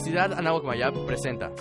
Universidad 0.00 0.38
Anáhuac 0.38 0.64
Mayab 0.64 1.04
presenta 1.04 1.52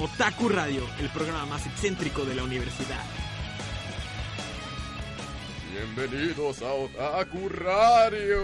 Otaku 0.00 0.48
Radio, 0.48 0.82
el 0.98 1.08
programa 1.10 1.46
más 1.46 1.64
excéntrico 1.64 2.24
de 2.24 2.34
la 2.34 2.42
universidad. 2.42 3.21
Bienvenidos 5.72 6.60
a 6.60 6.70
Otaku 6.70 7.48
Radio. 7.48 8.42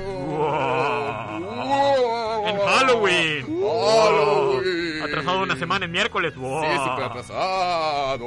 En 2.46 2.58
Halloween. 2.58 3.42
Halloween. 3.44 5.02
Atrasado 5.02 5.42
una 5.42 5.56
semana 5.56 5.84
en 5.84 5.92
miércoles. 5.92 6.34
Wow. 6.36 6.62
Sí, 6.62 6.68
súper 6.78 7.04
atrasado. 7.04 8.26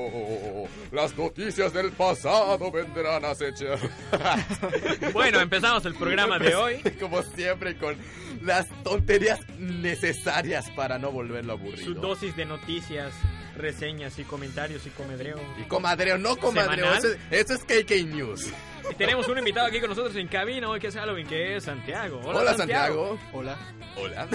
Las 0.92 1.18
noticias 1.18 1.74
del 1.74 1.92
pasado 1.94 2.72
vendrán 2.72 3.26
a 3.26 3.32
acechar. 3.32 3.80
Bueno, 5.14 5.40
empezamos 5.40 5.84
el 5.86 5.96
programa 5.96 6.38
de 6.38 6.56
hoy. 6.56 6.82
Como 7.00 7.24
siempre 7.24 7.76
con 7.78 7.98
las 8.44 8.68
tonterías 8.84 9.40
necesarias 9.58 10.70
para 10.72 11.00
no 11.00 11.12
volverlo 11.12 11.54
aburrido. 11.54 11.84
Su 11.84 11.94
dosis 11.96 12.36
de 12.36 12.46
noticias, 12.46 13.14
reseñas 13.62 14.18
y 14.20 14.24
comentarios 14.24 14.86
y 14.86 14.90
comedreo. 14.90 15.40
Y 15.60 15.64
comadreo, 15.64 16.18
no 16.18 16.36
comadreo, 16.36 16.94
eso, 16.94 17.54
es 17.54 17.64
KK 17.64 18.08
News. 18.08 18.48
Y 18.90 18.96
tenemos 18.96 19.28
un 19.28 19.38
invitado 19.38 19.68
aquí 19.68 19.80
con 19.80 19.90
nosotros 19.90 20.16
en 20.16 20.28
cabina 20.28 20.68
hoy 20.68 20.80
que 20.80 20.88
es 20.88 20.96
Halloween, 20.96 21.28
que 21.28 21.56
es 21.56 21.64
Santiago. 21.64 22.20
Hola, 22.26 22.56
Santiago. 22.56 23.20
Hola. 23.32 23.58
Hola. 23.96 24.28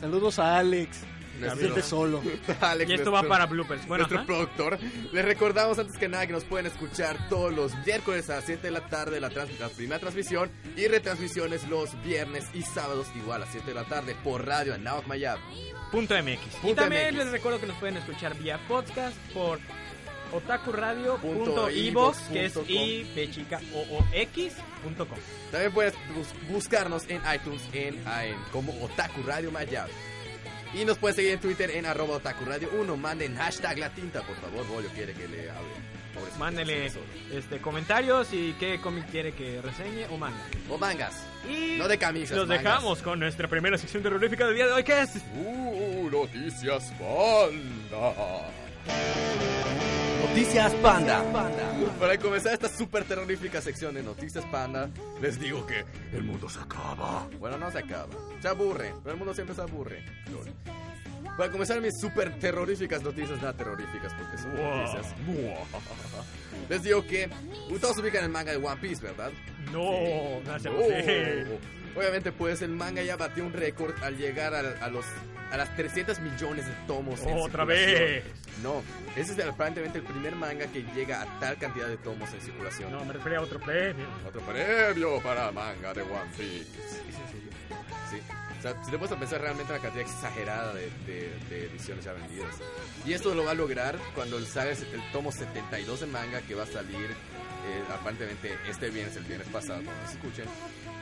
Saludos 0.00 0.38
a 0.38 0.58
Alex. 0.58 1.04
Siente 1.58 1.82
solo. 1.82 2.22
Alex, 2.60 2.90
Y 2.90 2.94
esto 2.94 3.10
va 3.12 3.18
nuestro- 3.22 3.28
para 3.28 3.46
bloopers. 3.46 3.86
Bueno, 3.86 4.02
nuestro 4.02 4.18
ajá. 4.18 4.26
productor. 4.26 4.78
Les 5.12 5.24
recordamos 5.24 5.78
antes 5.78 5.96
que 5.96 6.08
nada 6.08 6.26
que 6.26 6.32
nos 6.32 6.44
pueden 6.44 6.66
escuchar 6.66 7.28
todos 7.28 7.52
los 7.54 7.72
miércoles 7.86 8.28
a 8.30 8.36
las 8.36 8.44
7 8.44 8.62
de 8.66 8.70
la 8.70 8.88
tarde 8.88 9.20
la, 9.20 9.30
trans- 9.30 9.58
la 9.58 9.68
primera 9.68 9.98
transmisión 10.00 10.50
y 10.76 10.86
retransmisiones 10.88 11.66
los 11.68 11.90
viernes 12.02 12.44
y 12.54 12.62
sábados 12.62 13.06
igual 13.16 13.42
a 13.42 13.44
las 13.46 13.52
7 13.52 13.66
de 13.68 13.74
la 13.74 13.84
tarde 13.84 14.16
por 14.22 14.46
radio 14.46 14.74
en 14.74 14.84
Nahuac 14.84 15.06
Mayab. 15.06 15.38
Punto 15.90 16.14
MX. 16.14 16.30
y 16.32 16.58
Punto 16.62 16.82
también 16.82 17.06
MX. 17.14 17.16
les 17.24 17.30
recuerdo 17.32 17.60
que 17.60 17.66
nos 17.66 17.76
pueden 17.78 17.96
escuchar 17.96 18.36
vía 18.38 18.58
podcast 18.68 19.16
por 19.32 19.58
Punto 20.30 20.46
otakuradio.ivox, 20.46 22.18
que 22.32 22.44
es 22.46 22.56
i 22.68 23.04
chica 23.32 23.60
o 23.74 23.98
o 23.98 24.06
x 24.12 24.52
punto 24.82 25.08
com. 25.08 25.18
También 25.50 25.72
puedes 25.72 25.94
bus- 26.14 26.32
buscarnos 26.52 27.02
en 27.08 27.20
iTunes 27.34 27.60
en, 27.72 27.96
en 28.06 28.36
como 28.52 28.72
Otaku 28.84 29.22
Radio 29.26 29.50
Mayab. 29.50 29.88
Y 30.74 30.84
nos 30.84 30.98
puedes 30.98 31.16
seguir 31.16 31.32
en 31.32 31.40
Twitter 31.40 31.70
en 31.72 31.86
arroba 31.86 32.16
Otaku 32.16 32.44
Radio 32.44 32.68
1. 32.78 32.96
Manden 32.96 33.36
hashtag 33.36 33.78
la 33.78 33.90
tinta, 33.90 34.22
por 34.22 34.36
favor. 34.36 34.66
Bolio 34.68 34.88
quiere 34.90 35.12
que 35.14 35.26
le 35.26 35.50
hable. 35.50 35.68
Pobrecito, 36.14 36.38
Mándele 36.40 36.90
este, 37.32 37.58
comentarios 37.60 38.32
y 38.32 38.52
qué 38.58 38.80
cómic 38.80 39.06
quiere 39.10 39.32
que 39.32 39.60
reseñe 39.62 40.06
o 40.10 40.16
manda. 40.16 40.40
O 40.68 40.76
mangas. 40.76 41.24
Y 41.48 41.76
No 41.78 41.86
de 41.88 41.98
camisas. 41.98 42.36
los 42.36 42.48
mangas. 42.48 42.64
dejamos 42.64 43.00
con 43.02 43.18
nuestra 43.20 43.48
primera 43.48 43.78
sección 43.78 44.02
terrorífica 44.02 44.46
del 44.46 44.56
día 44.56 44.66
de 44.66 44.72
hoy, 44.72 44.84
que 44.84 45.00
es... 45.00 45.10
Uh, 45.36 46.08
noticias 46.10 46.92
panda. 46.98 48.50
Noticias 50.28 50.72
Panda. 50.74 51.22
Para 51.98 52.18
comenzar 52.18 52.52
esta 52.52 52.68
súper 52.68 53.04
terrorífica 53.04 53.60
sección 53.60 53.94
de 53.94 54.02
Noticias 54.02 54.44
Panda, 54.46 54.88
les 55.20 55.38
digo 55.40 55.66
que 55.66 55.84
el 56.12 56.22
mundo 56.22 56.48
se 56.48 56.60
acaba. 56.60 57.26
Bueno, 57.38 57.56
no 57.58 57.70
se 57.70 57.78
acaba. 57.78 58.08
Se 58.40 58.48
aburre, 58.48 58.92
pero 59.02 59.12
el 59.12 59.18
mundo 59.18 59.34
siempre 59.34 59.54
se 59.54 59.62
aburre. 59.62 60.04
Lol. 60.30 60.52
Para 61.36 61.50
comenzar 61.50 61.80
mis 61.80 61.98
súper 61.98 62.38
terroríficas 62.38 63.02
noticias, 63.02 63.38
nada 63.38 63.54
terroríficas 63.54 64.12
porque 64.14 64.36
son 64.38 64.54
noticias. 64.54 65.14
Les 66.68 66.82
digo 66.82 67.06
que 67.06 67.30
todos 67.80 67.98
ubican 67.98 68.24
el 68.24 68.30
manga 68.30 68.52
de 68.52 68.58
One 68.58 68.80
Piece, 68.80 69.02
¿verdad? 69.02 69.30
No, 69.72 70.40
no 70.44 70.58
se 70.58 70.68
Oh. 70.68 71.98
Obviamente, 71.98 72.30
pues 72.30 72.62
el 72.62 72.70
manga 72.70 73.02
ya 73.02 73.16
batió 73.16 73.44
un 73.44 73.52
récord 73.52 73.94
al 74.02 74.16
llegar 74.16 74.54
a, 74.54 74.84
a 74.84 74.88
los 74.88 75.04
a 75.50 75.56
las 75.56 75.74
300 75.76 76.18
millones 76.20 76.66
de 76.66 76.72
tomos. 76.86 77.20
Otra 77.26 77.64
vez. 77.64 78.22
No, 78.62 78.82
ese 79.16 79.32
es 79.32 79.48
aparentemente 79.48 79.98
el 79.98 80.04
primer 80.04 80.34
manga 80.36 80.66
que 80.66 80.82
llega 80.94 81.22
a 81.22 81.40
tal 81.40 81.56
cantidad 81.58 81.88
de 81.88 81.96
tomos 81.96 82.32
en 82.34 82.40
circulación. 82.40 82.92
No, 82.92 83.04
me 83.04 83.12
refería 83.14 83.38
a 83.38 83.42
otro 83.42 83.58
premio. 83.60 84.06
Otro 84.26 84.40
premio 84.42 85.20
para 85.22 85.50
manga 85.50 85.92
de 85.94 86.02
One 86.02 86.30
Piece. 86.36 86.66
Sí. 88.10 88.18
O 88.58 88.62
sea, 88.62 88.74
si 88.84 88.90
te 88.90 88.98
puedes 88.98 89.16
pensar 89.16 89.40
realmente 89.40 89.72
una 89.72 89.80
cantidad 89.80 90.04
exagerada 90.04 90.74
de, 90.74 90.90
de- 91.06 91.38
de 91.48 91.64
ediciones 91.66 92.04
ya 92.04 92.12
vendidas. 92.12 92.54
Y 93.06 93.14
esto 93.14 93.34
lo 93.34 93.44
va 93.44 93.52
a 93.52 93.54
lograr 93.54 93.96
cuando 94.14 94.36
el 94.36 94.46
salga 94.46 94.72
el 94.72 95.12
tomo 95.12 95.32
72 95.32 96.00
de 96.00 96.06
manga 96.06 96.42
que 96.42 96.54
va 96.54 96.64
a 96.64 96.66
salir 96.66 97.06
eh, 97.06 97.82
aparentemente 97.94 98.54
este 98.68 98.90
viernes, 98.90 99.16
el 99.16 99.24
viernes 99.24 99.48
pasado, 99.48 99.82
cuando 99.82 100.06
se 100.06 100.12
escuchen, 100.14 100.44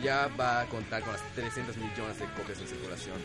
ya 0.03 0.29
va 0.39 0.61
a 0.61 0.67
contar 0.67 1.03
con 1.03 1.13
las 1.13 1.23
300 1.35 1.77
millones 1.79 2.19
de 2.21 2.27
copias 2.37 2.61
en 2.61 2.69
circulación. 2.69 3.17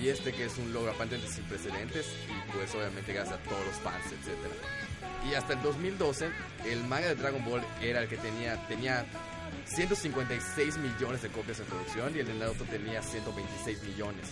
Y 0.00 0.08
este 0.08 0.32
que 0.32 0.44
es 0.44 0.58
un 0.58 0.72
logro 0.72 0.92
aparentemente 0.92 1.32
sin 1.32 1.44
precedentes 1.44 2.06
y 2.28 2.52
pues 2.52 2.74
obviamente 2.74 3.12
gracias 3.12 3.38
a 3.38 3.42
todos 3.42 3.64
los 3.64 3.74
fans, 3.76 4.04
etcétera. 4.06 4.54
Y 5.28 5.34
hasta 5.34 5.54
el 5.54 5.62
2012 5.62 6.28
el 6.66 6.84
manga 6.84 7.08
de 7.08 7.14
Dragon 7.14 7.44
Ball 7.44 7.62
era 7.80 8.02
el 8.02 8.08
que 8.08 8.16
tenía 8.16 8.66
tenía 8.68 9.06
156 9.64 10.76
millones 10.78 11.22
de 11.22 11.28
copias 11.28 11.60
en 11.60 11.66
producción 11.66 12.14
y 12.14 12.20
el 12.20 12.26
de 12.26 12.34
Naruto 12.34 12.64
tenía 12.64 13.02
126 13.02 13.82
millones. 13.84 14.28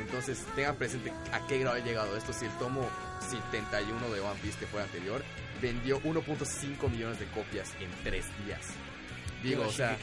Entonces 0.00 0.44
tengan 0.54 0.76
presente 0.76 1.12
a 1.32 1.46
qué 1.46 1.58
grado 1.58 1.76
ha 1.76 1.80
llegado 1.80 2.16
esto. 2.16 2.32
Si 2.32 2.46
el 2.46 2.52
tomo 2.52 2.88
71 3.28 4.08
de 4.08 4.20
One 4.20 4.40
Piece 4.40 4.58
que 4.58 4.66
fue 4.66 4.82
anterior 4.82 5.22
vendió 5.60 6.00
1.5 6.02 6.90
millones 6.90 7.18
de 7.18 7.26
copias 7.26 7.72
en 7.80 7.90
3 8.04 8.24
días. 8.46 8.66
Digo, 9.42 9.64
o 9.66 9.72
sea. 9.72 9.98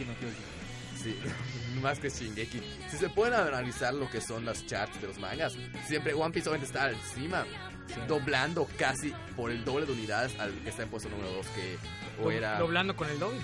Sí, 1.02 1.18
más 1.82 2.00
que 2.00 2.10
Shingeki. 2.10 2.62
Si 2.92 2.98
se 2.98 3.10
pueden 3.10 3.34
analizar 3.34 3.94
lo 3.94 4.10
que 4.10 4.20
son 4.22 4.46
las 4.46 4.66
charts 4.66 5.00
de 5.02 5.08
los 5.08 5.18
mangas, 5.20 5.56
siempre 5.88 6.14
One 6.14 6.32
Piece 6.32 6.50
obviamente 6.50 6.68
está 6.68 6.90
encima, 6.92 7.46
doblando 8.08 8.68
casi 8.78 9.14
por 9.36 9.52
el 9.52 9.64
doble 9.64 9.86
de 9.86 9.94
unidades 9.94 10.38
al 10.40 10.52
que 10.60 10.70
está 10.70 10.84
en 10.84 10.90
puesto 10.90 11.10
número 11.10 11.32
2, 11.32 11.46
que 11.48 11.78
o 12.24 12.32
era... 12.32 12.60
Doblando 12.60 12.96
con 12.96 13.10
el 13.10 13.18
doble. 13.20 13.40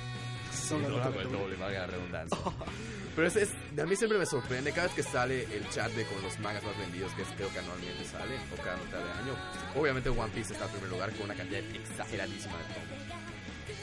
Sí, 0.51 0.69
Doblando 0.69 0.89
doblando 0.97 1.17
con 1.17 1.25
el 1.27 1.31
doble, 1.39 1.55
valga 1.57 1.79
la 1.81 1.87
redundancia. 1.87 2.37
Pero 3.15 3.27
es, 3.27 3.35
es- 3.37 3.53
a 3.81 3.85
mí 3.85 3.95
siempre 3.95 4.17
me 4.19 4.25
sorprende 4.25 4.71
cada 4.71 4.87
vez 4.87 4.95
que 4.95 5.03
sale 5.03 5.43
el 5.55 5.69
chart 5.69 5.93
de 5.93 6.03
con 6.05 6.21
los 6.21 6.37
mangas 6.39 6.63
más 6.63 6.77
vendidos, 6.77 7.13
que 7.13 7.21
es, 7.21 7.27
creo 7.37 7.49
que 7.51 7.59
anualmente 7.59 8.03
sale, 8.05 8.35
o 8.53 8.61
cada 8.61 8.75
mitad 8.77 8.97
de 8.99 9.11
año. 9.11 9.35
Obviamente 9.75 10.09
One 10.09 10.31
Piece 10.33 10.51
está 10.53 10.65
en 10.65 10.71
primer 10.71 10.89
lugar 10.89 11.11
con 11.13 11.23
una 11.25 11.35
cantidad 11.35 11.59
exageradísima 11.73 12.57
de 12.57 12.63
tomos. 12.65 12.89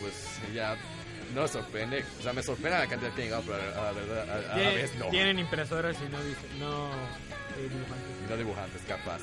Pues 0.01 0.15
ya 0.55 0.77
no 1.35 1.49
sorprende, 1.49 2.05
o 2.19 2.23
sea, 2.23 2.33
me 2.33 2.43
sorprende 2.43 2.79
la 2.79 2.87
cantidad 2.87 3.13
que 3.13 3.23
ha 3.23 3.25
llegado, 3.25 3.43
pero 3.47 3.57
a 3.81 3.85
la 3.85 3.93
verdad, 3.93 4.31
a, 4.31 4.53
a 4.55 4.57
la 4.59 4.71
vez 4.71 4.95
no. 4.97 5.07
tienen 5.09 5.39
impresoras 5.39 5.97
y 6.01 6.11
no 6.11 6.19
no, 6.67 6.91
eh, 6.93 7.69
dibujantes. 7.69 8.17
Y 8.27 8.31
no 8.31 8.37
dibujantes, 8.37 8.83
capaz. 8.87 9.21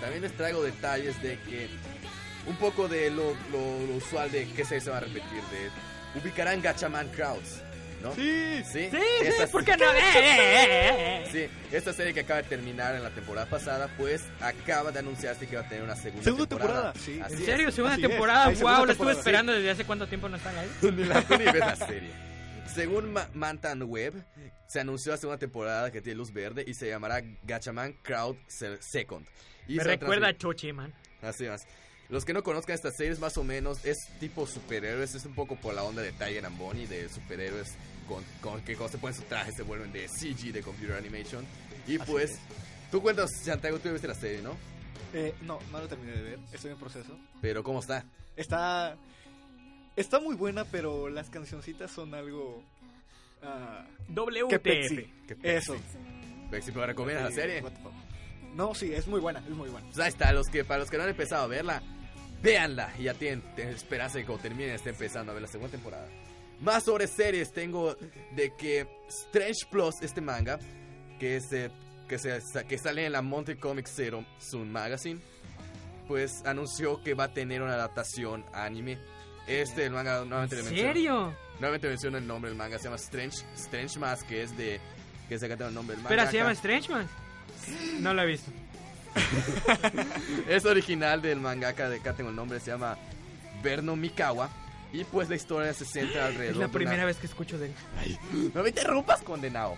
También 0.00 0.22
les 0.22 0.32
traigo 0.36 0.62
detalles 0.62 1.20
de 1.22 1.38
que 1.40 1.68
un 2.46 2.56
poco 2.56 2.88
de 2.88 3.10
lo, 3.10 3.34
lo- 3.52 3.86
lo 3.86 3.94
usual 3.96 4.30
de 4.30 4.46
que 4.48 4.64
se, 4.64 4.80
se 4.80 4.90
va 4.90 4.98
a 4.98 5.00
repetir, 5.00 5.42
de 5.50 5.70
ubicarán 6.20 6.62
Gachaman 6.62 7.08
Crowds, 7.08 7.62
¿no? 8.02 8.14
Sí, 8.14 8.62
Sí, 8.64 8.88
sí, 8.90 8.98
Esta- 9.22 9.46
sí, 9.46 9.52
¿por 9.52 9.64
qué 9.64 9.76
no? 9.76 9.84
Eh, 9.92 9.98
eh, 10.14 11.24
eh. 11.24 11.28
Sí, 11.30 11.76
esta 11.76 11.92
serie 11.92 12.12
que 12.14 12.20
acaba 12.20 12.42
de 12.42 12.48
terminar 12.48 12.94
en 12.94 13.02
la 13.02 13.10
temporada 13.10 13.48
pasada, 13.48 13.88
pues 13.96 14.22
acaba 14.40 14.90
de 14.92 14.98
anunciarse 14.98 15.46
que 15.46 15.56
va 15.56 15.62
a 15.62 15.68
tener 15.68 15.84
una 15.84 15.96
segunda, 15.96 16.24
Segunda 16.24 16.46
temporada, 16.46 16.92
sí. 16.94 17.20
Así 17.22 17.34
¿En 17.34 17.40
es. 17.40 17.46
serio? 17.46 17.70
¿Segunda 17.70 17.94
Así 17.94 18.02
es, 18.04 18.08
temporada? 18.08 18.44
segunda 18.54 18.62
wow, 18.78 18.86
la 18.86 18.92
estuve 18.92 18.94
temporada. 18.96 19.18
esperando 19.18 19.52
desde 19.52 19.70
hace 19.70 19.84
cuánto 19.84 20.06
tiempo 20.06 20.28
no 20.28 20.36
están 20.36 20.56
ahí. 20.58 20.68
ni 20.82 21.04
la 21.04 21.20
ni 21.28 21.44
ves 21.52 21.54
la 21.60 21.76
serie. 21.76 22.10
Según 22.74 23.12
Ma- 23.12 23.28
Mantan 23.34 23.82
Web, 23.82 24.14
se 24.66 24.80
anunció 24.80 25.12
la 25.12 25.18
segunda 25.18 25.38
temporada 25.38 25.90
que 25.90 26.00
tiene 26.02 26.16
luz 26.18 26.32
verde 26.32 26.64
y 26.66 26.74
se 26.74 26.88
llamará 26.88 27.22
Gachaman 27.44 27.94
Crowd 28.02 28.36
Se- 28.46 28.80
Second. 28.82 29.26
Y 29.66 29.76
Me 29.76 29.84
recuerda 29.84 30.28
a 30.28 30.36
Chochi, 30.36 30.72
man. 30.72 30.92
Así 31.22 31.46
es. 31.46 31.66
Los 32.08 32.24
que 32.24 32.32
no 32.32 32.42
conozcan 32.42 32.74
estas 32.74 32.96
series, 32.96 33.18
más 33.20 33.36
o 33.36 33.44
menos, 33.44 33.84
es 33.84 33.96
tipo 34.18 34.46
superhéroes, 34.46 35.14
es 35.14 35.24
un 35.26 35.34
poco 35.34 35.56
por 35.56 35.74
la 35.74 35.82
onda 35.82 36.00
de 36.00 36.12
Tiger 36.12 36.46
and 36.46 36.56
Bonnie, 36.58 36.86
de 36.86 37.08
superhéroes 37.08 37.74
con, 38.08 38.24
con 38.40 38.62
que 38.62 38.76
cuando 38.76 38.92
se 38.92 38.98
ponen 38.98 39.14
su 39.14 39.22
traje 39.22 39.52
se 39.52 39.62
vuelven 39.62 39.92
de 39.92 40.08
CG, 40.08 40.52
de 40.52 40.62
Computer 40.62 40.96
Animation. 40.96 41.44
Y 41.86 41.96
Así 41.96 42.10
pues, 42.10 42.30
es. 42.32 42.38
tú 42.90 43.02
cuentas, 43.02 43.30
Santiago, 43.42 43.78
tú 43.78 43.90
viste 43.92 44.08
la 44.08 44.14
serie, 44.14 44.40
¿no? 44.40 44.56
Eh, 45.12 45.34
no, 45.42 45.58
no 45.70 45.80
lo 45.80 45.88
terminé 45.88 46.12
de 46.12 46.22
ver. 46.22 46.38
Estoy 46.52 46.70
en 46.70 46.78
proceso. 46.78 47.18
Pero, 47.42 47.62
¿cómo 47.62 47.80
está? 47.80 48.04
Está. 48.36 48.96
Está 49.96 50.20
muy 50.20 50.34
buena, 50.36 50.64
pero 50.64 51.08
las 51.08 51.28
cancioncitas 51.28 51.90
son 51.90 52.14
algo. 52.14 52.62
ah, 53.42 53.84
que 54.06 54.12
WTF. 54.14 54.62
pexi. 54.62 55.12
Qué 55.26 55.36
pexi. 55.36 55.72
Eso. 55.72 55.76
Pexi, 56.50 56.72
¿pero 56.72 56.86
recomiendas 56.86 57.24
la 57.24 57.30
serie? 57.32 57.62
No, 58.54 58.74
sí, 58.74 58.92
es 58.94 59.06
muy 59.06 59.20
buena, 59.20 59.40
es 59.40 59.50
muy 59.50 59.68
buena. 59.68 59.86
Pues 59.86 59.98
ahí 59.98 60.08
está, 60.08 60.32
los 60.32 60.46
que, 60.48 60.64
para 60.64 60.80
los 60.80 60.90
que 60.90 60.96
no 60.96 61.02
han 61.02 61.10
empezado 61.10 61.44
a 61.44 61.46
verla, 61.46 61.82
véanla 62.42 62.92
y 62.98 63.04
ya 63.04 63.14
tienen 63.14 63.42
esperanza 63.56 64.18
de 64.18 64.22
que 64.22 64.26
cuando 64.26 64.42
terminen 64.42 64.74
esté 64.74 64.90
empezando 64.90 65.32
a 65.32 65.34
ver 65.34 65.42
la 65.42 65.48
segunda 65.48 65.72
temporada. 65.72 66.08
Más 66.60 66.84
sobre 66.84 67.06
series, 67.06 67.52
tengo 67.52 67.96
de 68.32 68.52
que 68.56 68.86
Strange 69.08 69.66
Plus, 69.70 69.94
este 70.02 70.20
manga, 70.20 70.58
que, 71.20 71.40
se, 71.40 71.70
que, 72.08 72.18
se, 72.18 72.40
que 72.66 72.78
sale 72.78 73.06
en 73.06 73.12
la 73.12 73.22
Monte 73.22 73.56
Comics 73.56 73.92
Zero 73.94 74.24
Soon 74.38 74.70
Magazine, 74.70 75.20
pues 76.08 76.42
anunció 76.44 77.02
que 77.02 77.14
va 77.14 77.24
a 77.24 77.32
tener 77.32 77.62
una 77.62 77.74
adaptación 77.74 78.44
a 78.52 78.64
anime. 78.64 78.98
Este, 79.46 79.84
el 79.86 79.92
manga, 79.92 80.24
nuevamente 80.24 80.58
¿En 80.58 80.64
menciono. 80.64 80.88
serio? 80.88 81.34
Nuevamente 81.60 81.88
menciono 81.88 82.18
el 82.18 82.26
nombre 82.26 82.50
del 82.50 82.58
manga, 82.58 82.78
se 82.78 82.84
llama 82.84 82.96
Strange, 82.96 83.38
Strange 83.54 83.98
Mask, 83.98 84.26
que 84.26 84.42
es 84.42 84.56
de... 84.56 84.80
Que 85.28 85.38
se 85.38 85.46
el 85.46 85.58
nombre 85.58 85.94
del 85.94 86.02
manga. 86.02 86.14
Espera, 86.14 86.30
¿se 86.30 86.36
llama 86.38 86.52
Strange 86.52 86.88
Man? 86.90 87.08
No 88.00 88.14
lo 88.14 88.22
he 88.22 88.26
visto. 88.26 88.50
Es 90.48 90.64
original 90.64 91.20
del 91.22 91.40
mangaka 91.40 91.88
de 91.88 91.96
acá 91.96 92.14
tengo 92.14 92.30
el 92.30 92.36
nombre, 92.36 92.60
se 92.60 92.70
llama 92.70 92.96
Berno 93.62 93.96
Mikawa. 93.96 94.48
Y 94.92 95.04
pues 95.04 95.28
la 95.28 95.36
historia 95.36 95.74
se 95.74 95.84
centra 95.84 96.26
alrededor 96.26 96.50
Es 96.52 96.56
la 96.56 96.60
de 96.60 96.70
una- 96.70 96.72
primera 96.72 97.04
vez 97.04 97.18
que 97.18 97.26
escucho 97.26 97.58
de 97.58 97.66
él. 97.66 97.74
No 98.54 98.62
me 98.62 98.70
interrumpas, 98.70 99.20
condenado. 99.20 99.76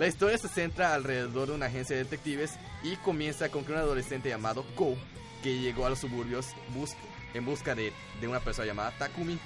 La 0.00 0.08
historia 0.08 0.36
se 0.36 0.48
centra 0.48 0.94
alrededor 0.94 1.46
de 1.48 1.54
una 1.54 1.66
agencia 1.66 1.94
de 1.94 2.02
detectives 2.02 2.54
y 2.82 2.96
comienza 2.96 3.50
con 3.50 3.64
que 3.64 3.70
un 3.72 3.78
adolescente 3.78 4.30
llamado 4.30 4.64
Ko, 4.74 4.96
que 5.44 5.60
llegó 5.60 5.86
a 5.86 5.90
los 5.90 6.00
suburbios 6.00 6.46
bus- 6.74 6.96
en 7.34 7.44
busca 7.44 7.76
de, 7.76 7.92
de 8.20 8.26
una 8.26 8.40
persona 8.40 8.66
llamada 8.66 8.90
Takumi, 8.98 9.38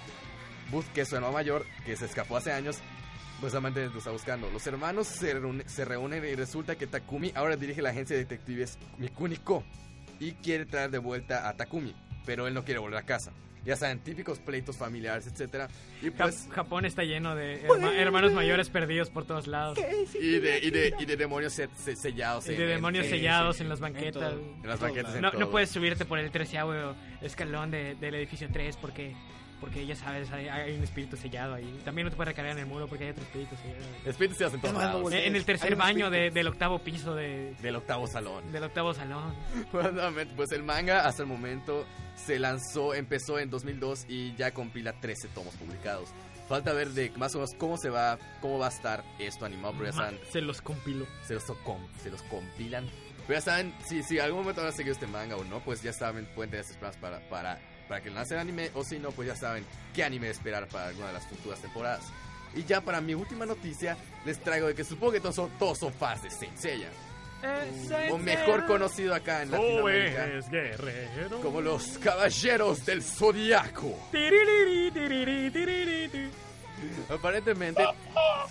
bus- 0.71 0.87
que 0.95 1.03
es 1.03 1.09
su 1.11 1.17
hermano 1.17 1.35
mayor, 1.35 1.67
que 1.85 1.95
se 1.97 2.07
escapó 2.07 2.39
hace 2.39 2.53
años, 2.53 2.79
pues 3.41 3.53
solamente 3.53 3.87
lo 3.89 3.99
está 3.99 4.11
buscando. 4.11 4.51
Los 4.51 4.67
hermanos 4.67 5.07
se, 5.07 5.35
reúne- 5.39 5.67
se 5.67 5.85
reúnen 5.85 6.25
y 6.25 6.35
resulta 6.35 6.77
que 6.77 6.87
Takumi 6.87 7.33
ahora 7.35 7.57
dirige 7.57 7.83
la 7.83 7.91
agencia 7.91 8.17
de 8.17 8.23
detectives 8.25 8.79
Mikuni 8.99 9.37
Ko 9.37 9.63
y 10.21 10.33
quiere 10.33 10.65
traer 10.67 10.91
de 10.91 10.99
vuelta 10.99 11.49
a 11.49 11.57
Takumi, 11.57 11.95
pero 12.25 12.47
él 12.47 12.55
no 12.55 12.65
quiere 12.65 12.81
volver 12.81 12.99
a 12.99 13.03
casa. 13.03 13.33
Ya 13.65 13.75
saben, 13.77 13.99
típicos 13.99 14.39
pleitos 14.39 14.77
familiares, 14.77 15.27
etcétera. 15.27 15.67
Y 16.01 16.07
Ja- 16.11 16.13
pues 16.19 16.47
Japón 16.53 16.85
está 16.85 17.03
lleno 17.03 17.35
de 17.35 17.67
herma- 17.67 17.93
hermanos 17.97 18.33
mayores 18.33 18.71
perdidos 18.71 19.11
por 19.11 19.27
todos 19.27 19.49
lados. 19.49 19.77
y 20.15 20.39
de, 20.39 20.61
y 20.61 20.71
de, 20.71 20.95
y 21.01 21.05
de 21.05 21.17
demonios 21.17 21.53
se- 21.53 21.69
se- 21.77 21.97
sellados 21.97 22.47
Y 22.47 22.53
en- 22.53 22.59
de 22.59 22.63
en- 22.63 22.69
demonios 22.71 23.07
en- 23.07 23.11
sellados 23.11 23.57
sí, 23.57 23.65
en 23.65 23.69
las 23.69 23.79
en 23.81 23.83
banquetas. 23.83 24.23
todo. 24.23 24.41
en 24.63 24.69
las 24.69 24.79
banquetas 24.79 25.15
en 25.17 25.21
No, 25.21 25.31
todo. 25.33 25.41
no 25.41 25.51
puedes 25.51 25.69
subirte 25.71 26.05
por 26.05 26.21
el 26.21 26.31
treceavo 26.31 26.95
escalón 27.21 27.73
de- 27.73 27.97
del 27.97 28.15
edificio 28.15 28.49
3 28.53 28.77
porque, 28.77 29.17
porque 29.61 29.87
ya 29.87 29.97
sabes, 29.97 30.31
hay, 30.33 30.49
hay 30.49 30.77
un 30.77 30.83
espíritu 30.85 31.17
sellado 31.17 31.55
ahí. 31.55 31.81
También 31.85 32.05
no 32.07 32.11
te 32.11 32.17
puedes 32.17 32.29
recargar 32.29 32.53
en 32.53 32.59
el 32.61 32.67
muro 32.67 32.87
porque 32.89 33.05
hay 33.05 33.11
otro 33.11 33.23
espíritu 33.25 33.57
sellado. 33.57 33.85
espíritus 34.05 34.39
se 34.39 34.45
hacen 34.45 34.61
todos 34.61 34.75
lados. 34.75 35.13
En, 35.13 35.19
en 35.19 35.37
el 35.37 35.45
tercer 35.45 35.77
baño 35.77 36.11
de- 36.11 36.31
del 36.31 36.47
octavo 36.49 36.79
piso 36.79 37.15
de, 37.15 37.55
del 37.63 37.77
octavo 37.77 38.07
salón 38.07 38.51
del 38.53 38.65
octavo 38.65 38.93
salón. 38.95 39.35
Nuevamente, 39.73 40.35
pues 40.37 40.53
el 40.53 40.63
manga 40.63 41.07
hasta 41.07 41.23
el 41.23 41.29
momento 41.29 41.87
se 42.15 42.39
lanzó 42.39 42.95
empezó 42.95 43.39
en 43.39 43.51
2002 43.51 44.07
y 44.09 44.35
ya 44.37 44.53
compila 44.53 44.93
13 45.01 45.29
tomos 45.29 45.55
publicados 45.57 46.09
falta 46.49 46.73
ver 46.73 46.91
de 46.91 47.11
más 47.17 47.35
o 47.35 47.39
menos 47.39 47.51
cómo 47.59 47.77
se 47.77 47.91
va 47.91 48.19
cómo 48.41 48.59
va 48.59 48.67
a 48.67 48.71
estar 48.71 49.05
esto 49.19 49.45
animado 49.45 49.75
pero 49.79 49.87
ya 49.91 49.93
saben 49.97 50.19
Se 50.33 50.41
los 50.41 50.63
compilo. 50.63 51.07
se 51.27 51.35
los, 51.35 51.43
com- 51.45 51.87
se 52.03 52.09
los 52.11 52.23
compilan 52.23 52.87
pero 53.27 53.39
ya 53.39 53.45
saben 53.45 53.75
si, 53.87 54.03
si 54.05 54.19
algún 54.21 54.41
momento 54.41 54.63
van 54.63 54.71
a 54.71 54.73
seguir 54.77 54.93
este 54.93 55.07
manga 55.09 55.37
o 55.37 55.45
no 55.45 55.61
pues 55.61 55.83
ya 55.83 55.93
saben 55.93 56.27
pueden 56.35 56.51
tener 56.53 56.65
sus 56.65 56.77
planes 56.77 56.97
para, 56.99 57.21
para, 57.29 57.59
para 57.89 58.03
que 58.03 58.11
lancen 58.11 58.39
anime 58.39 58.71
o 58.75 58.85
si 58.85 58.99
no 58.99 59.11
pues 59.11 59.29
ya 59.29 59.37
saben 59.37 59.65
qué 59.95 60.05
anime 60.05 60.31
esperar 60.31 60.67
para 60.69 60.89
alguna 60.89 61.09
de 61.09 61.13
las 61.15 61.27
futuras 61.27 61.61
temporadas 61.61 62.05
y 62.55 62.65
ya 62.65 62.81
para 62.81 63.01
mi 63.01 63.15
última 63.15 63.47
noticia 63.47 63.97
les 64.25 64.39
traigo 64.39 64.67
de 64.69 64.75
que 64.75 64.85
supongo 64.85 65.13
que 65.13 65.21
todos 65.21 65.35
son, 65.35 65.51
todos 65.59 65.79
son 65.79 65.93
fans 65.93 66.23
de 66.23 66.31
Saint 66.31 66.57
Seiya 66.57 66.89
o 68.11 68.19
mejor 68.19 68.67
conocido 68.67 69.15
acá 69.15 69.43
en 69.43 69.51
Latinoamérica 69.51 70.27
guerrero. 70.51 71.41
como 71.43 71.61
los 71.61 71.99
Caballeros 71.99 72.85
del 72.87 73.03
Zodiaco. 73.03 73.97
Aparentemente, 77.09 77.85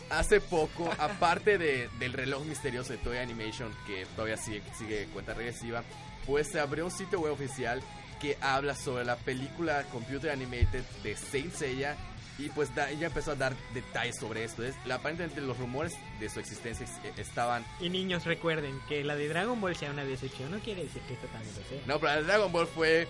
hace 0.09 0.39
poco, 0.41 0.89
aparte 0.97 1.57
de, 1.57 1.89
del 1.99 2.13
reloj 2.13 2.45
misterioso 2.45 2.93
de 2.93 2.97
Toy 2.99 3.17
Animation, 3.17 3.71
que 3.85 4.05
todavía 4.15 4.37
sigue, 4.37 4.63
sigue 4.77 5.07
cuenta 5.13 5.33
regresiva, 5.33 5.83
pues 6.25 6.47
se 6.47 6.59
abrió 6.59 6.85
un 6.85 6.91
sitio 6.91 7.19
web 7.19 7.33
oficial 7.33 7.81
que 8.19 8.37
habla 8.41 8.75
sobre 8.75 9.05
la 9.05 9.15
película 9.17 9.83
Computer 9.91 10.31
Animated 10.31 10.83
de 11.03 11.15
Saint 11.15 11.53
Seiya 11.53 11.95
y 12.37 12.49
pues 12.49 12.73
da- 12.75 12.89
ella 12.89 13.07
empezó 13.07 13.31
a 13.31 13.35
dar 13.35 13.53
detalles 13.73 14.17
sobre 14.19 14.43
esto. 14.43 14.63
Es, 14.63 14.75
la- 14.85 14.95
aparentemente 14.95 15.39
los 15.41 15.57
rumores 15.57 15.93
de 16.19 16.29
su 16.29 16.39
existencia 16.39 16.85
ex- 16.85 17.17
estaban... 17.19 17.65
Y 17.79 17.89
niños 17.89 18.25
recuerden 18.25 18.79
que 18.89 19.03
la 19.03 19.15
de 19.15 19.27
Dragon 19.29 19.59
Ball 19.61 19.75
sea 19.75 19.91
una 19.91 20.03
decepción, 20.03 20.51
no 20.51 20.59
quiere 20.59 20.83
decir 20.83 21.01
que 21.03 21.13
esta 21.13 21.27
también 21.27 21.53
lo 21.55 21.63
sea. 21.69 21.81
No, 21.85 21.99
pero 21.99 22.13
el 22.19 22.27
Dragon 22.27 22.51
Ball 22.51 22.67
fue... 22.67 23.07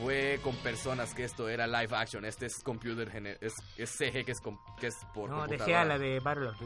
Fue 0.00 0.38
con 0.44 0.54
personas 0.58 1.12
que 1.12 1.24
esto 1.24 1.48
era 1.48 1.66
live 1.66 1.88
action. 1.96 2.24
Este 2.24 2.46
es 2.46 2.62
computer 2.62 3.10
es, 3.40 3.52
es 3.76 3.90
CG 3.90 4.24
que 4.24 4.30
es, 4.30 4.40
com- 4.40 4.56
que 4.78 4.86
es 4.86 4.94
por 5.12 5.28
No, 5.28 5.44
dejé 5.48 5.74
a 5.74 5.84
la 5.84 5.98
de 5.98 6.20
Battle 6.20 6.46
of. 6.50 6.56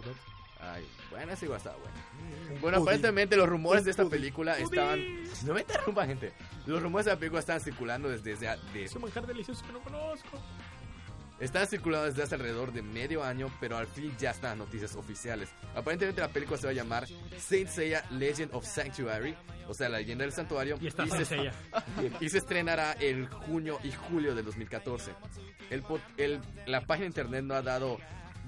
Ay, 0.61 0.87
bueno, 1.11 1.33
esa 1.33 1.45
igual 1.47 1.57
estaba 1.57 1.77
buena. 1.79 2.61
Bueno, 2.61 2.79
aparentemente 2.83 3.35
los 3.35 3.49
rumores 3.49 3.85
de 3.87 3.91
esta 3.93 4.05
película 4.05 4.59
estaban... 4.59 5.01
No 5.47 5.55
me 5.55 5.63
interrumpa, 5.63 6.05
gente. 6.07 6.35
Los 6.67 6.83
rumores 6.83 7.07
de 7.07 7.13
la 7.13 7.19
película 7.19 7.41
estaban 7.41 7.61
circulando 7.61 8.09
desde... 8.09 8.31
desde 8.37 8.57
de- 8.73 8.85
Es 8.85 8.95
un 8.95 9.03
manjar 9.03 9.27
delicioso 9.27 9.65
que 9.67 9.73
no 9.73 9.81
conozco. 9.81 10.41
Están 11.41 11.67
circulando 11.67 12.07
desde 12.07 12.23
hace 12.23 12.37
alrededor 12.37 12.73
de 12.73 12.83
medio 12.83 13.25
año, 13.25 13.51
pero 13.59 13.77
al 13.77 13.89
fin 13.89 14.15
ya 14.17 14.31
están 14.31 14.51
las 14.51 14.59
noticias 14.69 14.95
oficiales. 14.95 15.49
Aparentemente 15.75 16.21
la 16.21 16.29
película 16.29 16.57
se 16.57 16.67
va 16.67 16.71
a 16.71 16.75
llamar 16.75 17.07
Saint 17.37 17.69
Seiya 17.69 18.05
Legend 18.11 18.55
of 18.55 18.65
Sanctuary, 18.65 19.35
o 19.67 19.75
sea, 19.75 19.89
la 19.89 19.99
leyenda 19.99 20.23
del 20.23 20.33
santuario. 20.33 20.79
Y 20.81 20.87
está 20.87 21.05
se, 21.09 21.25
Seiya. 21.25 21.53
y 22.21 22.29
se 22.29 22.39
estrenará 22.39 22.93
el 22.93 23.27
junio 23.29 23.81
y 23.83 23.91
julio 23.91 24.37
del 24.37 24.45
2014. 24.45 25.13
El, 25.71 25.83
el- 26.17 26.41
la 26.67 26.83
página 26.83 27.05
de 27.05 27.09
internet 27.09 27.43
no 27.45 27.55
ha 27.55 27.63
dado 27.63 27.99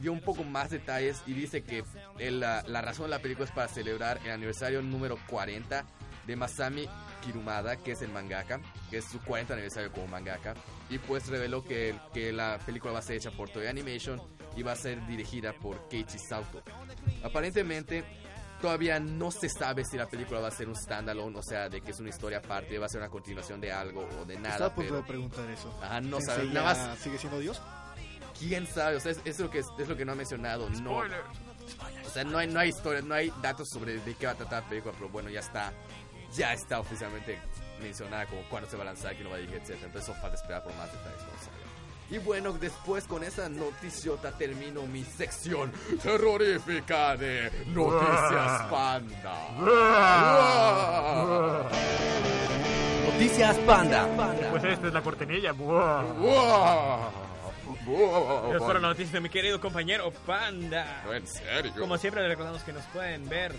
dio 0.00 0.12
un 0.12 0.20
poco 0.20 0.44
más 0.44 0.70
detalles 0.70 1.20
y 1.26 1.32
dice 1.32 1.62
que 1.64 1.82
el- 2.18 2.38
la, 2.38 2.62
la 2.68 2.80
razón 2.80 3.06
de 3.06 3.10
la 3.10 3.18
película 3.18 3.46
es 3.46 3.52
para 3.52 3.66
celebrar 3.66 4.20
el 4.24 4.30
aniversario 4.30 4.82
número 4.82 5.18
40 5.28 5.84
de 6.26 6.36
Masami 6.36 6.88
Kirumada, 7.22 7.76
que 7.76 7.92
es 7.92 8.02
el 8.02 8.10
mangaka, 8.10 8.60
que 8.90 8.98
es 8.98 9.04
su 9.04 9.20
40 9.20 9.54
aniversario 9.54 9.92
como 9.92 10.06
mangaka, 10.06 10.54
y 10.90 10.98
pues 10.98 11.26
reveló 11.28 11.64
que, 11.64 11.94
que 12.12 12.32
la 12.32 12.58
película 12.64 12.92
va 12.92 12.98
a 12.98 13.02
ser 13.02 13.16
hecha 13.16 13.30
por 13.30 13.50
Toei 13.50 13.68
Animation 13.68 14.20
y 14.56 14.62
va 14.62 14.72
a 14.72 14.76
ser 14.76 15.04
dirigida 15.06 15.52
por 15.52 15.88
Keiichi 15.88 16.18
Sato. 16.18 16.62
Aparentemente 17.22 18.04
todavía 18.60 18.98
no 19.00 19.30
se 19.30 19.48
sabe 19.48 19.84
si 19.84 19.96
la 19.96 20.06
película 20.06 20.40
va 20.40 20.48
a 20.48 20.50
ser 20.50 20.68
un 20.68 20.76
standalone, 20.76 21.38
o 21.38 21.42
sea, 21.42 21.68
de 21.68 21.80
que 21.80 21.90
es 21.90 22.00
una 22.00 22.10
historia 22.10 22.38
aparte, 22.38 22.78
va 22.78 22.86
a 22.86 22.88
ser 22.88 23.00
una 23.00 23.10
continuación 23.10 23.60
de 23.60 23.72
algo 23.72 24.08
o 24.20 24.24
de 24.24 24.36
nada, 24.36 24.54
Estaba 24.54 24.70
a 24.70 24.74
punto 24.74 24.90
pero 24.90 25.02
de 25.02 25.08
preguntar 25.08 25.50
eso. 25.50 25.78
Ajá, 25.82 26.00
no 26.00 26.18
¿Sensei 26.18 26.36
sabe, 26.36 26.48
ya 26.48 26.54
nada 26.54 26.88
más 26.88 26.98
¿Sigue 26.98 27.18
siendo 27.18 27.38
Dios? 27.40 27.60
quién 28.38 28.66
sabe, 28.66 28.96
o 28.96 29.00
sea, 29.00 29.12
es, 29.12 29.20
es 29.24 29.38
lo 29.38 29.50
que 29.50 29.60
es, 29.60 29.66
es 29.78 29.88
lo 29.88 29.96
que 29.96 30.04
no 30.04 30.12
ha 30.12 30.16
mencionado, 30.16 30.68
no. 30.70 30.98
O 30.98 32.10
sea, 32.10 32.24
no 32.24 32.38
hay, 32.38 32.46
no 32.46 32.60
hay 32.60 32.68
historia, 32.68 33.00
no 33.00 33.14
hay 33.14 33.32
datos 33.40 33.68
sobre 33.70 33.98
de 33.98 34.14
qué 34.14 34.26
va 34.26 34.32
a 34.32 34.36
tratar 34.36 34.62
la 34.64 34.68
película, 34.68 34.94
pero 34.96 35.08
bueno, 35.08 35.30
ya 35.30 35.40
está, 35.40 35.72
ya 36.34 36.52
está 36.52 36.80
oficialmente 36.80 37.38
mencionada 37.80 38.26
como 38.26 38.42
cuándo 38.48 38.68
se 38.68 38.76
va 38.76 38.82
a 38.82 38.86
lanzar, 38.86 39.12
quién 39.12 39.24
lo 39.24 39.30
va 39.30 39.36
a 39.36 39.40
dirigir, 39.40 39.62
etc. 39.62 39.76
Entonces 39.84 40.04
solo 40.04 40.20
falta 40.20 40.36
esperar 40.36 40.62
por 40.62 40.74
más 40.74 40.92
detalles. 40.92 41.20
Y 42.10 42.18
bueno, 42.18 42.52
después 42.52 43.04
con 43.04 43.24
esa 43.24 43.48
noticiota 43.48 44.30
termino 44.32 44.82
mi 44.82 45.02
sección 45.04 45.72
terrorífica 46.02 47.16
de 47.16 47.50
Noticias 47.68 48.62
Panda. 48.70 49.48
Noticias 53.06 53.56
Panda. 53.58 54.08
Pues 54.50 54.64
esta 54.64 54.88
es 54.88 54.92
la 54.92 55.02
cortinilla. 55.02 55.52
Buah. 55.52 56.02
¡Wow! 56.02 57.10
¡Wow! 57.86 58.54
Es 58.54 58.62
para 58.62 58.80
la 58.80 58.88
noticia 58.88 59.14
de 59.14 59.20
mi 59.20 59.30
querido 59.30 59.60
compañero 59.60 60.12
Panda. 60.26 61.02
No, 61.06 61.14
en 61.14 61.26
serio. 61.26 61.72
Como 61.78 61.96
siempre, 61.96 62.20
les 62.22 62.30
recordamos 62.30 62.62
que 62.62 62.72
nos 62.72 62.84
pueden 62.86 63.28
ver 63.28 63.54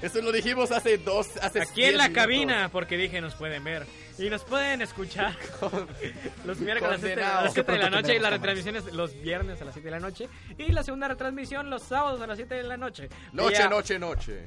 Eso 0.00 0.22
lo 0.22 0.30
dijimos 0.32 0.70
hace 0.70 0.96
dos, 0.98 1.36
hace 1.42 1.60
aquí 1.60 1.82
en 1.82 1.88
10 1.90 1.94
la 1.96 2.04
minutos. 2.04 2.22
cabina, 2.22 2.68
porque 2.70 2.96
dije 2.96 3.20
nos 3.20 3.34
pueden 3.34 3.64
ver. 3.64 3.86
Y 4.18 4.30
nos 4.30 4.42
pueden 4.44 4.80
escuchar 4.82 5.34
los 6.44 6.58
miércoles 6.60 6.88
a 6.88 6.90
las 6.92 7.00
7 7.00 7.08
de 7.08 7.16
la- 7.16 7.28
a 7.28 7.42
Condenados. 7.42 7.44
las 7.44 7.52
7 7.54 7.72
de 7.72 7.78
la 7.78 7.84
Pronto 7.84 8.00
noche 8.02 8.16
y 8.16 8.18
la 8.20 8.30
retransmisión 8.30 8.76
es 8.76 8.84
los 8.92 9.20
viernes 9.20 9.60
a 9.60 9.64
las 9.64 9.74
7 9.74 9.86
de 9.86 9.90
la 9.92 10.00
noche. 10.00 10.28
Y 10.56 10.72
la 10.72 10.82
segunda 10.82 11.08
retransmisión 11.08 11.68
los 11.70 11.82
sábados 11.82 12.20
a 12.20 12.26
las 12.26 12.36
7 12.36 12.54
de 12.54 12.62
la 12.64 12.76
noche. 12.76 13.08
Noche, 13.32 13.58
Vía- 13.58 13.68
noche, 13.68 13.98
noche. 13.98 14.46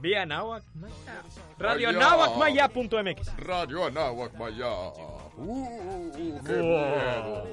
Vía 0.00 0.24
Nahuac 0.24 0.62
Maya. 0.76 0.94
Radio 1.58 1.88
Allá. 1.88 1.98
Nahuacmaya.mx. 1.98 3.36
Radio 3.38 3.84
Anáhuac 3.86 4.32
Maya. 4.34 4.70
¡Uh! 5.36 6.12
¡Qué 6.46 6.52
miedo! 6.52 7.44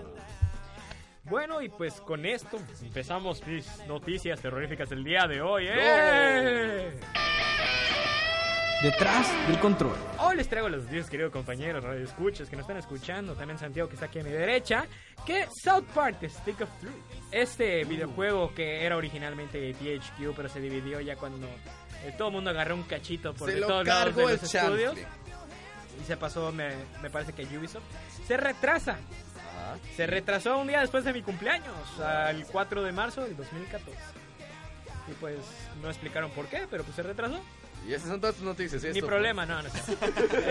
Bueno, 1.28 1.60
y 1.60 1.70
pues 1.70 2.00
con 2.02 2.24
esto 2.24 2.60
empezamos 2.84 3.46
mis 3.48 3.66
noticias 3.88 4.40
terroríficas 4.40 4.90
del 4.90 5.04
día 5.04 5.26
de 5.28 5.42
hoy. 5.42 5.66
¡Eh! 5.68 6.92
Detrás 8.84 9.48
del 9.48 9.58
control. 9.60 9.96
Hoy 10.20 10.36
les 10.36 10.48
traigo 10.48 10.70
los 10.70 10.84
noticias, 10.84 11.10
queridos 11.10 11.32
compañeros, 11.32 11.84
radio 11.84 12.04
escuchas 12.04 12.48
que 12.48 12.56
nos 12.56 12.66
están 12.66 12.78
escuchando, 12.78 13.34
también 13.34 13.58
Santiago 13.58 13.90
que 13.90 13.96
está 13.96 14.06
aquí 14.06 14.20
a 14.20 14.24
mi 14.24 14.30
derecha, 14.30 14.86
que 15.26 15.48
South 15.64 15.86
Park, 15.96 16.18
The 16.20 16.30
Stick 16.30 16.62
of 16.62 16.70
Truth, 16.80 16.94
este 17.32 17.84
videojuego 17.86 18.54
que 18.54 18.86
era 18.86 18.96
originalmente 18.96 19.60
de 19.60 19.74
THQ, 19.74 20.36
pero 20.36 20.48
se 20.48 20.60
dividió 20.60 21.02
ya 21.02 21.16
cuando 21.16 21.48
eh, 22.06 22.14
todo 22.16 22.28
el 22.28 22.36
mundo 22.36 22.52
agarró 22.52 22.76
un 22.76 22.84
cachito 22.84 23.34
por 23.34 23.50
Se 23.50 23.56
de 23.56 23.62
lo 23.62 23.68
todos 23.68 23.88
lados 23.88 24.16
de 24.16 24.22
los 24.22 24.44
estudios 24.44 24.96
y 26.00 26.06
se 26.06 26.18
pasó, 26.18 26.52
me, 26.52 26.70
me 27.02 27.10
parece 27.10 27.34
que 27.34 27.44
Ubisoft, 27.58 27.84
se 28.28 28.38
retrasa, 28.38 28.98
Ajá. 29.66 29.78
se 29.96 30.08
retrasó 30.08 30.58
un 30.58 30.68
día 30.68 30.82
después 30.82 31.04
de 31.04 31.14
mi 31.14 31.22
cumpleaños, 31.22 32.00
al 32.00 32.46
4 32.46 32.84
de 32.84 32.92
marzo 32.92 33.22
del 33.24 33.36
2014. 33.36 33.98
Y 35.08 35.14
pues 35.14 35.38
no 35.82 35.90
explicaron 35.90 36.32
por 36.32 36.48
qué, 36.48 36.68
pero 36.70 36.84
pues 36.84 36.96
se 36.96 37.04
retrasó. 37.04 37.40
Y 37.88 37.94
esas 37.94 38.10
son 38.10 38.20
todas 38.20 38.36
tus 38.36 38.46
noticias. 38.46 38.82
Ni 38.82 38.90
esto, 38.90 39.06
problema, 39.06 39.46
no, 39.46 39.62
no 39.62 39.70
sé. 39.70 39.80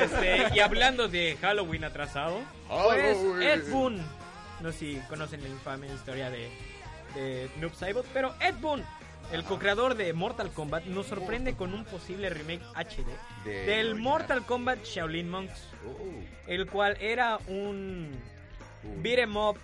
Este, 0.05 0.55
y 0.57 0.61
hablando 0.61 1.09
de 1.09 1.37
Halloween 1.41 1.85
atrasado, 1.85 2.41
pues. 2.69 3.17
Ed 3.43 3.71
Boon, 3.73 4.01
no 4.61 4.71
sé 4.71 4.79
si 4.79 4.97
conocen 5.09 5.43
la 5.43 5.49
infame 5.49 5.89
historia 5.89 6.31
de, 6.31 6.49
de 7.17 7.51
Noob 7.61 7.75
Saibot, 7.75 8.07
pero 8.13 8.35
Ed 8.41 8.55
Boon 8.61 8.85
el 9.33 9.43
co-creador 9.43 9.95
de 9.97 10.13
Mortal 10.13 10.51
Kombat, 10.53 10.85
nos 10.85 11.07
sorprende 11.07 11.55
con 11.55 11.73
un 11.73 11.85
posible 11.87 12.29
remake 12.29 12.63
HD 12.75 13.07
De- 13.45 13.65
del. 13.67 13.95
Mortal 13.97 14.45
Kombat 14.45 14.85
Shaolin 14.85 15.29
Monks, 15.31 15.71
Uh, 15.85 16.23
el 16.47 16.67
cual 16.67 16.97
era 17.01 17.39
un 17.49 18.11
uh. 18.85 19.03
beat 19.03 19.19
'em 19.19 19.37
up 19.37 19.59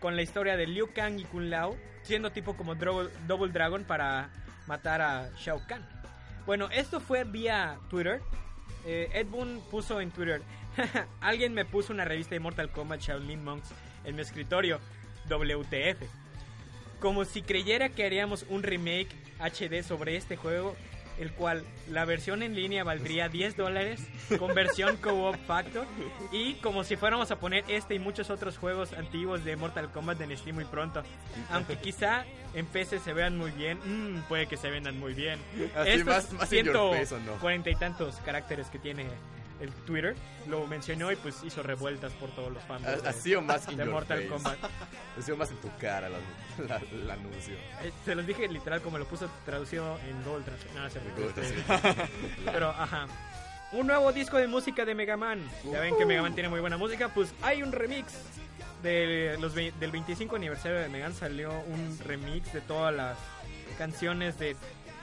con 0.00 0.16
la 0.16 0.22
historia 0.22 0.56
de 0.56 0.66
Liu 0.66 0.92
Kang 0.92 1.18
y 1.18 1.24
Kun 1.24 1.50
Lao, 1.50 1.76
siendo 2.02 2.30
tipo 2.32 2.56
como 2.56 2.74
Double 2.74 3.52
Dragon 3.52 3.84
para 3.84 4.30
matar 4.66 5.02
a 5.02 5.30
Shao 5.36 5.60
Kahn. 5.66 5.86
Bueno, 6.46 6.68
esto 6.70 7.00
fue 7.00 7.24
vía 7.24 7.78
Twitter. 7.90 8.20
Eh, 8.86 9.10
Ed 9.12 9.26
Boon 9.26 9.60
puso 9.70 10.00
en 10.00 10.10
Twitter, 10.10 10.40
alguien 11.20 11.52
me 11.52 11.64
puso 11.64 11.92
una 11.92 12.04
revista 12.04 12.34
de 12.34 12.40
Mortal 12.40 12.70
Kombat 12.70 13.00
Shaolin 13.00 13.44
Monks 13.44 13.68
en 14.04 14.16
mi 14.16 14.22
escritorio, 14.22 14.80
WTF. 15.28 16.02
Como 16.98 17.24
si 17.24 17.42
creyera 17.42 17.90
que 17.90 18.04
haríamos 18.04 18.46
un 18.48 18.62
remake 18.62 19.08
HD 19.38 19.82
sobre 19.82 20.16
este 20.16 20.36
juego, 20.36 20.76
el 21.20 21.30
cual 21.32 21.62
la 21.88 22.04
versión 22.04 22.42
en 22.42 22.54
línea 22.56 22.82
valdría 22.82 23.28
10 23.28 23.56
dólares 23.56 24.00
con 24.38 24.54
versión 24.54 24.96
co-op 24.96 25.36
factor 25.46 25.86
y 26.32 26.54
como 26.54 26.82
si 26.82 26.96
fuéramos 26.96 27.30
a 27.30 27.36
poner 27.38 27.62
este 27.68 27.94
y 27.94 27.98
muchos 27.98 28.30
otros 28.30 28.56
juegos 28.58 28.92
antiguos 28.94 29.44
de 29.44 29.54
Mortal 29.56 29.90
Kombat 29.92 30.20
en 30.22 30.36
Steam 30.36 30.56
muy 30.56 30.64
pronto. 30.64 31.02
Aunque 31.50 31.76
quizá 31.76 32.24
en 32.54 32.66
PC 32.66 32.98
se 32.98 33.12
vean 33.12 33.36
muy 33.36 33.50
bien, 33.52 33.78
mm, 33.84 34.22
puede 34.28 34.46
que 34.46 34.56
se 34.56 34.70
vendan 34.70 34.98
muy 34.98 35.14
bien. 35.14 35.38
Así, 35.76 35.90
Estos 35.90 36.06
más- 36.06 36.32
más 36.32 36.52
in 36.52 36.64
your 36.66 36.96
face, 36.96 37.14
¿o 37.14 37.20
no? 37.20 37.32
cuarenta 37.34 37.70
y 37.70 37.76
tantos 37.76 38.16
caracteres 38.24 38.68
que 38.68 38.78
tiene 38.78 39.04
el 39.60 39.70
Twitter 39.84 40.14
lo 40.48 40.66
mencionó 40.66 41.12
y 41.12 41.16
pues 41.16 41.42
hizo 41.44 41.62
revueltas 41.62 42.12
por 42.14 42.30
todos 42.30 42.52
los 42.52 42.62
fans 42.64 42.86
Ha, 42.86 43.08
ha 43.08 43.12
sido 43.12 43.42
más 43.42 43.66
de 43.66 43.84
Mortal 43.84 44.18
face. 44.18 44.28
Kombat. 44.28 44.58
Ha 45.18 45.22
sido 45.22 45.36
más 45.36 45.50
en 45.50 45.56
tu 45.58 45.68
cara 45.78 46.08
el 46.08 47.10
anuncio. 47.10 47.54
Eh, 47.82 47.92
Se 48.04 48.14
los 48.14 48.26
dije 48.26 48.48
literal 48.48 48.80
como 48.80 48.96
lo 48.96 49.06
puso 49.06 49.28
traducido 49.44 49.98
en 50.08 50.22
Google 50.24 50.44
Translate. 50.44 50.90
Cierto. 50.90 51.10
Google 51.20 51.42
Este, 51.42 52.08
Pero, 52.52 52.70
ajá. 52.70 53.06
Un 53.72 53.86
nuevo 53.86 54.12
disco 54.12 54.36
de 54.38 54.46
música 54.46 54.84
de 54.84 54.94
Mega 54.94 55.16
Man. 55.16 55.42
Ya 55.70 55.80
ven 55.80 55.96
que 55.96 56.06
Mega 56.06 56.22
Man 56.22 56.34
tiene 56.34 56.48
muy 56.48 56.60
buena 56.60 56.76
música. 56.76 57.08
Pues 57.08 57.34
hay 57.42 57.62
un 57.62 57.72
remix 57.72 58.14
de 58.82 59.36
los 59.40 59.54
del 59.54 59.90
25 59.92 60.36
aniversario 60.36 60.78
de 60.78 60.88
Mega 60.88 61.08
Man. 61.08 61.14
Salió 61.16 61.50
un 61.52 61.98
remix 62.04 62.52
de 62.52 62.60
todas 62.62 62.94
las 62.94 63.18
canciones 63.78 64.38
de 64.38 64.56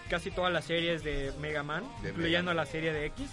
casi 0.10 0.32
todas 0.32 0.52
las 0.52 0.66
series 0.66 1.04
de 1.04 1.34
Mega 1.40 1.64
Man, 1.64 1.84
De 2.02 2.10
incluyendo 2.10 2.52
Mega 2.52 2.64
la 2.64 2.70
serie 2.70 2.92
de 2.94 3.06
X. 3.08 3.30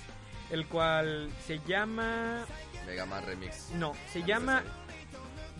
El 0.55 0.67
cual 0.69 1.31
se 1.45 1.59
llama. 1.67 2.45
Mega 2.87 3.05
Man 3.07 3.25
Remix. 3.27 3.71
No, 3.75 3.93
se 4.13 4.23
llama 4.23 4.63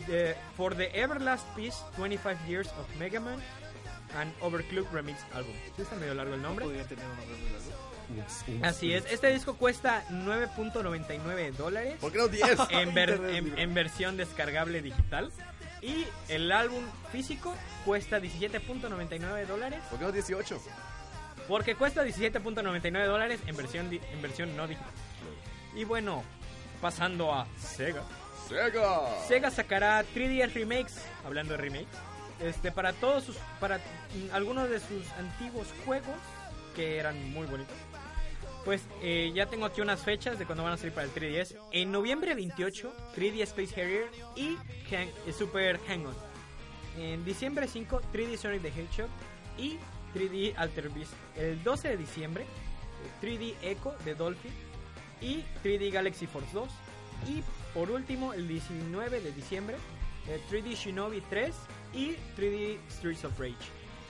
The- 0.07 0.37
For 0.57 0.77
the 0.77 0.91
Everlast 1.01 1.45
Peace 1.57 1.79
25 1.97 2.39
Years 2.47 2.69
of 2.69 2.87
Mega 2.97 3.19
Man 3.19 3.41
and 4.17 4.33
Overclock 4.41 4.93
Remix 4.93 5.19
Album. 5.35 5.53
Sí, 5.75 5.83
está 5.83 5.97
medio 5.97 6.15
largo 6.15 6.35
el 6.35 6.43
nombre. 6.43 6.65
Podría 6.67 6.85
tener 6.87 7.05
un 7.05 7.17
nombre 7.17 7.37
muy 7.39 7.51
largo. 7.51 8.67
Así 8.67 8.93
es, 8.95 9.05
este 9.11 9.33
disco 9.33 9.57
cuesta 9.57 10.05
9.99 10.11 11.53
dólares 11.57 11.97
¿Por 12.01 12.13
qué 12.13 12.19
no 12.19 12.29
10? 12.29 12.59
en, 12.71 12.95
ver- 12.95 13.09
Internet 13.15 13.37
en- 13.37 13.45
libre. 13.47 13.63
en 13.63 13.75
versión 13.75 14.17
descargable 14.17 14.81
digital. 14.83 15.33
Y 15.83 16.07
el 16.29 16.53
álbum 16.53 16.85
físico 17.11 17.55
cuesta 17.85 18.21
17.99 18.21 19.47
dólares. 19.47 19.81
¿Por 19.91 19.99
qué 19.99 20.05
no 20.05 20.13
18? 20.13 20.61
Porque 21.49 21.75
cuesta 21.75 22.05
17.99 22.05 23.07
dólares 23.07 23.41
en 23.47 23.57
versión, 23.57 23.91
en 23.93 24.23
versión 24.23 24.57
no 24.57 24.67
digital. 24.67 24.91
Y 25.75 25.85
bueno, 25.85 26.23
pasando 26.81 27.33
a 27.35 27.47
Sega. 27.59 28.03
Sega. 28.49 29.01
Sega 29.27 29.51
sacará 29.51 30.05
3DS 30.15 30.53
remakes, 30.55 31.03
hablando 31.25 31.55
de 31.55 31.59
remakes, 31.59 31.89
este 32.41 32.71
para 32.73 32.93
todos 32.93 33.25
sus 33.25 33.37
para 33.61 33.81
algunos 34.33 34.69
de 34.69 34.81
sus 34.81 35.09
antiguos 35.19 35.67
juegos 35.85 36.17
que 36.77 36.99
eran 36.99 37.33
muy 37.33 37.47
bonitos. 37.47 37.75
Pues 38.65 38.83
eh, 39.03 39.31
ya 39.35 39.47
tengo 39.47 39.67
aquí 39.67 39.83
unas 39.83 40.01
fechas 40.01 40.39
de 40.39 40.47
cuando 40.47 40.65
van 40.65 40.73
a 40.73 40.77
salir 40.79 40.93
para 40.95 41.07
el 41.07 41.13
3DS. 41.13 41.55
En 41.73 41.93
noviembre 41.93 42.35
28, 42.35 42.93
3D 43.15 43.43
Space 43.43 43.79
Harrier 43.81 44.09
y 44.37 44.57
Hang- 44.91 45.11
eh, 45.27 45.33
Super 45.37 45.79
Hang-On. 45.87 46.15
En 46.99 47.25
diciembre 47.25 47.69
5, 47.69 48.01
3D 48.13 48.37
Sonic 48.39 48.63
the 48.63 48.69
Hedgehog 48.69 49.09
y 49.59 49.79
3D 50.15 50.55
Alter 50.57 50.89
Beast. 50.91 51.13
El 51.37 51.63
12 51.63 51.89
de 51.89 51.97
diciembre, 51.97 52.45
eh, 52.45 52.47
3D 53.21 53.55
Echo 53.63 53.95
de 54.05 54.15
Dolphin 54.15 54.53
y 55.21 55.45
3D 55.63 55.91
Galaxy 55.93 56.27
Force 56.27 56.49
2. 56.53 56.69
Y 57.29 57.43
por 57.73 57.91
último, 57.91 58.33
el 58.33 58.47
19 58.47 59.21
de 59.21 59.33
diciembre, 59.33 59.77
eh, 60.29 60.41
3D 60.51 60.75
Shinobi 60.75 61.21
3 61.23 61.55
y 61.93 62.17
3D 62.37 62.79
Streets 62.91 63.25
of 63.25 63.39
Rage. 63.39 63.55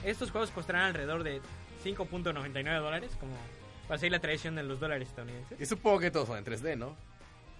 Estos 0.03 0.31
juegos 0.31 0.51
costarán 0.51 0.83
alrededor 0.83 1.23
de 1.23 1.41
5.99 1.83 2.79
dólares, 2.79 3.11
como 3.19 3.33
para 3.87 3.99
seguir 3.99 4.11
la 4.11 4.19
tradición 4.19 4.55
de 4.55 4.63
los 4.63 4.79
dólares 4.79 5.09
estadounidenses. 5.09 5.59
Y 5.59 5.65
supongo 5.65 5.99
que 5.99 6.11
todos 6.11 6.27
son 6.27 6.37
en 6.37 6.45
3D, 6.45 6.77
¿no? 6.77 6.95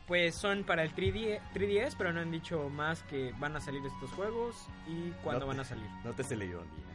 Pues 0.08 0.36
son 0.36 0.64
para 0.64 0.84
el 0.84 0.94
3D, 0.94 1.42
3DS, 1.54 1.96
pero 1.98 2.14
no 2.14 2.20
han 2.20 2.32
dicho 2.32 2.70
más 2.70 3.02
que 3.04 3.34
van 3.40 3.56
a 3.56 3.62
salir 3.62 3.82
estos 3.86 4.12
juegos 4.12 4.56
y 4.88 5.10
cuándo 5.24 5.42
No 5.42 5.48
van 5.48 5.60
a 5.60 5.64
salir. 5.64 5.88
No 6.04 6.14
te 6.14 6.24
se 6.24 6.36
leyó 6.36 6.62
ni. 6.64 6.95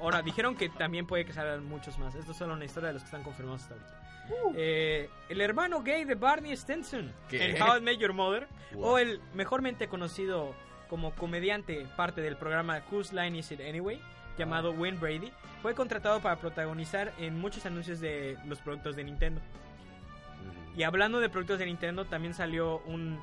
Ahora, 0.00 0.22
dijeron 0.22 0.54
que 0.56 0.68
también 0.68 1.06
puede 1.06 1.24
que 1.24 1.32
salgan 1.32 1.64
muchos 1.64 1.98
más. 1.98 2.14
Esto 2.14 2.32
es 2.32 2.36
solo 2.38 2.54
una 2.54 2.64
historia 2.64 2.88
de 2.88 2.94
los 2.94 3.02
que 3.02 3.06
están 3.06 3.22
confirmados 3.22 3.62
hasta 3.62 3.74
ahorita. 3.74 4.00
Eh, 4.56 5.08
el 5.28 5.40
hermano 5.40 5.82
gay 5.82 6.04
de 6.04 6.16
Barney 6.16 6.52
Stinson 6.56 7.12
¿Qué? 7.28 7.44
en 7.56 7.62
How 7.62 7.78
I 7.78 7.80
Met 7.80 7.98
Your 7.98 8.12
Mother, 8.12 8.48
Wow. 8.72 8.84
o 8.84 8.98
el 8.98 9.20
mejormente 9.34 9.86
conocido 9.88 10.52
como 10.90 11.12
comediante, 11.14 11.86
parte 11.96 12.20
del 12.20 12.36
programa 12.36 12.82
Whose 12.90 13.14
Line 13.14 13.38
Is 13.38 13.52
It 13.52 13.60
Anyway, 13.60 14.00
llamado 14.36 14.70
Ah. 14.72 14.74
Wayne 14.76 14.98
Brady, 14.98 15.32
fue 15.62 15.74
contratado 15.74 16.20
para 16.20 16.36
protagonizar 16.36 17.12
en 17.18 17.38
muchos 17.38 17.64
anuncios 17.66 18.00
de 18.00 18.36
los 18.46 18.60
productos 18.60 18.96
de 18.96 19.04
Nintendo. 19.04 19.40
Ujú. 19.40 20.80
Y 20.80 20.82
hablando 20.82 21.20
de 21.20 21.28
productos 21.28 21.58
de 21.60 21.66
Nintendo, 21.66 22.04
también 22.04 22.34
salió 22.34 22.78
un, 22.86 23.18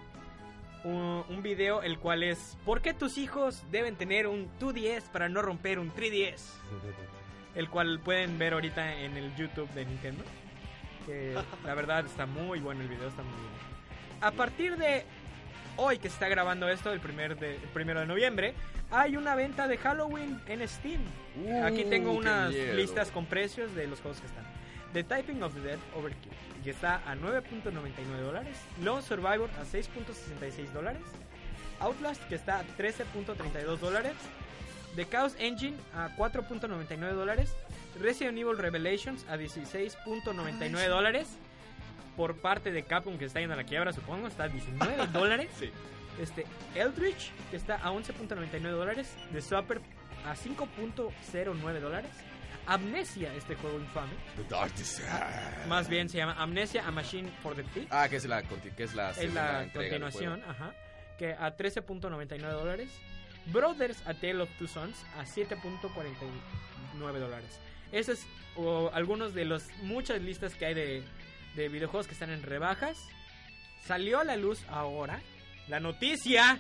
un, 0.84 1.24
un 1.30 1.42
video 1.44 1.82
el 1.82 1.98
cual 2.00 2.24
es 2.24 2.58
¿Por 2.66 2.82
qué 2.82 2.94
tus 2.94 3.18
hijos 3.18 3.64
deben 3.72 3.96
tener 3.96 4.28
un 4.28 4.50
2DS 4.60 5.04
para 5.12 5.30
no 5.30 5.42
romper 5.42 5.80
un 5.80 5.94
3DS? 5.94 6.42
El 7.56 7.70
cual 7.70 8.00
pueden 8.00 8.40
ver 8.40 8.54
ahorita 8.54 9.00
en 9.02 9.16
el 9.16 9.36
YouTube 9.36 9.70
de 9.74 9.86
Nintendo. 9.86 10.24
Que 11.06 11.38
la 11.64 11.76
verdad 11.76 12.04
está 12.06 12.26
muy 12.26 12.60
bueno 12.60 12.82
el 12.82 12.88
video, 12.88 13.08
está 13.08 13.22
muy 13.22 13.32
bien. 13.34 13.52
A 14.22 14.32
partir 14.32 14.76
de 14.78 15.04
hoy 15.78 15.98
que 16.00 16.08
se 16.10 16.16
está 16.16 16.28
grabando 16.30 16.68
esto, 16.70 16.92
el, 16.92 17.00
primer 17.00 17.38
de, 17.38 17.56
el 17.58 17.70
primero 17.70 18.00
de 18.00 18.08
noviembre, 18.08 18.56
hay 18.90 19.18
una 19.18 19.36
venta 19.36 19.68
de 19.68 19.78
Halloween 19.78 20.42
en 20.48 20.68
Steam. 20.68 21.02
Aquí 21.64 21.84
tengo 21.84 22.12
Uh, 22.14 22.18
unas 22.18 22.50
miedo. 22.52 22.74
listas 22.74 23.12
con 23.12 23.26
precios 23.28 23.76
de 23.76 23.86
los 23.86 24.00
juegos 24.02 24.20
que 24.20 24.26
están. 24.28 24.46
The 24.94 25.04
Typing 25.04 25.44
of 25.44 25.54
the 25.54 25.62
Dead 25.62 25.80
Overkill, 25.96 26.32
que 26.64 26.72
está 26.72 27.02
a 27.06 27.16
9.99 27.16 28.22
dólares. 28.24 28.58
Lone 28.82 29.02
Survivor 29.02 29.50
a 29.60 29.66
6.66 29.66 30.72
dólares. 30.74 31.02
Outlast, 31.80 32.24
que 32.28 32.36
está 32.36 32.60
a 32.60 32.64
13.32 32.78 33.78
dólares. 33.78 34.14
The 34.96 35.06
Chaos 35.08 35.36
Engine 35.40 35.78
a 35.94 36.10
4.99 36.16 37.14
dólares. 37.14 37.56
Resident 38.00 38.38
Evil 38.38 38.58
Revelations 38.58 39.26
a 39.30 39.38
16.99 39.38 40.88
dólares. 40.88 41.28
Por 42.16 42.36
parte 42.38 42.72
de 42.72 42.84
Capcom, 42.84 43.18
que 43.18 43.26
está 43.26 43.40
yendo 43.40 43.56
a 43.56 43.58
la 43.58 43.64
quiebra, 43.64 43.92
supongo, 43.92 44.28
está 44.28 44.44
a 44.44 44.48
19 44.48 45.08
dólares. 45.14 45.50
Sí. 45.58 45.72
Este, 46.22 46.46
Eldritch, 46.76 47.32
que 47.50 47.58
está 47.58 47.76
a 47.78 47.92
11.99 47.92 48.62
dólares. 48.70 49.16
The 49.32 49.42
Swapper 49.42 49.82
a 50.26 50.36
5.09 50.36 51.80
dólares. 51.80 52.12
Amnesia, 52.66 53.34
este 53.36 53.56
juego 53.56 53.80
infame. 53.80 54.14
The 54.36 54.44
Dark 54.50 54.74
Descent. 54.76 55.10
Más 55.68 55.90
bien 55.90 56.10
se 56.10 56.18
llama 56.18 56.36
Amnesia, 56.38 56.88
A 56.88 56.92
Machine 56.92 57.30
for 57.42 57.56
the 57.56 57.64
Thief. 57.64 57.88
Ah, 57.92 58.08
que 58.10 58.18
es 58.18 58.26
la, 58.26 58.44
que 58.44 58.84
es 58.84 58.96
la, 58.96 59.12
es 59.12 59.72
continuación, 59.74 60.44
ajá. 60.48 60.74
Que 61.18 61.34
a 61.34 61.56
13.99 61.56 62.40
dólares. 62.40 62.90
Brothers, 63.48 64.02
A 64.08 64.14
Tale 64.14 64.42
of 64.42 64.50
Two 64.58 64.68
Sons, 64.68 65.04
a 65.18 65.26
7.49 65.26 67.20
dólares. 67.20 67.60
Esos 67.92 68.20
es 68.20 68.28
o, 68.56 68.90
algunos 68.94 69.34
de 69.34 69.46
los 69.46 69.68
muchas 69.82 70.22
listas 70.22 70.56
que 70.56 70.66
hay 70.66 70.74
de, 70.74 71.04
de 71.56 71.70
videojuegos 71.70 72.08
que 72.08 72.14
están 72.14 72.30
en 72.30 72.42
rebajas. 72.44 72.98
Salió 73.86 74.20
a 74.20 74.24
la 74.24 74.38
luz 74.38 74.64
ahora 74.70 75.22
la 75.68 75.80
noticia 75.80 76.60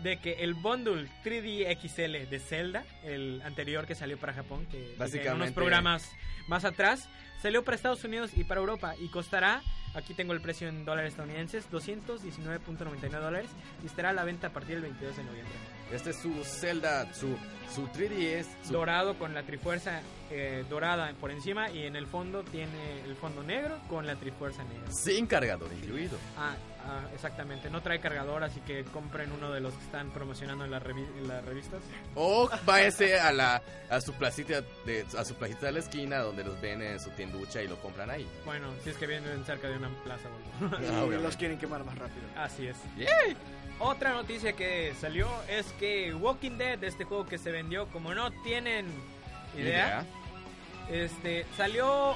de 0.00 0.18
que 0.18 0.44
el 0.44 0.54
bundle 0.54 1.08
3D 1.24 1.66
XL 1.80 2.28
de 2.30 2.38
Zelda, 2.38 2.84
el 3.02 3.40
anterior 3.44 3.86
que 3.86 3.94
salió 3.94 4.18
para 4.18 4.32
Japón, 4.34 4.66
que 4.66 4.78
en 4.78 4.84
unos 4.88 4.98
Básicamente- 4.98 5.54
programas 5.54 6.12
más 6.48 6.64
atrás, 6.64 7.08
salió 7.40 7.64
para 7.64 7.76
Estados 7.76 8.04
Unidos 8.04 8.30
y 8.36 8.44
para 8.44 8.60
Europa 8.60 8.94
y 9.00 9.08
costará, 9.08 9.62
aquí 9.94 10.14
tengo 10.14 10.32
el 10.32 10.40
precio 10.40 10.68
en 10.68 10.84
dólares 10.84 11.12
estadounidenses, 11.12 11.70
219.99 11.70 13.20
dólares 13.20 13.50
y 13.82 13.86
estará 13.86 14.10
a 14.10 14.12
la 14.12 14.24
venta 14.24 14.48
a 14.48 14.50
partir 14.52 14.74
del 14.76 14.82
22 14.82 15.16
de 15.16 15.24
noviembre. 15.24 15.54
Este 15.92 16.10
es 16.10 16.16
su 16.16 16.32
Zelda, 16.44 17.12
su, 17.14 17.36
su 17.74 17.86
3DS. 17.88 18.46
Su, 18.64 18.72
Dorado 18.72 19.16
con 19.18 19.34
la 19.34 19.42
trifuerza 19.44 20.00
eh, 20.30 20.64
dorada 20.68 21.12
por 21.20 21.30
encima 21.30 21.70
y 21.70 21.84
en 21.86 21.94
el 21.94 22.06
fondo 22.08 22.42
tiene 22.42 23.02
el 23.04 23.14
fondo 23.14 23.42
negro 23.44 23.78
con 23.88 24.06
la 24.06 24.16
trifuerza 24.16 24.64
negra. 24.64 24.90
Sin 24.90 25.26
cargador 25.28 25.72
incluido. 25.72 26.18
Ah, 26.36 26.56
ah, 26.84 27.02
exactamente. 27.14 27.70
No 27.70 27.82
trae 27.82 28.00
cargador, 28.00 28.42
así 28.42 28.58
que 28.62 28.82
compren 28.86 29.30
uno 29.30 29.52
de 29.52 29.60
los 29.60 29.72
que 29.74 29.84
están 29.84 30.10
promocionando 30.10 30.64
en, 30.64 30.72
la 30.72 30.80
revi- 30.80 31.06
en 31.18 31.28
las 31.28 31.44
revistas. 31.44 31.80
O 32.16 32.50
váyase 32.64 33.20
a 33.20 33.30
la 33.32 33.62
a 33.88 34.00
su 34.00 34.12
placita 34.14 34.62
de 34.84 35.06
a 35.16 35.24
su 35.24 35.34
placita 35.36 35.66
de 35.66 35.72
la 35.72 35.78
esquina 35.78 36.18
donde 36.18 36.42
los 36.42 36.60
ven 36.60 36.82
en 36.82 36.98
su 36.98 37.10
tienducha 37.10 37.62
y 37.62 37.68
lo 37.68 37.76
compran 37.80 38.10
ahí. 38.10 38.28
Bueno, 38.44 38.66
si 38.82 38.90
es 38.90 38.96
que 38.96 39.06
vienen 39.06 39.44
cerca 39.44 39.68
de 39.68 39.76
una 39.76 39.90
plaza. 40.02 40.28
o 40.28 40.64
algo. 40.66 40.76
Ah, 40.78 40.98
obviamente. 41.02 41.22
los 41.22 41.36
quieren 41.36 41.58
quemar 41.58 41.84
más 41.84 41.96
rápido. 41.96 42.26
Así 42.36 42.66
es. 42.66 42.76
Otra 43.78 44.12
noticia 44.14 44.54
que 44.54 44.94
salió 45.00 45.28
es 45.48 45.66
que 45.78 46.14
Walking 46.14 46.56
Dead, 46.58 46.82
este 46.84 47.04
juego 47.04 47.26
que 47.26 47.36
se 47.38 47.50
vendió, 47.50 47.86
como 47.88 48.14
no 48.14 48.30
tienen 48.42 48.86
idea, 49.56 50.04
este 50.90 51.44
salió 51.56 52.14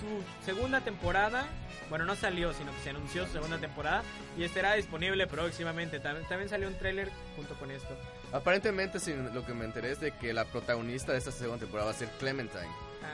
su 0.00 0.44
segunda 0.44 0.80
temporada. 0.80 1.46
Bueno, 1.90 2.06
no 2.06 2.16
salió, 2.16 2.54
sino 2.54 2.72
que 2.74 2.80
se 2.80 2.90
anunció 2.90 3.26
su 3.26 3.32
segunda 3.32 3.58
temporada 3.58 4.02
y 4.38 4.44
estará 4.44 4.72
disponible 4.74 5.26
próximamente. 5.26 6.00
También, 6.00 6.26
también 6.26 6.48
salió 6.48 6.68
un 6.68 6.78
tráiler 6.78 7.10
junto 7.36 7.54
con 7.56 7.70
esto. 7.70 7.94
Aparentemente, 8.32 8.98
sin 8.98 9.34
lo 9.34 9.44
que 9.44 9.52
me 9.52 9.66
enteré 9.66 9.90
es 9.90 10.00
de 10.00 10.12
que 10.12 10.32
la 10.32 10.46
protagonista 10.46 11.12
de 11.12 11.18
esta 11.18 11.30
segunda 11.32 11.60
temporada 11.60 11.90
va 11.90 11.94
a 11.94 11.98
ser 11.98 12.08
Clementine. 12.18 12.68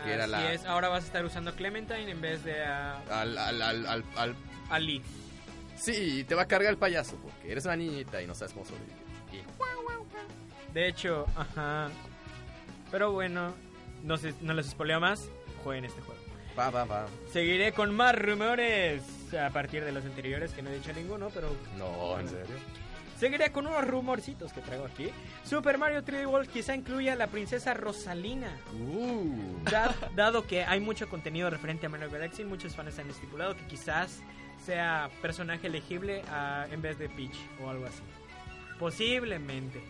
Que 0.04 0.12
era 0.12 0.24
Así 0.24 0.30
la- 0.30 0.52
es, 0.52 0.64
ahora 0.64 0.88
vas 0.88 1.02
a 1.02 1.06
estar 1.08 1.24
usando 1.24 1.54
Clementine 1.56 2.08
en 2.08 2.20
vez 2.20 2.44
de 2.44 2.62
a, 2.64 2.98
Al, 3.10 3.36
al, 3.36 3.60
al, 3.62 3.86
al, 3.86 4.04
al- 4.16 4.36
a 4.70 4.78
Lee. 4.78 5.02
Sí, 5.78 6.24
te 6.24 6.34
va 6.34 6.42
a 6.42 6.48
cargar 6.48 6.70
el 6.72 6.78
payaso 6.78 7.16
porque 7.16 7.52
eres 7.52 7.64
una 7.64 7.76
niñita 7.76 8.20
y 8.20 8.26
no 8.26 8.34
sabes 8.34 8.52
cómo 8.52 8.64
sobrevivir. 8.66 8.96
Y- 9.32 10.72
De 10.74 10.88
hecho, 10.88 11.26
ajá. 11.36 11.88
Pero 12.90 13.12
bueno, 13.12 13.54
no, 14.02 14.16
se, 14.16 14.34
no 14.40 14.54
les 14.54 14.66
spoileo 14.70 15.00
más. 15.00 15.28
Jueguen 15.64 15.84
este 15.84 16.00
juego. 16.02 16.20
Va, 16.58 16.70
va, 16.70 16.84
va. 16.84 17.06
Seguiré 17.32 17.72
con 17.72 17.94
más 17.94 18.14
rumores 18.18 19.02
a 19.34 19.50
partir 19.50 19.84
de 19.84 19.92
los 19.92 20.04
anteriores, 20.04 20.52
que 20.52 20.62
no 20.62 20.70
he 20.70 20.74
dicho 20.74 20.92
ninguno, 20.92 21.30
pero 21.32 21.54
No, 21.76 22.18
en 22.18 22.28
serio. 22.28 22.56
seguiré 23.18 23.52
con 23.52 23.66
unos 23.66 23.86
rumorcitos 23.86 24.52
que 24.52 24.60
traigo 24.60 24.86
aquí. 24.86 25.10
Super 25.44 25.78
Mario 25.78 26.02
3D 26.02 26.26
World 26.26 26.48
quizá 26.50 26.74
incluya 26.74 27.12
a 27.12 27.16
la 27.16 27.28
princesa 27.28 27.74
Rosalina. 27.74 28.50
Uh. 28.72 29.62
Da- 29.70 29.94
dado 30.16 30.46
que 30.46 30.64
hay 30.64 30.80
mucho 30.80 31.08
contenido 31.08 31.48
referente 31.50 31.86
a 31.86 31.88
Mario 31.88 32.10
Galaxy, 32.10 32.44
muchos 32.44 32.74
fans 32.74 32.98
han 32.98 33.08
estipulado 33.10 33.54
que 33.56 33.64
quizás 33.66 34.20
sea 34.64 35.10
personaje 35.22 35.66
elegible 35.66 36.22
a- 36.30 36.66
en 36.70 36.82
vez 36.82 36.98
de 36.98 37.08
Peach 37.08 37.36
o 37.62 37.70
algo 37.70 37.86
así. 37.86 38.02
Posiblemente. 38.78 39.82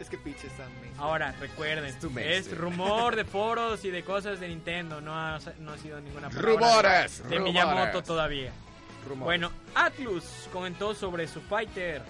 Es 0.00 0.08
que 0.08 0.16
Peach 0.16 0.44
está 0.44 0.64
amazing. 0.64 0.92
Ahora, 0.98 1.32
recuerden, 1.40 1.84
Es 1.84 1.98
tu 1.98 2.06
es 2.08 2.12
mainstream. 2.14 2.60
rumor 2.60 3.16
de 3.16 3.24
foros 3.24 3.84
y 3.84 3.90
de 3.90 4.04
cosas 4.04 4.38
de 4.40 4.48
Nintendo, 4.48 5.00
no 5.00 5.12
ha, 5.14 5.38
no 5.60 5.72
ha 5.72 5.78
sido 5.78 6.00
ninguna 6.00 6.28
palabra 6.28 6.52
Rumores, 6.52 7.18
de 7.18 7.36
rumores. 7.36 7.42
Miyamoto 7.54 8.02
todavía. 8.02 8.52
Rumores. 9.08 9.24
Bueno, 9.24 9.50
Atlus 9.74 10.48
comentó 10.52 10.94
sobre 10.94 11.26
su 11.26 11.40
fighter, 11.40 12.02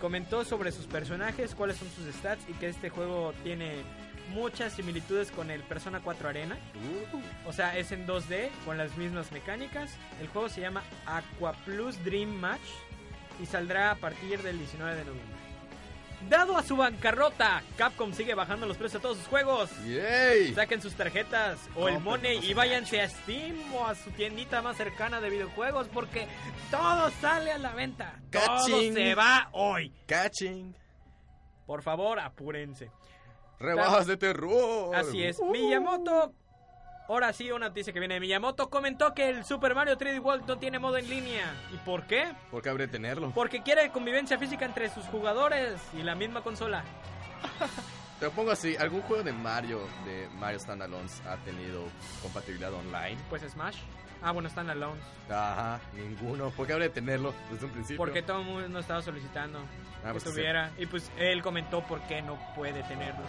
comentó 0.00 0.44
sobre 0.44 0.72
sus 0.72 0.86
personajes, 0.86 1.54
cuáles 1.54 1.76
son 1.76 1.88
sus 1.90 2.12
stats 2.16 2.42
y 2.48 2.52
que 2.54 2.68
este 2.68 2.90
juego 2.90 3.32
tiene 3.44 3.82
muchas 4.30 4.72
similitudes 4.72 5.30
con 5.30 5.50
el 5.50 5.62
Persona 5.62 6.00
4 6.02 6.28
Arena. 6.28 6.56
Uh. 6.74 7.48
O 7.48 7.52
sea, 7.52 7.76
es 7.76 7.92
en 7.92 8.06
2D 8.06 8.50
con 8.64 8.78
las 8.78 8.96
mismas 8.96 9.32
mecánicas. 9.32 9.92
El 10.20 10.28
juego 10.28 10.48
se 10.48 10.60
llama 10.60 10.82
Aqua 11.06 11.52
Plus 11.64 12.02
Dream 12.04 12.30
Match 12.30 12.60
y 13.42 13.46
saldrá 13.46 13.90
a 13.90 13.94
partir 13.96 14.42
del 14.42 14.58
19 14.58 14.96
de 14.96 15.04
noviembre. 15.04 15.42
Dado 16.28 16.56
a 16.56 16.62
su 16.62 16.76
bancarrota, 16.76 17.62
Capcom 17.76 18.12
sigue 18.12 18.34
bajando 18.34 18.66
los 18.66 18.76
precios 18.76 19.02
de 19.02 19.06
todos 19.06 19.18
sus 19.18 19.26
juegos. 19.26 19.70
¡Yay! 19.84 20.54
Saquen 20.54 20.80
sus 20.80 20.94
tarjetas 20.94 21.58
o 21.74 21.88
el 21.88 21.98
money 21.98 22.38
y 22.42 22.54
váyanse 22.54 23.00
a 23.00 23.08
Steam 23.08 23.56
o 23.74 23.86
a 23.86 23.94
su 23.94 24.10
tiendita 24.12 24.62
más 24.62 24.76
cercana 24.76 25.20
de 25.20 25.30
videojuegos 25.30 25.88
porque 25.88 26.28
todo 26.70 27.10
sale 27.20 27.50
a 27.50 27.58
la 27.58 27.74
venta. 27.74 28.20
Todo 28.30 28.68
se 28.68 29.14
va 29.14 29.48
hoy. 29.52 29.92
Catching. 30.06 30.76
Por 31.66 31.82
favor, 31.82 32.20
apúrense. 32.20 32.90
Rebajas 33.62 34.06
de 34.06 34.16
terror. 34.16 34.94
Así 34.94 35.22
es. 35.22 35.38
Uh. 35.38 35.50
Miyamoto. 35.50 36.34
Ahora 37.08 37.32
sí, 37.32 37.50
una 37.50 37.68
noticia 37.68 37.92
que 37.92 37.98
viene 37.98 38.14
de 38.14 38.20
Miyamoto. 38.20 38.70
Comentó 38.70 39.12
que 39.14 39.28
el 39.28 39.44
Super 39.44 39.74
Mario 39.74 39.96
3D 39.96 40.22
World 40.22 40.46
no 40.46 40.58
tiene 40.58 40.78
modo 40.78 40.98
en 40.98 41.08
línea. 41.08 41.54
¿Y 41.72 41.76
por 41.78 42.06
qué? 42.06 42.32
¿Por 42.50 42.62
qué 42.62 42.70
habría 42.70 42.86
de 42.86 42.92
tenerlo? 42.92 43.32
Porque 43.34 43.62
quiere 43.62 43.90
convivencia 43.90 44.38
física 44.38 44.64
entre 44.64 44.88
sus 44.88 45.04
jugadores 45.06 45.80
y 45.94 46.02
la 46.02 46.14
misma 46.14 46.42
consola. 46.42 46.84
Te 48.18 48.26
lo 48.26 48.32
pongo 48.32 48.52
así, 48.52 48.76
¿algún 48.76 49.02
juego 49.02 49.24
de 49.24 49.32
Mario, 49.32 49.80
de 50.04 50.28
Mario 50.38 50.60
Standalones 50.60 51.20
ha 51.26 51.36
tenido 51.38 51.82
compatibilidad 52.22 52.72
online? 52.72 53.18
Pues 53.28 53.42
Smash. 53.42 53.78
Ah, 54.22 54.30
bueno, 54.30 54.48
están 54.48 54.70
alone. 54.70 55.00
Ajá, 55.28 55.80
ninguno. 55.94 56.50
¿Por 56.50 56.66
qué 56.66 56.72
habría 56.74 56.88
de 56.88 56.94
tenerlo 56.94 57.34
desde 57.50 57.66
un 57.66 57.72
principio? 57.72 57.96
Porque 57.96 58.22
todo 58.22 58.40
el 58.40 58.46
mundo 58.46 58.78
estaba 58.78 59.02
solicitando 59.02 59.58
Ah, 60.04 60.08
que 60.08 60.12
pues, 60.12 60.24
tuviera. 60.24 60.70
Y 60.78 60.86
pues 60.86 61.10
él 61.16 61.42
comentó 61.42 61.82
por 61.82 62.00
qué 62.02 62.22
no 62.22 62.38
puede 62.54 62.82
tenerlo. 62.84 63.22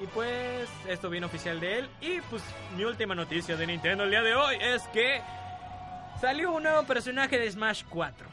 Y 0.00 0.06
pues 0.08 0.68
esto 0.88 1.08
viene 1.08 1.26
oficial 1.26 1.58
de 1.60 1.78
él. 1.78 1.90
Y 2.00 2.20
pues 2.22 2.42
mi 2.76 2.84
última 2.84 3.14
noticia 3.14 3.56
de 3.56 3.66
Nintendo 3.66 4.04
el 4.04 4.10
día 4.10 4.22
de 4.22 4.34
hoy 4.34 4.56
es 4.60 4.82
que 4.88 5.22
salió 6.20 6.52
un 6.52 6.62
nuevo 6.62 6.82
personaje 6.84 7.38
de 7.38 7.50
Smash 7.50 7.84
4. 7.88 8.28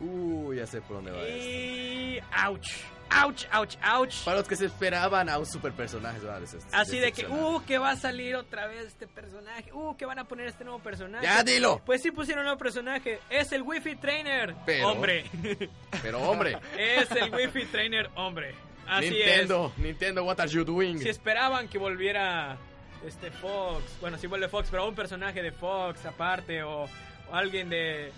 Uy, 0.00 0.56
ya 0.56 0.66
sé 0.66 0.80
por 0.80 0.96
dónde 0.96 1.12
va 1.12 1.22
esto. 1.22 1.48
Y... 1.48 2.20
¡Ouch! 3.24 3.44
¡Ouch, 3.52 3.76
ouch! 3.96 4.24
Para 4.24 4.38
los 4.38 4.48
que 4.48 4.56
se 4.56 4.66
esperaban 4.66 5.28
a 5.28 5.38
un 5.38 5.46
super 5.46 5.72
personaje, 5.72 6.18
Así 6.72 6.98
de 6.98 7.12
que, 7.12 7.26
uh, 7.26 7.62
que 7.66 7.78
va 7.78 7.90
a 7.90 7.96
salir 7.96 8.34
otra 8.36 8.66
vez 8.66 8.86
este 8.86 9.06
personaje. 9.06 9.72
Uh, 9.72 9.96
que 9.96 10.04
van 10.06 10.18
a 10.18 10.24
poner 10.24 10.48
este 10.48 10.64
nuevo 10.64 10.80
personaje. 10.80 11.24
¡Ya, 11.24 11.42
dilo! 11.44 11.80
Pues 11.84 12.02
sí 12.02 12.10
pusieron 12.10 12.40
un 12.40 12.46
nuevo 12.46 12.58
personaje. 12.58 13.20
Es 13.30 13.52
el 13.52 13.62
Wi-Fi 13.62 13.96
Trainer. 13.96 14.54
Pero- 14.66 14.88
Hombre. 14.88 15.24
Pero 16.02 16.18
hombre, 16.22 16.58
es 16.76 17.10
el 17.12 17.32
Wi-Fi 17.32 17.66
Trainer, 17.66 18.10
hombre. 18.16 18.54
Así 18.86 19.10
Nintendo, 19.10 19.72
Nintendo, 19.78 20.24
what 20.24 20.38
are 20.40 20.50
you 20.50 20.64
doing? 20.64 20.96
es. 20.96 21.02
Si 21.04 21.08
esperaban 21.08 21.68
que 21.68 21.78
volviera 21.78 22.58
este 23.06 23.30
Fox, 23.30 23.82
bueno, 24.00 24.18
si 24.18 24.26
vuelve 24.26 24.48
Fox, 24.48 24.68
pero 24.70 24.86
un 24.88 24.94
personaje 24.94 25.42
de 25.42 25.52
Fox 25.52 26.04
aparte 26.04 26.62
o, 26.62 26.84
o 26.84 26.88
alguien 27.34 27.70
de 27.70 28.12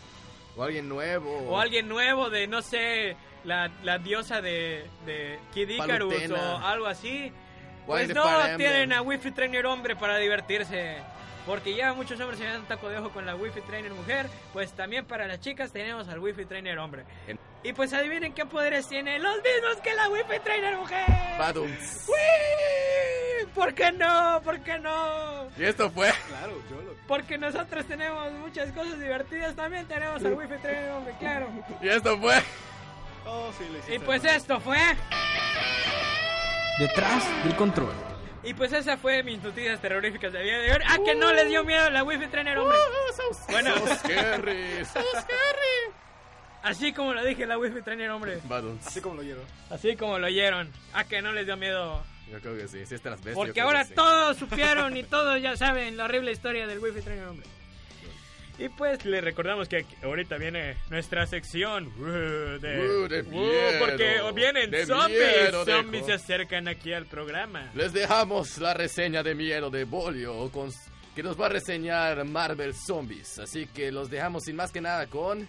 O 0.57 0.62
alguien 0.64 0.88
nuevo. 0.88 1.38
o 1.51 1.59
alguien 1.61 1.88
nuevo 1.88 2.31
de 2.31 2.49
no 2.49 2.62
sé, 2.62 3.16
la, 3.46 3.70
la 3.82 3.98
diosa 3.98 4.40
de, 4.42 4.85
de 5.06 5.38
Kid 5.54 5.68
Icarus 5.70 6.12
Palutena. 6.14 6.54
o 6.56 6.59
algo 6.66 6.87
así. 6.87 7.32
Pues 7.87 8.12
no, 8.14 8.24
tienen 8.56 8.92
a 8.92 9.00
Wi-Fi 9.02 9.30
Trainer 9.30 9.64
hombre 9.66 9.94
para 9.96 10.18
divertirse. 10.18 10.96
Porque 11.46 11.76
ya 11.76 11.92
muchos 11.94 12.18
hombres 12.18 12.40
se 12.40 12.44
dan 12.44 12.62
un 12.62 12.66
taco 12.66 12.88
de 12.88 12.98
ojo 12.98 13.11
con 13.11 13.24
la 13.24 13.37
Wi-Fi 13.37 13.61
Trainer 13.61 13.92
mujer, 13.94 14.26
pues 14.52 14.72
también 14.72 15.04
para 15.04 15.28
las 15.28 15.38
chicas 15.40 15.70
tenemos 15.72 16.09
al 16.09 16.18
Wi-Fi 16.18 16.44
Trainer 16.46 16.76
hombre. 16.80 17.04
En- 17.28 17.38
Y 17.62 17.72
pues 17.72 17.92
adivinen 17.92 18.32
qué 18.32 18.44
poderes 18.46 18.88
tiene, 18.88 19.20
los 19.20 19.37
mismos 19.37 19.76
que 19.80 19.94
la 19.94 20.09
Wi-Fi 20.09 20.40
Trainer 20.40 20.76
mujer. 20.76 21.04
Badums. 21.38 22.09
¡Wii! 22.09 23.46
¿Por 23.54 23.74
qué 23.74 23.92
no? 23.92 24.40
¿Por 24.42 24.59
qué 24.61 24.78
no? 24.80 25.48
Y 25.56 25.62
esto 25.64 25.88
fue. 25.90 26.11
Claro, 26.28 26.61
yo 26.68 26.82
lo. 26.82 26.94
Porque 27.06 27.38
nosotros 27.38 27.87
tenemos 27.87 28.32
muchas 28.32 28.72
cosas 28.72 28.98
divertidas, 28.98 29.54
también 29.54 29.87
tenemos 29.87 30.24
al 30.24 30.35
Wi-Fi 30.38 30.56
Trainer 30.61 30.90
hombre, 30.90 31.14
claro. 31.20 31.48
Y 31.80 31.88
esto 31.88 32.18
fue. 32.18 32.35
Oh, 33.26 33.50
sí, 33.58 33.64
lo. 33.70 33.94
Y 33.94 33.98
pues 33.98 34.22
hermano. 34.22 34.38
esto 34.38 34.60
fue... 34.60 34.78
Detrás 36.78 37.44
del 37.44 37.56
control. 37.56 37.92
Y 38.46 38.54
pues 38.54 38.72
esa 38.72 38.96
fue 38.96 39.24
mis 39.24 39.42
noticias 39.42 39.80
terroríficas 39.80 40.32
del 40.32 40.44
día 40.44 40.58
de 40.58 40.72
hoy. 40.72 40.78
¡Ah, 40.86 40.98
que 41.04 41.16
no 41.16 41.32
les 41.32 41.48
dio 41.48 41.64
miedo 41.64 41.90
la 41.90 42.04
Wi-Fi 42.04 42.28
Trainer 42.28 42.58
hombre! 42.58 42.78
Bueno, 43.50 43.74
Scary. 43.96 44.80
así 46.62 46.92
como 46.92 47.12
lo 47.12 47.24
dije, 47.24 47.44
la 47.44 47.58
Wi-Fi 47.58 47.82
Trainer 47.82 48.10
hombre. 48.10 48.40
Así 48.86 49.00
como 49.00 49.16
lo 49.16 49.22
llevo. 49.22 49.42
Así 49.68 49.96
como 49.96 50.18
lo 50.20 50.28
oyeron. 50.28 50.70
¿A 50.92 51.04
que 51.04 51.22
no 51.22 51.32
les 51.32 51.46
dio 51.46 51.56
miedo? 51.56 52.04
Yo 52.30 52.40
creo 52.40 52.56
que 52.56 52.68
sí, 52.68 52.86
si 52.86 52.94
estas 52.94 53.12
las 53.12 53.24
ves. 53.24 53.34
Porque 53.34 53.60
ahora 53.60 53.84
sí. 53.84 53.94
todos 53.94 54.36
supieron 54.36 54.96
y 54.96 55.02
todos 55.02 55.42
ya 55.42 55.56
saben 55.56 55.96
la 55.96 56.04
horrible 56.04 56.30
historia 56.30 56.68
del 56.68 56.78
Wi-Fi 56.78 57.00
Trainer 57.00 57.26
hombre. 57.26 57.46
Y 58.59 58.71
pues 58.71 59.05
les 59.05 59.23
recordamos 59.23 59.69
que 59.69 59.85
ahorita 60.03 60.38
viene 60.38 60.77
nuestra 60.88 61.27
sección 61.27 61.88
uh, 61.99 62.59
de, 62.59 63.05
Uh, 63.05 63.09
de 63.09 63.21
uh, 63.21 63.25
miedo, 63.27 63.79
porque 63.79 64.21
vienen 64.35 64.71
de 64.71 64.87
zombies, 64.87 65.19
miedo, 65.19 65.64
zombies 65.64 66.07
se 66.07 66.12
acercan 66.14 66.66
aquí 66.66 66.92
al 66.92 67.05
programa. 67.07 67.71
Les 67.75 67.92
dejamos 67.92 68.57
la 68.59 68.73
reseña 68.73 69.23
de 69.23 69.35
miedo 69.35 69.71
de 69.71 69.85
Bolio 69.85 70.51
con 70.51 70.73
que 71.14 71.23
nos 71.23 71.40
va 71.40 71.47
a 71.47 71.49
reseñar 71.49 72.23
Marvel 72.27 72.75
Zombies. 72.75 73.38
Así 73.38 73.66
que 73.66 73.90
los 73.90 74.11
dejamos 74.11 74.45
sin 74.45 74.55
más 74.55 74.71
que 74.71 74.83
nada 74.83 75.07
con. 75.07 75.49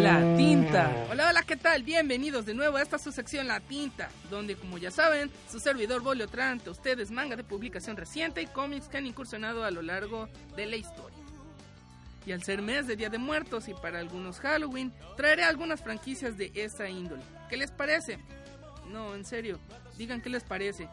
La 0.00 0.34
tinta. 0.36 1.06
Hola, 1.10 1.28
hola, 1.28 1.42
¿qué 1.42 1.56
tal? 1.56 1.82
Bienvenidos 1.82 2.46
de 2.46 2.54
nuevo 2.54 2.78
a 2.78 2.82
esta 2.82 2.98
su 2.98 3.12
sección 3.12 3.46
La 3.46 3.60
Tinta, 3.60 4.08
donde 4.30 4.56
como 4.56 4.78
ya 4.78 4.90
saben, 4.90 5.30
su 5.50 5.60
servidor 5.60 6.02
Bolio 6.02 6.26
trae 6.26 6.52
ante 6.52 6.70
ustedes 6.70 7.10
manga 7.10 7.36
de 7.36 7.44
publicación 7.44 7.98
reciente 7.98 8.40
y 8.40 8.46
cómics 8.46 8.88
que 8.88 8.96
han 8.96 9.06
incursionado 9.06 9.62
a 9.62 9.70
lo 9.70 9.82
largo 9.82 10.28
de 10.56 10.66
la 10.66 10.76
historia. 10.76 11.13
Y 12.26 12.32
al 12.32 12.42
ser 12.42 12.62
mes 12.62 12.86
de 12.86 12.96
Día 12.96 13.10
de 13.10 13.18
Muertos 13.18 13.68
y 13.68 13.74
para 13.74 13.98
algunos 13.98 14.40
Halloween, 14.40 14.92
traeré 15.16 15.44
algunas 15.44 15.82
franquicias 15.82 16.38
de 16.38 16.50
esa 16.54 16.88
índole. 16.88 17.22
¿Qué 17.48 17.56
les 17.56 17.70
parece? 17.70 18.18
No, 18.90 19.14
en 19.14 19.24
serio, 19.24 19.58
digan 19.98 20.22
qué 20.22 20.30
les 20.30 20.42
parece. 20.42 20.88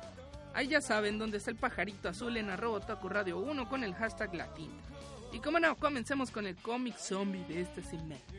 Ahí 0.54 0.68
ya 0.68 0.82
saben 0.82 1.18
dónde 1.18 1.38
está 1.38 1.52
el 1.52 1.58
pajarito 1.58 2.10
azul 2.10 2.36
en 2.36 2.50
arroba 2.50 2.78
Otaku 2.78 3.08
Radio 3.08 3.40
1 3.40 3.70
con 3.70 3.84
el 3.84 3.94
hashtag 3.96 4.36
latín. 4.36 4.72
Y 5.32 5.40
como 5.40 5.60
no, 5.60 5.76
comencemos 5.78 6.30
con 6.30 6.46
el 6.46 6.58
cómic 6.58 6.98
zombie 6.98 7.46
de 7.46 7.62
este 7.62 7.82
segmento. 7.82 8.34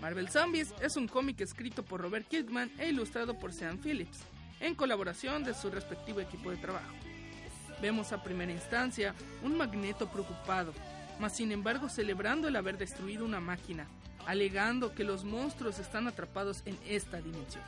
Marvel 0.00 0.28
Zombies 0.28 0.74
es 0.80 0.96
un 0.96 1.08
cómic 1.08 1.40
escrito 1.40 1.82
por 1.82 2.00
Robert 2.00 2.28
Kirkman 2.28 2.70
e 2.78 2.88
ilustrado 2.88 3.38
por 3.38 3.52
Sean 3.52 3.78
Phillips, 3.78 4.20
en 4.60 4.74
colaboración 4.74 5.44
de 5.44 5.54
su 5.54 5.70
respectivo 5.70 6.20
equipo 6.20 6.50
de 6.50 6.56
trabajo. 6.56 6.94
Vemos 7.80 8.12
a 8.12 8.22
primera 8.22 8.52
instancia 8.52 9.14
un 9.42 9.56
magneto 9.56 10.08
preocupado, 10.10 10.72
mas 11.18 11.34
sin 11.34 11.52
embargo 11.52 11.88
celebrando 11.88 12.48
el 12.48 12.56
haber 12.56 12.78
destruido 12.78 13.24
una 13.24 13.40
máquina, 13.40 13.86
alegando 14.26 14.94
que 14.94 15.04
los 15.04 15.24
monstruos 15.24 15.78
están 15.78 16.08
atrapados 16.08 16.62
en 16.66 16.78
esta 16.86 17.20
dimensión. 17.20 17.64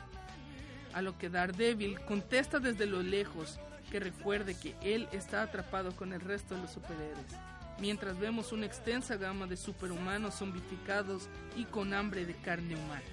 A 0.93 1.01
lo 1.01 1.17
que 1.17 1.29
Daredevil 1.29 1.99
contesta 2.01 2.59
desde 2.59 2.85
lo 2.85 3.01
lejos 3.01 3.59
que 3.91 3.99
recuerde 3.99 4.55
que 4.55 4.75
él 4.81 5.07
está 5.11 5.41
atrapado 5.41 5.95
con 5.95 6.13
el 6.13 6.21
resto 6.21 6.55
de 6.55 6.61
los 6.61 6.71
superhéroes, 6.71 7.35
mientras 7.79 8.19
vemos 8.19 8.51
una 8.51 8.65
extensa 8.65 9.17
gama 9.17 9.47
de 9.47 9.57
superhumanos 9.57 10.35
zombificados 10.35 11.27
y 11.55 11.65
con 11.65 11.93
hambre 11.93 12.25
de 12.25 12.35
carne 12.35 12.75
humana. 12.75 13.03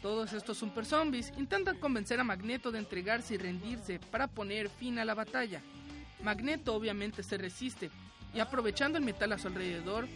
Todos 0.00 0.32
estos 0.32 0.58
super 0.58 0.84
zombies 0.84 1.32
intentan 1.38 1.78
convencer 1.78 2.18
a 2.18 2.24
Magneto 2.24 2.72
de 2.72 2.80
entregarse 2.80 3.34
y 3.34 3.38
rendirse 3.38 4.00
para 4.10 4.26
poner 4.26 4.68
fin 4.68 4.98
a 4.98 5.04
la 5.04 5.14
batalla. 5.14 5.60
Magneto 6.24 6.74
obviamente 6.74 7.22
se 7.22 7.38
resiste 7.38 7.90
y 8.34 8.40
aprovechando 8.40 8.98
el 8.98 9.04
metal 9.04 9.32
a 9.32 9.38
su 9.38 9.48
alrededor, 9.48 10.08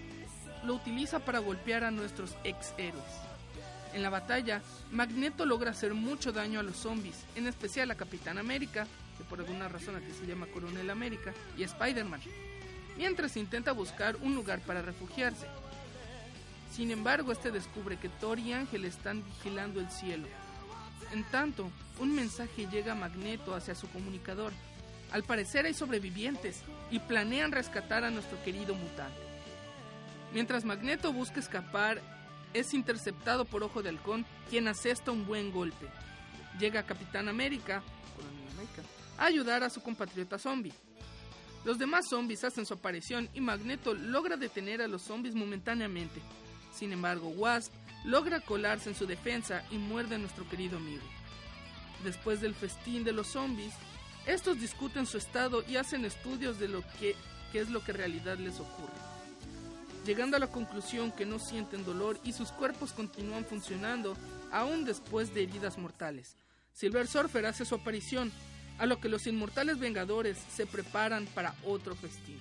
lo 0.64 0.74
utiliza 0.74 1.20
para 1.20 1.38
golpear 1.38 1.85
a 1.85 1.90
nuestros 1.90 2.37
ex 2.44 2.74
héroes. 2.79 3.05
En 3.92 4.02
la 4.02 4.11
batalla, 4.11 4.62
Magneto 4.90 5.46
logra 5.46 5.70
hacer 5.70 5.94
mucho 5.94 6.33
daño 6.33 6.61
a 6.61 6.62
los 6.62 6.76
zombies, 6.76 7.24
en 7.35 7.46
especial 7.46 7.90
a 7.90 7.94
Capitán 7.94 8.37
América, 8.38 8.87
que 9.16 9.24
por 9.24 9.40
alguna 9.40 9.68
razón 9.68 9.96
aquí 9.96 10.12
se 10.12 10.26
llama 10.26 10.46
Coronel 10.46 10.90
América, 10.90 11.33
y 11.57 11.62
Spider-Man, 11.62 12.20
mientras 12.98 13.37
intenta 13.37 13.72
buscar 13.72 14.16
un 14.16 14.35
lugar 14.35 14.61
para 14.61 14.83
refugiarse. 14.83 15.46
Sin 16.70 16.90
embargo, 16.90 17.33
este 17.33 17.50
descubre 17.50 17.96
que 17.96 18.09
Thor 18.09 18.38
y 18.38 18.52
Ángel 18.52 18.85
están 18.85 19.24
vigilando 19.24 19.81
el 19.81 19.90
cielo. 19.90 20.26
En 21.12 21.24
tanto, 21.24 21.70
un 21.98 22.14
mensaje 22.14 22.66
llega 22.66 22.92
a 22.92 22.96
Magneto 22.96 23.55
hacia 23.55 23.74
su 23.74 23.88
comunicador. 23.88 24.52
Al 25.16 25.24
parecer 25.24 25.64
hay 25.64 25.72
sobrevivientes 25.72 26.61
y 26.90 26.98
planean 26.98 27.50
rescatar 27.50 28.05
a 28.05 28.11
nuestro 28.11 28.37
querido 28.44 28.74
mutante. 28.74 29.18
Mientras 30.35 30.66
Magneto 30.66 31.11
busca 31.11 31.40
escapar, 31.40 32.02
es 32.52 32.74
interceptado 32.74 33.46
por 33.46 33.62
Ojo 33.62 33.83
de 33.83 33.88
Halcón, 33.88 34.26
quien 34.50 34.68
asesta 34.68 35.12
un 35.12 35.24
buen 35.24 35.52
golpe. 35.52 35.88
Llega 36.61 36.83
Capitán 36.83 37.31
América, 37.31 37.83
a 39.16 39.24
ayudar 39.24 39.62
a 39.62 39.70
su 39.70 39.83
compatriota 39.83 40.38
zombie. 40.38 40.74
Los 41.64 41.79
demás 41.79 42.05
zombies 42.11 42.44
hacen 42.44 42.66
su 42.66 42.74
aparición 42.74 43.31
y 43.33 43.40
Magneto 43.40 43.94
logra 43.94 44.37
detener 44.37 44.83
a 44.83 44.87
los 44.87 45.00
zombies 45.00 45.35
momentáneamente. 45.35 46.20
Sin 46.74 46.92
embargo, 46.92 47.29
Wasp 47.29 47.72
logra 48.05 48.40
colarse 48.40 48.90
en 48.90 48.94
su 48.94 49.07
defensa 49.07 49.64
y 49.70 49.79
muerde 49.79 50.16
a 50.16 50.18
nuestro 50.18 50.46
querido 50.46 50.76
amigo. 50.76 51.05
Después 52.05 52.42
del 52.42 52.55
festín 52.55 53.02
de 53.02 53.12
los 53.12 53.29
zombies, 53.29 53.72
estos 54.27 54.61
discuten 54.61 55.07
su 55.07 55.19
estado 55.19 55.62
y 55.69 55.77
hacen 55.77 56.05
estudios 56.05 56.59
de 56.59 56.69
lo 56.69 56.83
que, 56.99 57.15
es 57.55 57.71
lo 57.71 57.83
que 57.83 57.93
en 57.93 57.97
realidad 57.97 58.37
les 58.39 58.61
ocurre. 58.61 58.93
Llegando 60.05 60.37
a 60.37 60.41
la 60.41 60.49
conclusión 60.49 61.11
que 61.11 61.25
no 61.25 61.39
sienten 61.39 61.85
dolor 61.85 62.19
y 62.23 62.33
sus 62.33 62.53
cuerpos 62.53 62.93
continúan 62.93 63.45
funcionando 63.45 64.17
aún 64.53 64.85
después 64.85 65.33
de 65.33 65.45
heridas 65.45 65.79
mortales. 65.79 66.37
Silver 66.73 67.07
Surfer 67.07 67.47
hace 67.47 67.65
su 67.65 67.75
aparición, 67.75 68.31
a 68.79 68.85
lo 68.85 69.01
que 69.01 69.09
los 69.09 69.27
inmortales 69.27 69.79
Vengadores 69.79 70.37
se 70.55 70.67
preparan 70.67 71.27
para 71.27 71.55
otro 71.65 71.97
festín. 71.97 72.39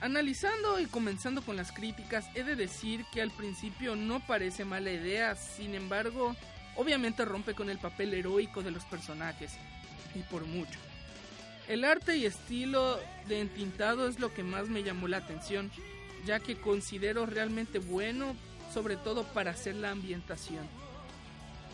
Analizando 0.00 0.78
y 0.78 0.86
comenzando 0.86 1.40
con 1.40 1.56
las 1.56 1.72
críticas, 1.72 2.26
he 2.34 2.44
de 2.44 2.54
decir 2.54 3.04
que 3.12 3.22
al 3.22 3.30
principio 3.30 3.96
no 3.96 4.20
parece 4.26 4.66
mala 4.66 4.92
idea, 4.92 5.34
sin 5.36 5.74
embargo, 5.74 6.36
obviamente 6.76 7.24
rompe 7.24 7.54
con 7.54 7.70
el 7.70 7.78
papel 7.78 8.14
heroico 8.14 8.62
de 8.62 8.70
los 8.70 8.84
personajes, 8.84 9.52
y 10.14 10.20
por 10.20 10.44
mucho. 10.46 10.78
El 11.68 11.84
arte 11.84 12.16
y 12.16 12.26
estilo 12.26 12.98
de 13.26 13.40
entintado 13.40 14.08
es 14.08 14.20
lo 14.20 14.32
que 14.32 14.44
más 14.44 14.68
me 14.68 14.82
llamó 14.82 15.08
la 15.08 15.18
atención, 15.18 15.70
ya 16.24 16.40
que 16.40 16.56
considero 16.56 17.26
realmente 17.26 17.78
bueno, 17.78 18.36
sobre 18.72 18.96
todo 18.96 19.24
para 19.24 19.50
hacer 19.50 19.74
la 19.74 19.90
ambientación. 19.90 20.66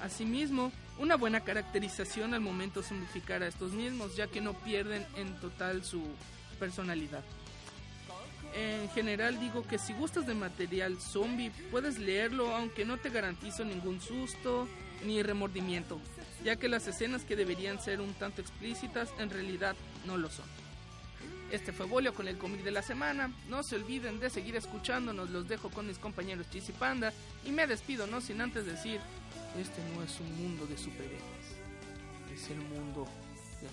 Asimismo, 0.03 0.73
una 0.99 1.17
buena 1.17 1.41
caracterización 1.41 2.35
al 2.35 2.41
momento 2.41 2.83
de 2.83 3.45
a 3.45 3.49
estos 3.49 3.73
mismos, 3.73 4.17
ya 4.17 4.27
que 4.27 4.41
no 4.41 4.55
pierden 4.55 5.07
en 5.17 5.35
total 5.41 5.85
su 5.85 6.03
personalidad. 6.59 7.23
En 8.55 8.89
general 8.91 9.41
digo 9.41 9.67
que 9.67 9.79
si 9.79 9.95
gustas 9.95 10.27
de 10.27 10.35
material 10.35 11.01
zombie 11.01 11.51
puedes 11.71 11.99
leerlo 11.99 12.55
aunque 12.55 12.85
no 12.85 12.99
te 12.99 13.09
garantizo 13.09 13.65
ningún 13.65 14.01
susto 14.01 14.69
ni 15.05 15.23
remordimiento, 15.23 16.01
ya 16.45 16.57
que 16.57 16.69
las 16.69 16.87
escenas 16.87 17.25
que 17.25 17.37
deberían 17.37 17.81
ser 17.81 18.01
un 18.01 18.15
tanto 18.15 18.41
explícitas 18.41 19.11
en 19.19 19.31
realidad 19.31 19.77
no 20.07 20.17
lo 20.17 20.31
son. 20.31 20.47
Este 21.51 21.73
fue 21.73 21.85
Bolio 21.85 22.15
con 22.15 22.29
el 22.29 22.39
cómic 22.39 22.63
de 22.63 22.71
la 22.71 22.81
semana. 22.81 23.31
No 23.51 23.63
se 23.63 23.77
olviden 23.77 24.21
de 24.21 24.31
seguir 24.31 24.57
escuchándonos, 24.57 25.29
los 25.29 25.49
dejo 25.49 25.69
con 25.69 25.87
mis 25.87 25.99
compañeros 25.99 26.47
Chis 26.51 26.71
y 26.71 26.73
Panda 26.73 27.13
y 27.45 27.51
me 27.51 27.67
despido 27.67 28.07
no 28.07 28.23
sin 28.23 28.41
antes 28.41 28.65
decir, 28.65 29.01
este 29.61 29.83
no 29.95 30.03
es 30.03 30.19
un 30.19 30.35
mundo 30.35 30.67
de 30.67 30.79
superhéroes, 30.79 31.21
es 32.35 32.51
el 32.51 32.57
mundo 32.57 33.07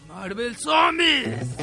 Marvel 0.07 0.55
Zombies. 0.57 1.57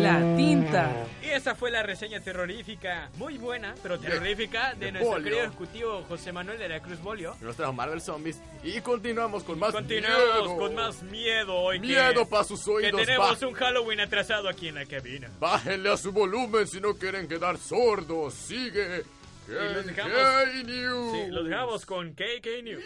La 0.00 0.20
tinta. 0.36 1.06
Y 1.22 1.28
esa 1.30 1.54
fue 1.54 1.70
la 1.70 1.82
reseña 1.82 2.20
terrorífica, 2.20 3.10
muy 3.16 3.36
buena, 3.38 3.74
pero 3.82 3.98
terrorífica, 3.98 4.74
de, 4.74 4.86
de 4.86 4.92
nuestro 4.92 5.10
Bolio. 5.12 5.24
querido 5.24 5.44
ejecutivo 5.46 6.04
José 6.08 6.32
Manuel 6.32 6.58
de 6.58 6.68
la 6.68 6.80
Cruz 6.80 7.00
Bolio. 7.02 7.36
Nos 7.40 7.56
trajo 7.56 7.72
Marvel 7.72 8.00
Zombies 8.00 8.40
y 8.62 8.80
continuamos 8.80 9.42
con 9.42 9.58
más 9.58 9.72
Continuamos 9.72 10.44
miedo. 10.44 10.56
con 10.56 10.74
más 10.74 11.02
miedo 11.02 11.54
hoy. 11.56 11.80
que- 11.80 11.86
Miedo 11.88 12.28
para 12.28 12.44
sus 12.44 12.64
Que 12.64 12.70
oídos. 12.70 13.00
tenemos 13.04 13.40
Ba- 13.40 13.46
un 13.48 13.54
Halloween 13.54 14.00
atrasado 14.00 14.48
aquí 14.48 14.68
en 14.68 14.76
la 14.76 14.86
cabina. 14.86 15.28
Bájenle 15.40 15.90
a 15.92 15.96
su 15.96 16.12
volumen 16.12 16.66
si 16.68 16.80
no 16.80 16.94
quieren 16.94 17.26
quedar 17.26 17.58
sordos. 17.58 18.34
Sigue. 18.34 19.02
los 19.48 19.84
KK 19.86 19.92
dejamos- 19.92 20.64
News. 20.64 21.12
Sí, 21.12 21.30
los 21.30 21.44
dejamos 21.48 21.86
con 21.86 22.12
KK 22.14 22.62
News. 22.62 22.84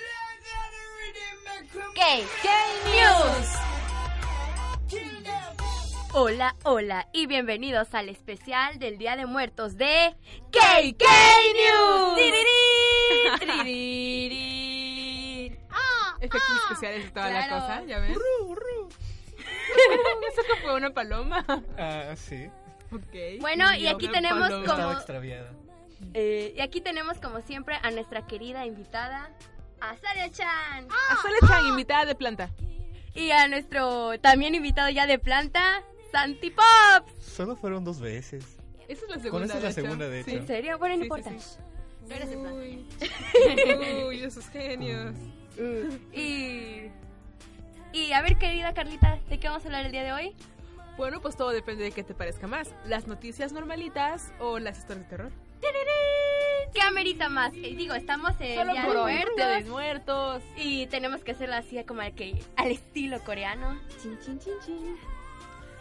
KK 1.94 2.48
News. 2.84 3.89
Hola, 6.12 6.56
hola 6.64 7.06
y 7.12 7.26
bienvenidos 7.26 7.94
al 7.94 8.08
especial 8.08 8.78
del 8.80 8.98
Día 8.98 9.14
de 9.16 9.26
Muertos 9.26 9.76
de 9.76 10.16
KK 10.50 11.04
News. 11.54 12.16
Tirirí. 13.38 15.56
Efectos 16.20 16.42
especiales 16.68 17.06
y 17.06 17.10
toda 17.10 17.30
la 17.30 17.46
Claro. 17.46 17.62
cosa, 17.62 17.84
¿ya 17.84 18.00
ves? 18.00 18.10
Eso 20.32 20.42
que 20.42 20.56
fue 20.62 20.74
una 20.74 20.90
paloma. 20.90 21.44
Ah, 21.78 22.14
sí. 22.16 22.50
Ok. 22.92 23.38
Bueno, 23.40 23.72
y 23.76 23.82
Yo, 23.84 23.90
aquí 23.90 24.08
tenemos 24.08 24.48
paloma. 24.50 25.04
como-. 25.04 25.20
Eh, 26.14 26.52
y 26.56 26.60
aquí 26.60 26.80
tenemos 26.80 27.18
como 27.18 27.40
siempre 27.42 27.78
a 27.80 27.92
nuestra 27.92 28.26
querida 28.26 28.66
invitada, 28.66 29.30
a 29.80 29.96
Saria-chan. 29.96 30.88
A 30.90 31.16
Sole 31.22 31.36
Chan, 31.46 31.66
invitada 31.66 32.04
de 32.06 32.16
planta. 32.16 32.50
Y 33.14 33.30
a 33.32 33.48
nuestro 33.48 34.18
también 34.20 34.54
invitado 34.54 34.88
ya 34.90 35.06
de 35.06 35.18
planta, 35.18 35.82
Santi 36.12 36.50
Pop. 36.50 37.08
Solo 37.20 37.56
fueron 37.56 37.84
dos 37.84 38.00
veces. 38.00 38.44
Esa 38.88 39.04
es 39.04 39.10
la 39.10 39.18
segunda. 39.18 39.30
Con 39.30 39.42
esa 39.44 39.56
es 39.56 39.62
la 39.62 39.68
de 39.68 39.72
hecho. 39.72 39.82
segunda, 39.82 40.08
de 40.08 40.20
hecho. 40.20 40.30
¿En 40.30 40.46
serio? 40.46 40.78
Bueno, 40.78 40.94
no 40.96 41.00
Sí, 41.00 41.04
importa. 41.04 41.30
sí, 41.30 41.38
sí. 41.38 42.36
Uy, 42.36 42.86
Uy, 44.08 44.22
esos 44.24 44.48
genios. 44.48 45.14
Y... 46.12 46.90
Y 47.92 48.12
a 48.12 48.22
ver, 48.22 48.36
querida 48.38 48.72
Carlita, 48.72 49.18
¿de 49.28 49.38
qué 49.40 49.48
vamos 49.48 49.64
a 49.64 49.66
hablar 49.66 49.86
el 49.86 49.92
día 49.92 50.04
de 50.04 50.12
hoy? 50.12 50.34
Bueno, 50.96 51.20
pues 51.20 51.36
todo 51.36 51.50
depende 51.50 51.82
de 51.82 51.90
qué 51.92 52.04
te 52.04 52.14
parezca 52.14 52.46
más. 52.46 52.72
Las 52.86 53.06
noticias 53.08 53.52
normalitas 53.52 54.32
o 54.38 54.58
las 54.60 54.78
historias 54.78 55.04
de 55.06 55.10
terror. 55.16 55.32
¿Qué 56.72 56.82
amerita 56.82 57.28
más? 57.28 57.52
Eh, 57.54 57.74
digo, 57.76 57.94
estamos 57.94 58.32
en 58.40 58.56
Solo 58.56 58.72
Día 58.72 58.86
de. 58.86 58.94
Muertos 58.94 59.36
de 59.36 59.64
muertos. 59.70 60.42
y 60.56 60.86
tenemos 60.86 61.22
que 61.22 61.32
hacerlo 61.32 61.56
así 61.56 61.82
como 61.84 62.00
al, 62.00 62.14
que, 62.14 62.40
al 62.56 62.70
estilo 62.70 63.22
coreano. 63.24 63.80
Chin, 64.00 64.18
chin, 64.24 64.38
chin, 64.38 64.54
chin. 64.64 64.96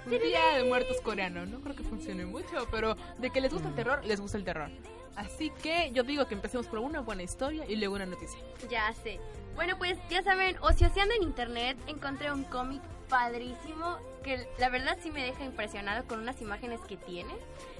Un 0.05 0.11
día 0.11 0.55
de 0.55 0.63
muertos 0.63 0.99
coreano. 1.01 1.45
No 1.45 1.59
creo 1.61 1.75
que 1.75 1.83
funcione 1.83 2.25
mucho, 2.25 2.67
pero 2.71 2.95
de 3.17 3.29
que 3.29 3.41
les 3.41 3.53
gusta 3.53 3.69
el 3.69 3.75
terror, 3.75 4.03
les 4.05 4.19
gusta 4.19 4.37
el 4.37 4.43
terror. 4.43 4.69
Así 5.15 5.51
que 5.61 5.91
yo 5.91 6.03
digo 6.03 6.27
que 6.27 6.33
empecemos 6.33 6.67
por 6.67 6.79
una 6.79 7.01
buena 7.01 7.23
historia 7.23 7.65
y 7.67 7.75
luego 7.75 7.95
una 7.95 8.05
noticia. 8.05 8.39
Ya 8.69 8.91
sé. 9.03 9.19
Bueno, 9.55 9.77
pues 9.77 9.97
ya 10.09 10.23
saben, 10.23 10.57
ocioseando 10.61 11.13
en 11.13 11.23
internet 11.23 11.77
encontré 11.87 12.31
un 12.31 12.43
cómic 12.45 12.81
padrísimo 13.09 13.97
que 14.23 14.47
la 14.59 14.69
verdad 14.69 14.97
sí 15.01 15.11
me 15.11 15.23
deja 15.23 15.43
impresionado 15.43 16.07
con 16.07 16.19
unas 16.19 16.41
imágenes 16.41 16.79
que 16.87 16.95
tiene. 16.95 17.33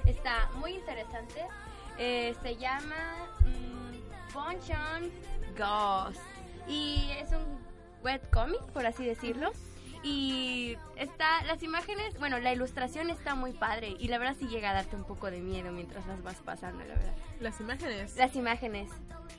Está 0.05 0.49
muy 0.55 0.73
interesante. 0.73 1.45
Eh, 2.01 2.33
se 2.41 2.55
llama 2.55 3.27
mm, 3.43 4.35
on 4.37 5.11
Ghost 5.57 6.21
y 6.65 7.11
es 7.19 7.29
un 7.33 7.59
webcomic, 8.01 8.61
por 8.71 8.85
así 8.85 9.05
decirlo. 9.05 9.51
Y 10.01 10.77
está, 10.95 11.43
las 11.43 11.61
imágenes, 11.61 12.17
bueno, 12.19 12.39
la 12.39 12.53
ilustración 12.53 13.09
está 13.09 13.35
muy 13.35 13.51
padre 13.51 13.95
y 13.99 14.07
la 14.07 14.17
verdad 14.17 14.35
sí 14.39 14.47
llega 14.47 14.69
a 14.69 14.73
darte 14.73 14.95
un 14.95 15.03
poco 15.03 15.29
de 15.29 15.41
miedo 15.41 15.71
mientras 15.71 16.05
las 16.07 16.23
vas 16.23 16.37
pasando, 16.37 16.79
la 16.85 16.95
verdad. 16.95 17.13
Las 17.41 17.59
imágenes. 17.59 18.15
Las 18.15 18.35
imágenes. 18.35 18.89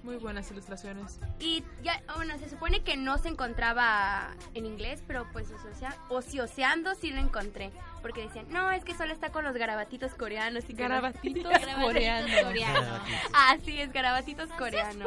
Muy 0.03 0.17
buenas 0.17 0.51
ilustraciones. 0.51 1.19
Y 1.39 1.63
ya, 1.83 2.03
bueno, 2.17 2.39
se 2.39 2.49
supone 2.49 2.83
que 2.83 2.97
no 2.97 3.19
se 3.19 3.29
encontraba 3.29 4.29
en 4.55 4.67
inglés, 4.67 5.03
pero 5.07 5.27
pues 5.33 5.51
ociosa- 5.51 5.97
ocioseando 6.09 6.95
sí 6.95 7.11
lo 7.11 7.21
encontré. 7.21 7.71
Porque 8.03 8.23
decían, 8.23 8.47
no, 8.51 8.71
es 8.71 8.83
que 8.85 8.95
solo 8.95 9.13
está 9.13 9.31
con 9.31 9.45
los 9.45 9.55
garabatitos 9.55 10.15
coreanos. 10.15 10.65
y 10.69 10.73
Garabatitos 10.75 11.43
Garabatitos 11.53 11.83
coreanos. 11.85 12.45
coreanos. 12.45 13.01
Ah, 13.35 13.57
sí, 13.65 13.79
es 13.81 13.93
garabatitos 13.93 14.49
coreanos. 14.53 15.07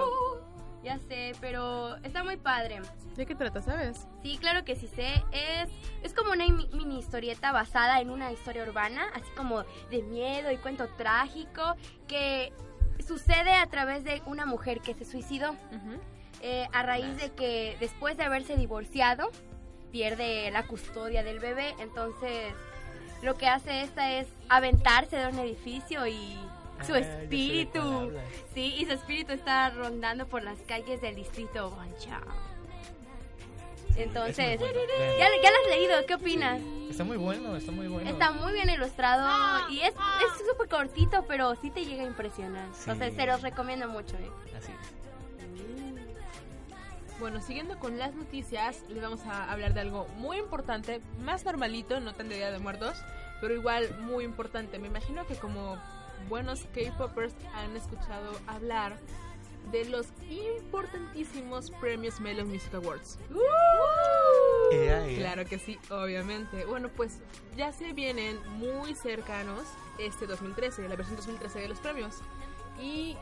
Ya 0.84 1.00
sé, 1.08 1.32
pero 1.40 1.96
está 2.04 2.24
muy 2.24 2.36
padre. 2.36 2.82
¿De 3.16 3.26
qué 3.26 3.36
trata, 3.36 3.62
sabes? 3.62 4.06
Sí, 4.22 4.38
claro 4.38 4.66
que 4.66 4.76
sí 4.76 4.88
sé. 4.88 5.24
Es, 5.32 5.70
es 6.04 6.14
como 6.14 6.32
una 6.34 6.46
mi- 6.48 6.68
mini 6.74 7.00
historieta 7.00 7.52
basada 7.54 8.02
en 8.02 8.10
una 8.10 8.32
historia 8.34 8.64
urbana, 8.64 9.06
así 9.14 9.30
como 9.38 9.64
de 9.90 10.02
miedo 10.04 10.52
y 10.52 10.58
cuento 10.58 10.88
trágico, 10.98 11.76
que 12.08 12.52
sucede 13.06 13.54
a 13.54 13.66
través 13.68 14.04
de 14.04 14.22
una 14.26 14.46
mujer 14.46 14.82
que 14.82 14.94
se 14.94 15.06
suicidó 15.06 15.56
eh, 16.42 16.68
a 16.74 16.84
raíz 16.84 17.16
de 17.18 17.32
que 17.32 17.78
después 17.80 18.18
de 18.18 18.24
haberse 18.24 18.58
divorciado 18.58 19.30
pierde 19.92 20.52
la 20.52 20.64
custodia 20.68 21.24
del 21.24 21.40
bebé. 21.40 21.74
Entonces 21.80 22.54
lo 23.22 23.36
que 23.36 23.48
hace 23.48 23.84
esta 23.84 24.12
es 24.14 24.28
aventarse 24.50 25.16
de 25.16 25.28
un 25.28 25.40
edificio 25.40 26.06
y 26.08 26.38
su 26.86 26.94
Ah, 26.94 27.00
espíritu, 27.00 28.12
sí, 28.54 28.76
y 28.80 28.86
su 28.86 28.94
espíritu 28.94 29.34
está 29.34 29.70
rondando 29.72 30.28
por 30.28 30.44
las 30.44 30.60
calles 30.68 31.02
del 31.02 31.16
distrito 31.16 31.70
Boncha. 31.72 32.22
Entonces, 33.96 34.60
bueno. 34.60 34.74
¿ya, 35.20 35.28
ya 35.42 35.52
lo 35.52 35.58
has 35.58 35.68
leído, 35.70 36.06
¿qué 36.08 36.16
opinas? 36.16 36.60
Está 36.90 37.04
muy 37.04 37.18
bueno, 37.18 37.56
está 37.56 37.72
muy 37.72 37.88
bueno. 37.88 38.10
Está 38.10 38.32
muy 38.32 38.52
bien 38.54 38.70
ilustrado 38.70 39.70
y 39.70 39.82
es 39.82 39.90
es 39.94 40.48
súper 40.50 40.68
cortito, 40.68 41.26
pero 41.28 41.56
sí 41.56 41.70
te 41.70 41.86
llega 41.86 42.04
a 42.04 42.08
impresionar. 42.08 42.68
Sí. 42.74 42.90
Entonces, 42.90 43.16
se 43.16 43.26
los 43.28 43.42
recomiendo 43.42 43.88
mucho. 43.88 44.16
¿eh? 44.18 44.30
Así 44.58 44.72
es. 44.72 44.78
Bueno, 47.20 47.40
siguiendo 47.42 47.78
con 47.78 47.98
las 48.00 48.16
noticias, 48.16 48.84
les 48.90 49.02
vamos 49.02 49.22
a 49.28 49.52
hablar 49.52 49.74
de 49.76 49.82
algo 49.82 50.08
muy 50.18 50.38
importante, 50.38 51.00
más 51.22 51.46
normalito, 51.46 52.00
no 52.00 52.14
tan 52.14 52.28
de 52.30 52.36
Día 52.36 52.52
de 52.52 52.58
Muertos, 52.60 52.98
pero 53.40 53.54
igual 53.54 53.96
muy 54.02 54.24
importante. 54.26 54.80
Me 54.80 54.88
imagino 54.88 55.26
que 55.28 55.36
como 55.36 55.78
buenos 56.30 56.66
K-popers 56.74 57.34
han 57.54 57.76
escuchado 57.76 58.40
hablar 58.48 58.98
de 59.72 59.86
los 59.86 60.08
importantísimos 60.30 61.72
premios 61.72 62.20
Melon 62.20 62.50
Music 62.50 62.74
Awards. 62.74 63.18
Ea, 64.72 65.08
ea. 65.08 65.18
Claro 65.18 65.46
que 65.46 65.58
sí, 65.60 65.80
obviamente. 65.90 66.66
Bueno, 66.66 66.90
pues 66.90 67.20
ya 67.56 67.72
se 67.72 67.94
vienen 67.94 68.38
muy 68.58 68.94
cercanos 68.96 69.64
este 70.00 70.28
2013, 70.28 70.88
la 70.90 70.96
versión 70.96 71.16
2013 71.16 71.60
de 71.60 71.68
los 71.70 71.80
premios. 71.80 72.16
Y 72.82 73.16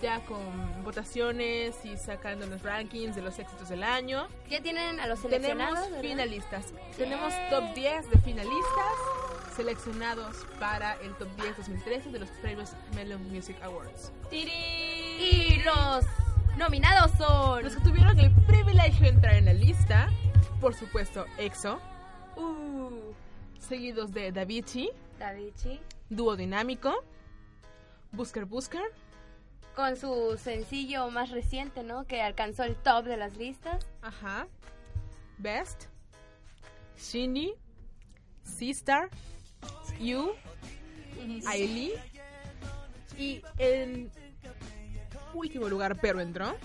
ya 0.00 0.20
con 0.26 0.84
votaciones 0.84 1.84
y 1.84 1.96
sacando 1.96 2.46
los 2.46 2.62
rankings 2.62 3.16
de 3.16 3.22
los 3.22 3.38
éxitos 3.38 3.68
del 3.68 3.82
año. 3.82 4.26
Ya 4.48 4.60
tienen 4.60 5.00
a 5.00 5.06
los 5.06 5.20
Tenemos 5.22 5.42
seleccionados. 5.46 5.90
¿verdad? 5.90 6.02
finalistas. 6.02 6.66
Tenemos 6.96 7.32
top 7.50 7.74
10 7.74 8.10
de 8.10 8.18
finalistas 8.18 8.96
seleccionados 9.52 10.36
para 10.58 10.94
el 11.02 11.14
top 11.16 11.28
10 11.36 11.56
2013 11.58 12.10
de 12.10 12.18
los 12.18 12.28
premios 12.42 12.70
Melon 12.94 13.22
Music 13.30 13.56
Awards. 13.62 14.12
Y 14.30 15.60
los 15.64 16.04
nominados 16.56 17.10
son. 17.18 17.62
Los 17.64 17.74
que 17.76 17.80
tuvieron 17.82 18.18
el 18.18 18.30
privilegio 18.46 19.02
de 19.02 19.08
entrar 19.08 19.34
en 19.34 19.44
la 19.46 19.52
lista, 19.52 20.08
por 20.60 20.74
supuesto, 20.74 21.26
EXO, 21.38 21.80
Uh, 22.34 23.12
seguidos 23.60 24.10
de 24.12 24.32
Davichi, 24.32 24.90
Davichi. 25.18 25.78
Dúo 26.08 26.34
Dinámico, 26.34 26.94
Busker 28.12 28.46
Busker, 28.46 28.82
Con 29.76 29.96
su 29.96 30.38
sencillo 30.38 31.10
más 31.10 31.30
reciente, 31.30 31.82
¿no? 31.82 32.06
Que 32.06 32.22
alcanzó 32.22 32.62
el 32.64 32.74
top 32.76 33.04
de 33.04 33.16
las 33.18 33.36
listas. 33.36 33.86
ajá, 34.00 34.46
Best, 35.38 35.84
Shindy, 36.96 37.54
Seastar, 38.44 39.10
You, 39.98 40.34
Ailey 41.46 41.92
y 43.16 43.42
en 43.58 44.10
último 45.34 45.68
lugar, 45.68 45.98
pero 46.00 46.20
entró, 46.20 46.56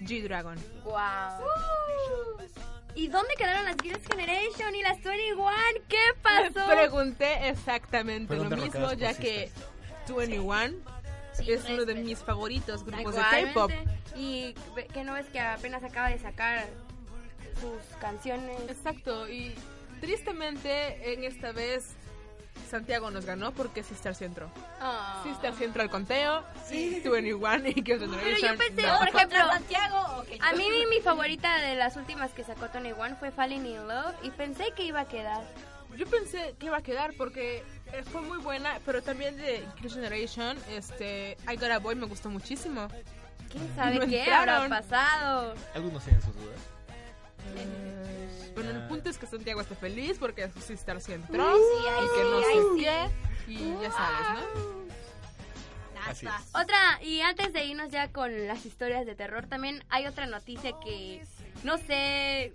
G-Dragon. 0.00 0.56
¡Wow! 0.84 1.46
¿Y 2.94 3.08
dónde 3.08 3.34
quedaron 3.36 3.66
las 3.66 3.76
Girls' 3.82 4.06
Generation 4.08 4.74
y 4.74 4.82
las 4.82 5.02
21? 5.02 5.50
¿Qué 5.88 5.96
Me 6.14 6.50
pasó? 6.50 6.66
pregunté 6.70 7.48
exactamente 7.48 8.34
lo 8.34 8.48
mismo, 8.48 8.92
ya 8.94 9.12
que 9.14 9.50
21 10.08 10.96
Sí, 11.32 11.52
es 11.52 11.64
uno 11.68 11.84
de 11.84 11.92
este, 11.92 12.04
mis 12.04 12.18
favoritos 12.20 12.82
grupos 12.84 13.14
de. 13.14 13.20
K-pop. 13.20 13.70
Y 14.16 14.54
que 14.94 15.04
no 15.04 15.16
es 15.16 15.26
que 15.26 15.40
apenas 15.40 15.84
acaba 15.84 16.08
de 16.08 16.18
sacar 16.18 16.66
sus 17.60 17.98
canciones. 17.98 18.58
Exacto, 18.68 19.28
y 19.28 19.54
tristemente 20.00 21.12
en 21.12 21.24
esta 21.24 21.52
vez 21.52 21.94
Santiago 22.70 23.10
nos 23.10 23.24
ganó 23.24 23.52
porque 23.52 23.82
Sister 23.82 24.14
sí 24.14 24.24
entró. 24.24 24.50
Ah. 24.80 25.20
Sister 25.24 25.54
sí 25.56 25.64
entró 25.64 25.82
al 25.82 25.90
conteo, 25.90 26.44
sí. 26.66 27.00
21 27.04 27.68
y 27.68 27.72
Girls' 27.74 27.84
Pero 27.86 28.12
Generation. 28.12 28.52
yo 28.52 28.58
pensé, 28.58 28.82
no. 28.86 28.98
por 28.98 29.08
ejemplo, 29.08 29.38
Santiago, 29.52 30.24
a 30.40 30.52
mí 30.52 30.68
mi, 30.70 30.86
mi 30.86 31.00
favorita 31.00 31.58
de 31.60 31.76
las 31.76 31.96
últimas 31.96 32.32
que 32.32 32.44
sacó 32.44 32.68
Tony 32.68 32.92
One 32.92 33.14
fue 33.16 33.30
Falling 33.30 33.66
in 33.66 33.86
Love 33.88 34.14
y 34.22 34.30
pensé 34.30 34.72
que 34.76 34.84
iba 34.84 35.00
a 35.00 35.08
quedar. 35.08 35.42
Yo 35.96 36.06
pensé 36.06 36.54
que 36.58 36.66
iba 36.66 36.76
a 36.76 36.82
quedar 36.82 37.14
porque 37.16 37.64
eh, 37.92 38.02
fue 38.12 38.20
muy 38.20 38.38
buena, 38.38 38.78
pero 38.84 39.02
también 39.02 39.36
de 39.36 39.64
Girls' 39.78 39.94
Generation, 39.94 40.58
este, 40.70 41.38
I 41.50 41.56
Got 41.56 41.70
a 41.70 41.78
Boy 41.78 41.94
me 41.94 42.06
gustó 42.06 42.28
muchísimo. 42.28 42.88
¿Quién 43.50 43.74
sabe 43.74 43.94
no 44.00 44.06
qué 44.06 44.18
entraron. 44.20 44.64
habrá 44.64 44.80
pasado? 44.80 45.54
Algunos 45.74 46.02
tienen 46.04 46.20
sus 46.20 46.34
dudas. 46.34 46.58
Bueno, 48.54 48.70
el 48.70 48.88
punto 48.88 49.10
es 49.10 49.18
que 49.18 49.26
Santiago 49.26 49.60
está 49.60 49.74
feliz 49.74 50.16
porque 50.18 50.48
su 50.50 50.60
Sister 50.60 51.00
sí 51.00 51.12
entró 51.12 51.44
Sí, 51.54 51.86
ahí 51.88 52.04
y 52.04 52.08
que 52.08 52.22
sí, 52.22 52.30
no 52.30 52.36
ahí 52.38 52.44
sé 52.44 52.60
sí. 52.74 52.84
qué, 53.46 53.52
y 53.52 53.82
ya 53.82 53.92
sabes, 53.92 54.28
¿no? 54.32 54.86
Así 56.08 56.26
es. 56.26 56.32
Otra, 56.54 57.02
y 57.02 57.20
antes 57.20 57.52
de 57.52 57.64
irnos 57.64 57.90
ya 57.90 58.08
con 58.12 58.46
las 58.46 58.64
historias 58.64 59.04
de 59.06 59.14
terror, 59.14 59.46
también 59.46 59.84
hay 59.90 60.06
otra 60.06 60.26
noticia 60.26 60.72
que 60.82 61.22
no 61.64 61.78
sé, 61.78 62.52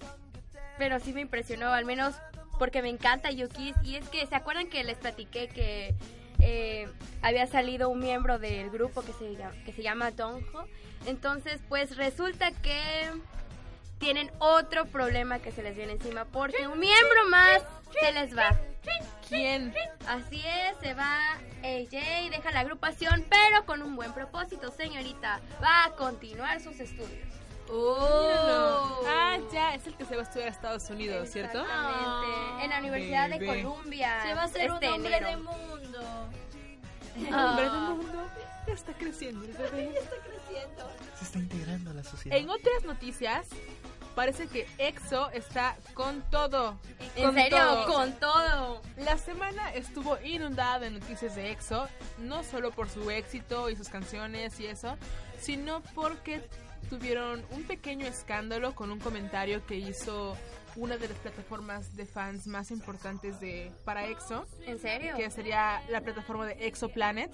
pero 0.78 1.00
sí 1.00 1.12
me 1.14 1.22
impresionó, 1.22 1.68
al 1.72 1.86
menos 1.86 2.16
porque 2.58 2.82
me 2.82 2.90
encanta 2.90 3.30
Yukis. 3.30 3.76
Y 3.84 3.96
es 3.98 4.08
que, 4.10 4.26
¿se 4.26 4.36
acuerdan 4.36 4.68
que 4.70 4.84
les 4.84 4.98
platiqué 4.98 5.50
que 5.50 5.94
eh, 6.40 6.88
había 7.22 7.46
salido 7.46 7.90
un 7.90 8.00
miembro 8.00 8.40
del 8.40 8.70
grupo 8.70 9.02
que 9.04 9.12
se, 9.14 9.36
llama, 9.36 9.54
que 9.66 9.74
se 9.74 9.84
llama 9.84 10.12
Donjo? 10.12 10.66
Entonces, 11.06 11.60
pues 11.68 11.98
resulta 11.98 12.52
que 12.52 13.10
tienen 14.02 14.30
otro 14.40 14.86
problema 14.86 15.40
que 15.40 15.52
se 15.54 15.64
les 15.64 15.76
viene 15.78 15.94
encima 15.94 16.26
porque 16.26 16.68
un 16.68 16.80
miembro 16.80 17.30
más 17.30 17.62
se 18.02 18.12
les 18.12 18.36
va. 18.38 18.60
¿Quién? 19.30 19.74
Así 20.08 20.42
es, 20.46 20.76
se 20.82 20.94
va 20.94 21.36
AJ, 21.64 22.32
deja 22.32 22.52
la 22.52 22.62
agrupación, 22.62 23.26
pero 23.30 23.64
con 23.66 23.82
un 23.82 23.96
buen 23.96 24.12
propósito, 24.12 24.72
señorita. 24.72 25.40
Va 25.64 25.86
a 25.86 25.92
continuar 25.92 26.60
sus 26.60 26.80
estudios. 26.80 27.30
Míralo. 27.70 29.00
Ah, 29.08 29.38
ya, 29.54 29.76
es 29.76 29.88
el 29.88 29.96
que 29.96 30.04
se 30.04 30.16
va 30.16 30.22
a 30.22 30.24
estudiar 30.24 30.50
a 30.50 30.52
Estados 30.52 30.90
Unidos, 30.90 31.30
¿cierto? 31.30 31.62
Exactamente. 31.62 32.64
En 32.66 32.70
la 32.72 32.80
Universidad 32.80 33.30
de. 33.30 33.46
Columbia. 33.46 34.22
Se 34.24 34.34
va 34.34 34.42
a 34.42 34.46
hacer 34.46 34.70
este 34.72 34.88
un 34.90 34.94
hombre 34.96 35.16
enero. 35.18 35.28
de 35.30 35.38
mundo. 35.38 36.30
Hombre 37.16 37.64
del 37.64 37.72
Ah. 37.72 37.94
mundo, 37.96 38.28
ya 38.68 38.74
está 38.74 38.94
creciendo 38.94 39.46
el 39.46 39.54
bebé. 39.54 39.94
Está 39.98 40.16
creciendo. 40.18 40.92
Se 41.18 41.24
está 41.26 41.38
integrando 41.40 41.92
a 41.92 41.94
la 41.94 42.04
sociedad. 42.04 42.38
En 42.38 42.50
otras 42.50 42.84
noticias, 42.84 43.48
parece 44.15 44.47
que 44.47 44.67
EXO 44.78 45.30
está 45.32 45.76
con 45.93 46.21
todo. 46.30 46.78
En 47.15 47.26
Con 47.26 47.34
serio, 47.36 47.58
todo. 47.58 47.86
con 47.86 48.13
todo. 48.19 48.82
La 48.97 49.17
semana 49.17 49.74
estuvo 49.74 50.17
inundada 50.21 50.80
de 50.80 50.91
noticias 50.91 51.36
de 51.36 51.52
EXO, 51.52 51.88
no 52.19 52.43
solo 52.43 52.71
por 52.71 52.89
su 52.89 53.10
éxito 53.10 53.69
y 53.69 53.76
sus 53.76 53.89
canciones 53.89 54.60
y 54.60 54.67
eso, 54.67 54.97
sino 55.39 55.82
porque 55.95 56.41
tuvieron 56.89 57.43
un 57.52 57.63
pequeño 57.63 58.06
escándalo 58.06 58.76
con 58.76 58.91
un 58.91 59.00
comentario 59.00 59.65
que 59.65 59.76
hizo 59.76 60.36
una 60.76 60.97
de 60.97 61.08
las 61.10 61.17
plataformas 61.17 61.95
de 61.95 62.06
fans 62.06 62.47
más 62.47 62.71
importantes 62.71 63.39
de 63.39 63.71
para 63.84 64.08
EXO, 64.08 64.45
¿En 64.65 64.80
serio? 64.80 65.15
que 65.17 65.30
sería 65.30 65.82
la 65.89 66.02
plataforma 66.02 66.45
de 66.45 66.67
Exoplanet. 66.67 67.32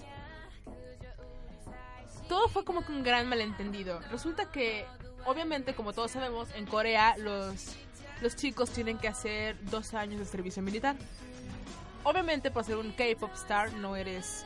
Todo 2.28 2.50
fue 2.50 2.66
como 2.66 2.86
que 2.86 2.92
un 2.92 3.04
gran 3.04 3.30
malentendido. 3.30 4.00
Resulta 4.12 4.52
que, 4.52 4.86
obviamente, 5.26 5.74
como 5.74 5.94
todos 5.94 6.12
sabemos, 6.12 6.48
en 6.56 6.66
Corea 6.66 7.16
los, 7.18 7.76
los 8.22 8.36
chicos 8.36 8.70
tienen 8.72 8.98
que 8.98 9.08
hacer 9.08 9.58
dos 9.70 9.94
años 9.94 10.20
de 10.20 10.26
servicio 10.26 10.62
militar. 10.64 10.96
Obviamente, 12.04 12.52
por 12.52 12.64
ser 12.64 12.78
un 12.78 12.92
K-pop 12.92 13.34
star, 13.36 13.74
no 13.74 13.96
eres. 13.96 14.46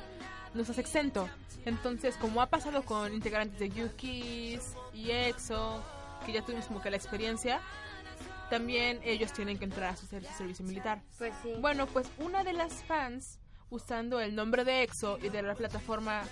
no 0.53 0.61
estás 0.61 0.77
exento. 0.79 1.29
Entonces, 1.65 2.15
como 2.17 2.41
ha 2.41 2.47
pasado 2.47 2.83
con 2.83 3.13
integrantes 3.13 3.59
de 3.59 3.69
Yukis 3.69 4.73
y 4.93 5.11
EXO, 5.11 5.83
que 6.25 6.31
ya 6.33 6.41
tuvimos 6.43 6.65
como 6.65 6.81
que 6.81 6.89
la 6.89 6.97
experiencia, 6.97 7.61
también 8.49 8.99
ellos 9.03 9.31
tienen 9.31 9.59
que 9.59 9.65
entrar 9.65 9.93
a 9.93 9.95
su 9.95 10.07
ser- 10.07 10.25
su 10.25 10.33
servicio 10.33 10.65
militar. 10.65 11.01
Pues 11.19 11.33
sí. 11.43 11.53
Bueno, 11.59 11.85
pues 11.87 12.07
una 12.17 12.43
de 12.43 12.53
las 12.53 12.73
fans, 12.83 13.37
usando 13.71 14.19
el 14.19 14.35
nombre 14.35 14.63
de 14.63 14.83
EXO 14.83 15.17
y 15.17 15.29
de 15.29 15.41
la 15.41 15.55
plataforma 15.55 16.23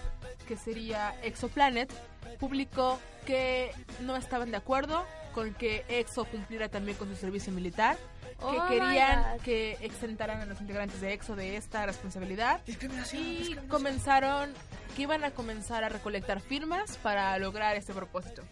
que 0.47 0.55
sería 0.57 1.15
Exoplanet, 1.23 1.91
publicó 2.39 2.99
que 3.25 3.71
no 4.01 4.15
estaban 4.15 4.51
de 4.51 4.57
acuerdo 4.57 5.05
con 5.33 5.53
que 5.53 5.85
EXO 5.87 6.25
cumpliera 6.25 6.69
también 6.69 6.97
con 6.97 7.07
su 7.09 7.15
servicio 7.15 7.51
militar, 7.53 7.97
Oh 8.41 8.51
que 8.51 8.79
querían 8.79 9.39
que 9.39 9.77
exentaran 9.81 10.39
a 10.41 10.45
los 10.45 10.61
integrantes 10.61 11.01
de 11.01 11.11
EXO 11.13 11.35
de 11.35 11.57
esta 11.57 11.85
responsabilidad 11.85 12.61
y 12.67 13.55
comenzaron 13.67 14.53
que 14.95 15.01
iban 15.01 15.23
a 15.25 15.31
comenzar 15.31 15.83
a 15.83 15.89
recolectar 15.89 16.39
firmas 16.39 16.97
para 16.97 17.37
lograr 17.37 17.75
este 17.75 17.93
propósito. 17.93 18.43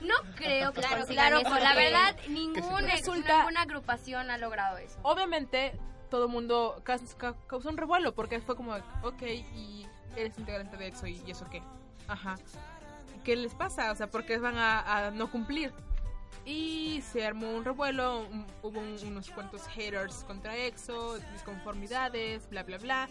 No 0.00 0.14
creo 0.36 0.72
que 0.72 0.80
Claro, 0.80 1.04
claro, 1.06 1.38
eso. 1.40 1.58
La 1.58 1.74
verdad, 1.74 2.16
ningún, 2.28 2.84
Resulta- 2.86 3.38
ninguna 3.38 3.62
agrupación 3.62 4.30
ha 4.30 4.38
logrado 4.38 4.78
eso. 4.78 4.98
Obviamente, 5.02 5.72
todo 6.14 6.26
el 6.26 6.30
mundo 6.30 6.80
caus- 6.84 7.16
ca- 7.16 7.34
causó 7.48 7.68
un 7.70 7.76
revuelo 7.76 8.14
porque 8.14 8.40
fue 8.40 8.54
como, 8.54 8.72
ok, 9.02 9.22
y 9.22 9.84
eres 10.14 10.38
integrante 10.38 10.76
de 10.76 10.86
EXO 10.86 11.08
y, 11.08 11.20
¿y 11.26 11.32
eso 11.32 11.44
qué. 11.50 11.60
Ajá. 12.06 12.36
¿Qué 13.24 13.34
les 13.34 13.52
pasa? 13.52 13.90
O 13.90 13.96
sea, 13.96 14.06
¿por 14.08 14.24
qué 14.24 14.38
van 14.38 14.56
a, 14.56 15.06
a 15.08 15.10
no 15.10 15.28
cumplir? 15.28 15.72
Y 16.46 17.02
se 17.10 17.26
armó 17.26 17.50
un 17.50 17.64
revuelo, 17.64 18.20
un- 18.20 18.46
hubo 18.62 18.78
un- 18.78 18.96
unos 19.08 19.28
cuantos 19.30 19.66
haters 19.66 20.22
contra 20.22 20.56
EXO, 20.56 21.18
disconformidades, 21.32 22.48
bla, 22.48 22.62
bla, 22.62 22.78
bla. 22.78 23.08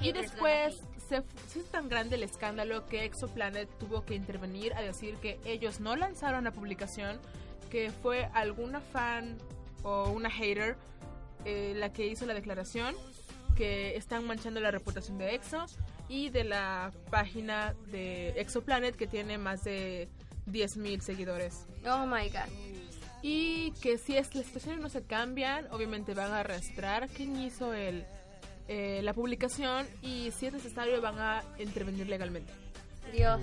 Y 0.00 0.12
después 0.12 0.80
se, 1.08 1.24
se 1.48 1.58
hizo 1.58 1.68
tan 1.72 1.88
grande 1.88 2.14
el 2.14 2.22
escándalo 2.22 2.86
que 2.86 3.04
Exoplanet 3.04 3.68
tuvo 3.78 4.04
que 4.04 4.14
intervenir 4.14 4.74
a 4.74 4.80
decir 4.82 5.16
que 5.16 5.40
ellos 5.44 5.80
no 5.80 5.96
lanzaron 5.96 6.44
la 6.44 6.52
publicación, 6.52 7.18
que 7.68 7.90
fue 7.90 8.26
alguna 8.32 8.78
fan 8.80 9.38
o 9.82 10.08
una 10.10 10.30
hater 10.30 10.76
eh, 11.44 11.74
la 11.76 11.92
que 11.92 12.06
hizo 12.06 12.26
la 12.26 12.34
declaración, 12.34 12.94
que 13.56 13.96
están 13.96 14.26
manchando 14.26 14.60
la 14.60 14.70
reputación 14.70 15.18
de 15.18 15.34
EXO 15.34 15.66
y 16.08 16.30
de 16.30 16.44
la 16.44 16.92
página 17.10 17.74
de 17.90 18.30
Exoplanet 18.40 18.96
que 18.96 19.06
tiene 19.06 19.38
más 19.38 19.64
de 19.64 20.08
10.000 20.46 21.00
seguidores. 21.00 21.66
Oh 21.86 22.06
my 22.06 22.28
god. 22.28 22.50
Y 23.22 23.70
que 23.80 23.96
si 23.96 24.16
es, 24.16 24.34
las 24.34 24.46
situaciones 24.46 24.80
no 24.80 24.88
se 24.90 25.02
cambian, 25.02 25.66
obviamente 25.70 26.12
van 26.14 26.32
a 26.32 26.40
arrastrar 26.40 27.08
quién 27.08 27.40
hizo 27.40 27.72
el, 27.72 28.04
eh, 28.68 29.00
la 29.02 29.14
publicación 29.14 29.86
y 30.02 30.30
si 30.32 30.46
es 30.46 30.52
necesario 30.52 31.00
van 31.00 31.18
a 31.18 31.42
intervenir 31.58 32.08
legalmente. 32.08 32.52
Dios. 33.12 33.40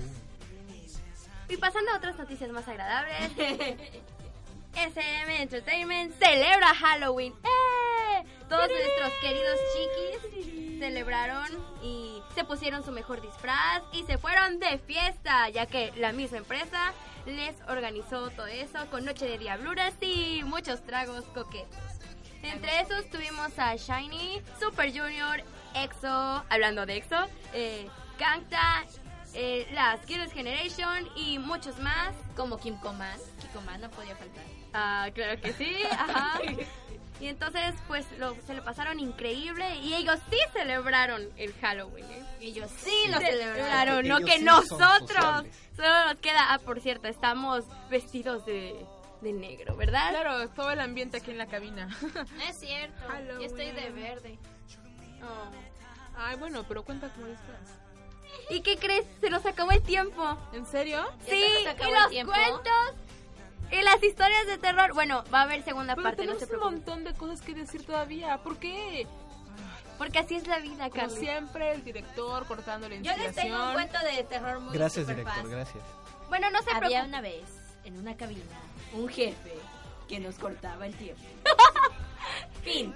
Y 1.48 1.56
pasando 1.56 1.90
a 1.90 1.96
otras 1.96 2.16
noticias 2.16 2.50
más 2.50 2.66
agradables. 2.68 3.32
SM 4.74 5.42
Entertainment 5.42 6.14
celebra 6.18 6.74
Halloween. 6.74 7.32
¡Eh! 7.44 7.71
Todos 8.52 8.68
nuestros 8.68 9.12
queridos 9.22 9.58
chiquis 9.72 10.78
celebraron 10.78 11.48
y 11.82 12.22
se 12.34 12.44
pusieron 12.44 12.84
su 12.84 12.92
mejor 12.92 13.22
disfraz 13.22 13.82
y 13.94 14.02
se 14.04 14.18
fueron 14.18 14.58
de 14.58 14.76
fiesta, 14.76 15.48
ya 15.48 15.64
que 15.64 15.90
la 15.96 16.12
misma 16.12 16.36
empresa 16.36 16.92
les 17.24 17.56
organizó 17.66 18.28
todo 18.28 18.46
eso 18.48 18.78
con 18.90 19.06
noche 19.06 19.24
de 19.24 19.38
diabluras 19.38 19.94
y 20.02 20.42
muchos 20.44 20.82
tragos 20.82 21.24
coquetos. 21.32 21.78
Entre 22.42 22.80
esos 22.80 23.08
tuvimos 23.08 23.58
a 23.58 23.74
Shiny, 23.74 24.42
Super 24.60 24.90
Junior, 24.92 25.42
EXO, 25.74 26.44
hablando 26.50 26.84
de 26.84 26.98
EXO, 26.98 27.26
eh, 27.54 27.88
Gangta, 28.18 28.84
eh, 29.32 29.66
las 29.72 30.04
Girls 30.04 30.30
Generation 30.34 31.08
y 31.16 31.38
muchos 31.38 31.78
más. 31.78 32.12
Como 32.36 32.58
Kim 32.58 32.76
Koman. 32.80 33.18
Kim 33.40 33.48
Koman 33.54 33.80
no 33.80 33.90
podía 33.90 34.14
faltar. 34.14 34.44
Ah, 34.74 35.08
claro 35.14 35.40
que 35.40 35.54
sí, 35.54 35.74
ajá. 35.90 36.38
Y 37.22 37.28
entonces, 37.28 37.72
pues, 37.86 38.04
lo, 38.18 38.34
se 38.46 38.52
lo 38.52 38.64
pasaron 38.64 38.98
increíble 38.98 39.76
y 39.76 39.94
ellos 39.94 40.18
sí 40.28 40.36
celebraron 40.52 41.22
el 41.36 41.52
Halloween, 41.54 42.04
¿eh? 42.10 42.24
Ellos 42.40 42.68
sí 42.76 42.90
lo 43.08 43.18
celebraron. 43.20 43.54
Celebraron, 43.56 44.08
no 44.08 44.18
que 44.20 44.38
sí 44.38 44.44
nosotros. 44.44 45.44
Solo 45.76 46.04
nos 46.06 46.16
queda, 46.16 46.52
ah, 46.52 46.58
por 46.58 46.80
cierto, 46.80 47.06
estamos 47.06 47.64
vestidos 47.88 48.44
de, 48.44 48.74
de 49.20 49.32
negro, 49.32 49.76
¿verdad? 49.76 50.10
Claro, 50.10 50.48
todo 50.50 50.72
el 50.72 50.80
ambiente 50.80 51.18
aquí 51.18 51.30
en 51.30 51.38
la 51.38 51.46
cabina. 51.46 51.88
Es 52.48 52.58
cierto. 52.58 53.06
Halloween. 53.06 53.38
Yo 53.40 53.46
estoy 53.46 53.70
de 53.70 53.90
verde. 53.90 54.38
Oh. 55.22 56.16
Ay, 56.16 56.36
bueno, 56.38 56.64
pero 56.66 56.82
cuenta 56.82 57.08
cómo 57.14 57.28
disfraz. 57.28 57.78
¿Y 58.50 58.62
qué 58.62 58.76
crees? 58.78 59.06
Se 59.20 59.30
nos 59.30 59.46
acabó 59.46 59.70
el 59.70 59.82
tiempo. 59.82 60.36
¿En 60.52 60.66
serio? 60.66 61.04
¿Ya 61.20 61.32
Sí, 61.32 61.40
se 61.40 61.54
nos 61.54 61.62
y 61.62 61.66
acabó 61.68 61.94
el 61.94 62.00
los 62.00 62.10
tiempo? 62.10 62.32
cuentos 62.32 62.94
y 63.72 63.82
las 63.82 64.02
historias 64.02 64.46
de 64.46 64.58
terror. 64.58 64.92
Bueno, 64.94 65.24
va 65.32 65.40
a 65.40 65.42
haber 65.42 65.62
segunda 65.64 65.94
Pero 65.94 66.04
parte, 66.04 66.26
no 66.26 66.34
tenemos 66.34 66.48
se 66.48 66.54
un 66.56 66.60
montón 66.62 67.04
de 67.04 67.14
cosas 67.14 67.40
que 67.42 67.54
decir 67.54 67.84
todavía. 67.84 68.38
¿Por 68.38 68.58
qué? 68.58 69.06
Porque 69.98 70.18
así 70.18 70.34
es 70.36 70.46
la 70.46 70.58
vida, 70.58 70.88
Como 70.90 71.02
Carly. 71.02 71.16
siempre, 71.16 71.72
el 71.72 71.84
director 71.84 72.44
cortando 72.46 72.88
la 72.88 72.94
Yo 72.96 73.00
inspiración. 73.00 73.34
les 73.34 73.36
tengo 73.36 73.66
un 73.66 73.72
cuento 73.74 73.98
de 74.00 74.24
terror 74.24 74.60
muy 74.60 74.72
Gracias, 74.74 75.06
director, 75.06 75.32
fácil. 75.34 75.50
gracias. 75.50 75.84
Bueno, 76.28 76.50
no 76.50 76.62
se 76.62 76.70
Había 76.70 76.80
preocupen. 76.88 77.08
una 77.08 77.20
vez 77.20 77.44
en 77.84 77.98
una 77.98 78.16
cabina 78.16 78.42
un 78.94 79.08
jefe 79.08 79.54
que 80.08 80.18
nos 80.20 80.36
cortaba 80.36 80.86
el 80.86 80.94
tiempo. 80.96 81.22
fin. 82.62 82.94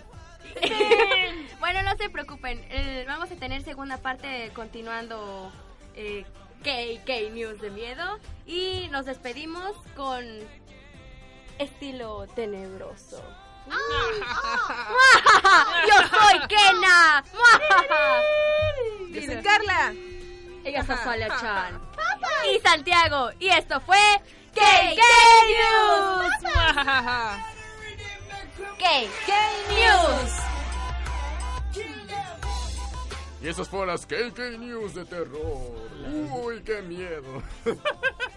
bueno, 1.60 1.82
no 1.82 1.96
se 1.96 2.08
preocupen. 2.10 2.64
eh, 2.70 3.04
vamos 3.06 3.30
a 3.30 3.34
tener 3.36 3.62
segunda 3.62 3.98
parte 3.98 4.50
continuando 4.54 5.50
eh, 5.94 6.24
KK 6.62 7.32
News 7.34 7.60
de 7.60 7.70
miedo. 7.70 8.18
Y 8.46 8.88
nos 8.90 9.06
despedimos 9.06 9.76
con 9.94 10.24
estilo 11.58 12.26
tenebroso. 12.34 13.22
¡Yo 15.88 15.96
soy 16.08 16.38
Kena! 16.48 17.24
Yo 19.10 19.22
soy 19.22 19.42
Carla. 19.42 19.92
Ella 20.64 20.80
es. 20.80 20.90
Azalia 20.90 21.28
Chan. 21.40 21.80
Y 22.52 22.60
Santiago. 22.60 23.30
Y 23.38 23.48
esto 23.48 23.80
fue 23.80 23.98
KK 24.52 25.00
News. 25.48 26.32
KK 28.78 29.30
News. 29.70 30.32
Y 33.42 33.48
esas 33.48 33.68
fueron 33.68 33.88
las 33.88 34.06
KK 34.06 34.58
News 34.58 34.94
de 34.94 35.04
terror. 35.04 35.88
Uy, 36.42 36.62
qué 36.62 36.82
miedo. 36.82 37.42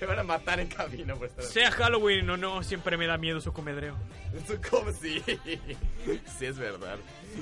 Me 0.00 0.06
van 0.06 0.18
a 0.18 0.22
matar 0.22 0.60
en 0.60 0.68
cabina 0.68 1.14
por 1.14 1.28
estar 1.28 1.44
Sea 1.44 1.70
Halloween 1.70 2.28
o 2.30 2.36
no, 2.36 2.62
siempre 2.62 2.96
me 2.96 3.06
da 3.06 3.16
miedo 3.16 3.40
su 3.40 3.52
comedreo. 3.52 3.96
Esto 4.36 4.54
como 4.70 4.92
sí. 4.92 5.22
Sí, 6.38 6.46
es 6.46 6.58
verdad. 6.58 6.98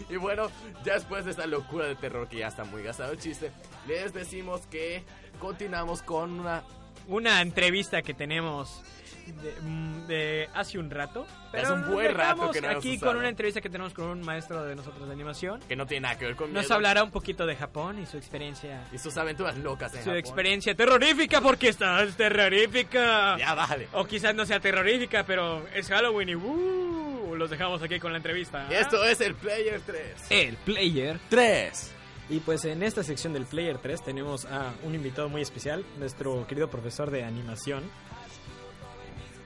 Y 0.09 0.16
bueno, 0.16 0.51
ya 0.85 0.95
después 0.95 1.25
de 1.25 1.33
esta 1.33 1.47
locura 1.47 1.87
de 1.87 1.97
terror 1.97 2.29
que 2.29 2.38
ya 2.38 2.49
está 2.49 2.64
muy 2.64 2.83
gastado 2.83 3.12
el 3.12 3.19
chiste, 3.19 3.51
les 3.87 4.12
decimos 4.12 4.62
que 4.66 5.03
continuamos 5.38 6.03
con 6.03 6.40
una. 6.40 6.62
Una 7.09 7.40
entrevista 7.40 8.03
que 8.03 8.14
tenemos 8.14 8.83
de, 9.31 9.55
mm, 9.61 10.07
de 10.07 10.49
hace 10.55 10.79
un 10.79 10.90
rato. 10.90 11.23
Hace 11.23 11.37
Pero 11.53 11.75
un 11.75 11.81
nos 11.83 11.90
buen 11.90 12.14
rato 12.14 12.51
que 12.51 12.61
no 12.61 12.69
aquí 12.69 12.99
con 12.99 13.16
una 13.16 13.29
entrevista 13.29 13.61
que 13.61 13.69
tenemos 13.71 13.93
con 13.95 14.07
un 14.07 14.21
maestro 14.23 14.64
de 14.64 14.75
nosotros 14.77 15.07
de 15.09 15.12
animación. 15.12 15.61
que 15.69 15.77
no 15.77 15.87
tiene 15.87 16.03
nada 16.03 16.19
que 16.19 16.27
ver 16.27 16.37
con 16.37 16.53
Nos 16.53 16.62
miedo. 16.64 16.75
hablará 16.75 17.03
un 17.03 17.11
poquito 17.11 17.47
de 17.47 17.57
Japón 17.57 17.99
y 18.01 18.07
su 18.07 18.16
experiencia. 18.16 18.87
Y 18.93 18.99
sus 18.99 19.16
aventuras 19.16 19.57
locas 19.59 19.93
en 19.95 20.01
Su 20.01 20.05
Japón. 20.11 20.19
experiencia 20.19 20.75
terrorífica, 20.75 21.40
porque 21.40 21.69
esta 21.69 22.03
es 22.03 22.16
terrorífica. 22.16 23.37
Ya, 23.38 23.55
vale. 23.55 23.88
O 23.93 24.05
quizás 24.05 24.35
no 24.35 24.45
sea 24.47 24.61
terrorífica, 24.61 25.25
pero 25.25 25.66
es 25.75 25.88
Halloween 25.88 26.29
y 26.31 26.35
¡uh! 26.37 27.35
los 27.37 27.49
dejamos 27.51 27.83
aquí 27.83 27.99
con 27.99 28.12
la 28.12 28.19
entrevista. 28.19 28.66
Y 28.71 28.75
esto 28.75 29.05
es 29.05 29.21
el 29.21 29.35
Player 29.35 29.81
3. 29.85 30.03
El 30.31 30.57
Player 30.57 31.19
3. 31.29 31.95
Y 32.29 32.38
pues 32.40 32.64
en 32.64 32.83
esta 32.85 33.03
sección 33.03 33.33
del 33.33 33.45
Player 33.47 33.79
3 33.79 34.05
tenemos 34.05 34.45
a 34.45 34.73
un 34.85 34.95
invitado 34.95 35.29
muy 35.29 35.43
especial, 35.43 35.85
nuestro 35.99 36.47
querido 36.47 36.69
profesor 36.71 37.11
de 37.11 37.25
animación. 37.25 37.83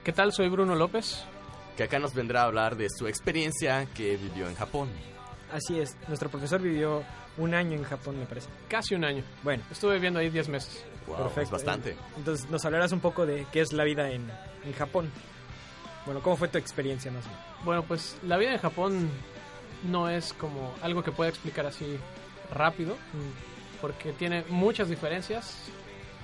¿Qué 0.05 0.13
tal? 0.13 0.31
Soy 0.31 0.49
Bruno 0.49 0.75
López. 0.75 1.25
Que 1.75 1.81
acá 1.81 1.97
nos 1.97 2.13
vendrá 2.13 2.43
a 2.43 2.45
hablar 2.45 2.77
de 2.77 2.89
su 2.95 3.07
experiencia 3.07 3.87
que 3.95 4.17
vivió 4.17 4.47
en 4.47 4.53
Japón. 4.53 4.87
Así 5.51 5.79
es, 5.79 5.97
nuestro 6.07 6.29
profesor 6.29 6.61
vivió 6.61 7.03
un 7.37 7.55
año 7.55 7.75
en 7.75 7.83
Japón, 7.83 8.19
me 8.19 8.27
parece. 8.27 8.47
Casi 8.69 8.93
un 8.93 9.03
año. 9.03 9.23
Bueno, 9.41 9.63
Estuve 9.71 9.95
viviendo 9.95 10.19
ahí 10.19 10.29
10 10.29 10.47
meses. 10.49 10.85
Wow, 11.07 11.17
perfecto. 11.17 11.41
es 11.41 11.51
bastante. 11.51 11.97
Entonces 12.17 12.47
nos 12.51 12.63
hablarás 12.65 12.91
un 12.91 12.99
poco 12.99 13.25
de 13.25 13.47
qué 13.51 13.61
es 13.61 13.73
la 13.73 13.83
vida 13.83 14.11
en, 14.11 14.29
en 14.63 14.73
Japón. 14.73 15.09
Bueno, 16.05 16.21
¿cómo 16.21 16.37
fue 16.37 16.49
tu 16.49 16.59
experiencia 16.59 17.09
más 17.09 17.25
bien? 17.25 17.39
Bueno, 17.63 17.81
pues 17.81 18.15
la 18.21 18.37
vida 18.37 18.53
en 18.53 18.59
Japón 18.59 19.09
no 19.89 20.07
es 20.07 20.33
como 20.33 20.75
algo 20.83 21.01
que 21.01 21.11
pueda 21.13 21.31
explicar 21.31 21.65
así 21.65 21.97
rápido, 22.53 22.95
porque 23.81 24.13
tiene 24.13 24.43
muchas 24.49 24.87
diferencias 24.87 25.67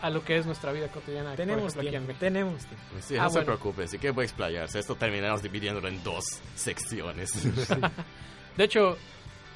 a 0.02 0.10
lo 0.10 0.24
que 0.24 0.38
es 0.38 0.46
nuestra 0.46 0.72
vida 0.72 0.88
cotidiana. 0.88 1.36
Tenemos 1.36 1.74
ejemplo, 1.74 1.90
tiempo, 1.92 2.14
tenemos 2.20 2.66
tiempo. 2.66 2.84
Pues 2.92 3.06
sí, 3.06 3.16
Ah, 3.18 3.24
no 3.24 3.30
se 3.30 3.34
bueno. 3.40 3.46
preocupe, 3.46 3.88
sí 3.88 4.00
que 4.00 4.14
puede 4.14 4.28
explayarse. 4.28 4.80
Esto 4.80 4.96
terminamos 4.96 5.42
dividiéndolo 5.44 5.88
en 5.88 6.04
dos 6.04 6.24
secciones. 6.56 7.32
De 8.58 8.64
hecho, 8.64 8.98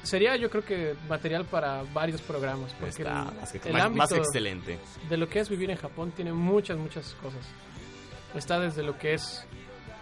sería 0.02 0.36
yo 0.36 0.48
creo 0.50 0.64
que 0.64 0.94
material 1.08 1.44
para 1.44 1.82
varios 1.92 2.20
programas, 2.22 2.72
porque 2.74 2.90
Está 3.02 3.28
el, 3.30 3.34
más, 3.40 3.52
que- 3.52 3.58
el 3.68 3.72
más- 3.72 3.82
ámbito 3.82 4.02
más 4.02 4.12
excelente. 4.12 4.78
de 5.08 5.16
lo 5.16 5.28
que 5.28 5.40
es 5.40 5.48
vivir 5.48 5.70
en 5.70 5.76
Japón 5.76 6.12
tiene 6.12 6.32
muchas, 6.32 6.76
muchas 6.78 7.14
cosas. 7.22 7.44
Está 8.34 8.58
desde 8.60 8.82
lo 8.82 8.96
que 8.98 9.14
es 9.14 9.44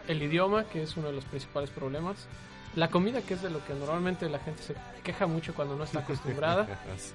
el 0.08 0.22
idioma, 0.22 0.64
que 0.64 0.82
es 0.82 0.96
uno 0.96 1.08
de 1.08 1.14
los 1.14 1.24
principales 1.24 1.70
problemas, 1.70 2.26
la 2.76 2.88
comida, 2.88 3.22
que 3.22 3.34
es 3.34 3.42
de 3.42 3.50
lo 3.50 3.64
que 3.64 3.72
normalmente 3.72 4.28
la 4.28 4.40
gente 4.40 4.62
se 4.62 4.74
queja 5.02 5.26
mucho 5.26 5.54
cuando 5.54 5.76
no 5.76 5.84
está 5.84 6.00
acostumbrada, 6.00 6.66
Sí. 6.98 7.12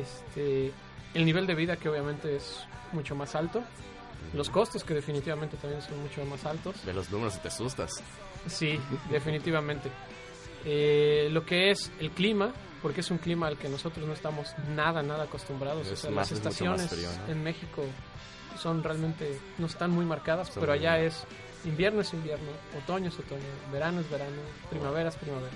este, 0.00 0.72
el 1.14 1.24
nivel 1.24 1.46
de 1.46 1.54
vida, 1.54 1.76
que 1.76 1.88
obviamente 1.88 2.36
es 2.36 2.64
mucho 2.92 3.14
más 3.14 3.34
alto, 3.34 3.62
los 4.34 4.50
costos, 4.50 4.84
que 4.84 4.94
definitivamente 4.94 5.56
también 5.56 5.82
son 5.82 6.00
mucho 6.02 6.24
más 6.24 6.44
altos. 6.44 6.84
De 6.84 6.92
los 6.92 7.10
números 7.10 7.40
te 7.40 7.48
asustas. 7.48 7.90
Sí, 8.46 8.78
definitivamente. 9.10 9.90
Eh, 10.64 11.28
lo 11.32 11.44
que 11.44 11.70
es 11.70 11.90
el 12.00 12.10
clima, 12.10 12.52
porque 12.82 13.00
es 13.00 13.10
un 13.10 13.18
clima 13.18 13.46
al 13.46 13.56
que 13.58 13.68
nosotros 13.68 14.06
no 14.06 14.12
estamos 14.12 14.54
nada, 14.74 15.02
nada 15.02 15.24
acostumbrados. 15.24 15.86
Es 15.86 15.92
o 15.92 15.96
sea, 15.96 16.10
más- 16.10 16.30
las 16.30 16.32
es 16.32 16.38
estaciones 16.38 16.88
frío, 16.90 17.08
¿no? 17.26 17.32
en 17.32 17.42
México 17.42 17.82
son 18.58 18.82
realmente, 18.82 19.38
no 19.58 19.66
están 19.66 19.90
muy 19.90 20.04
marcadas, 20.04 20.48
Son 20.48 20.60
pero 20.60 20.72
allá 20.74 20.98
es 20.98 21.24
invierno 21.64 22.02
es 22.02 22.12
invierno, 22.12 22.50
otoño 22.82 23.08
es 23.08 23.18
otoño, 23.18 23.40
verano 23.72 24.00
es 24.00 24.10
verano, 24.10 24.36
primavera 24.68 25.08
es 25.08 25.16
primavera. 25.16 25.52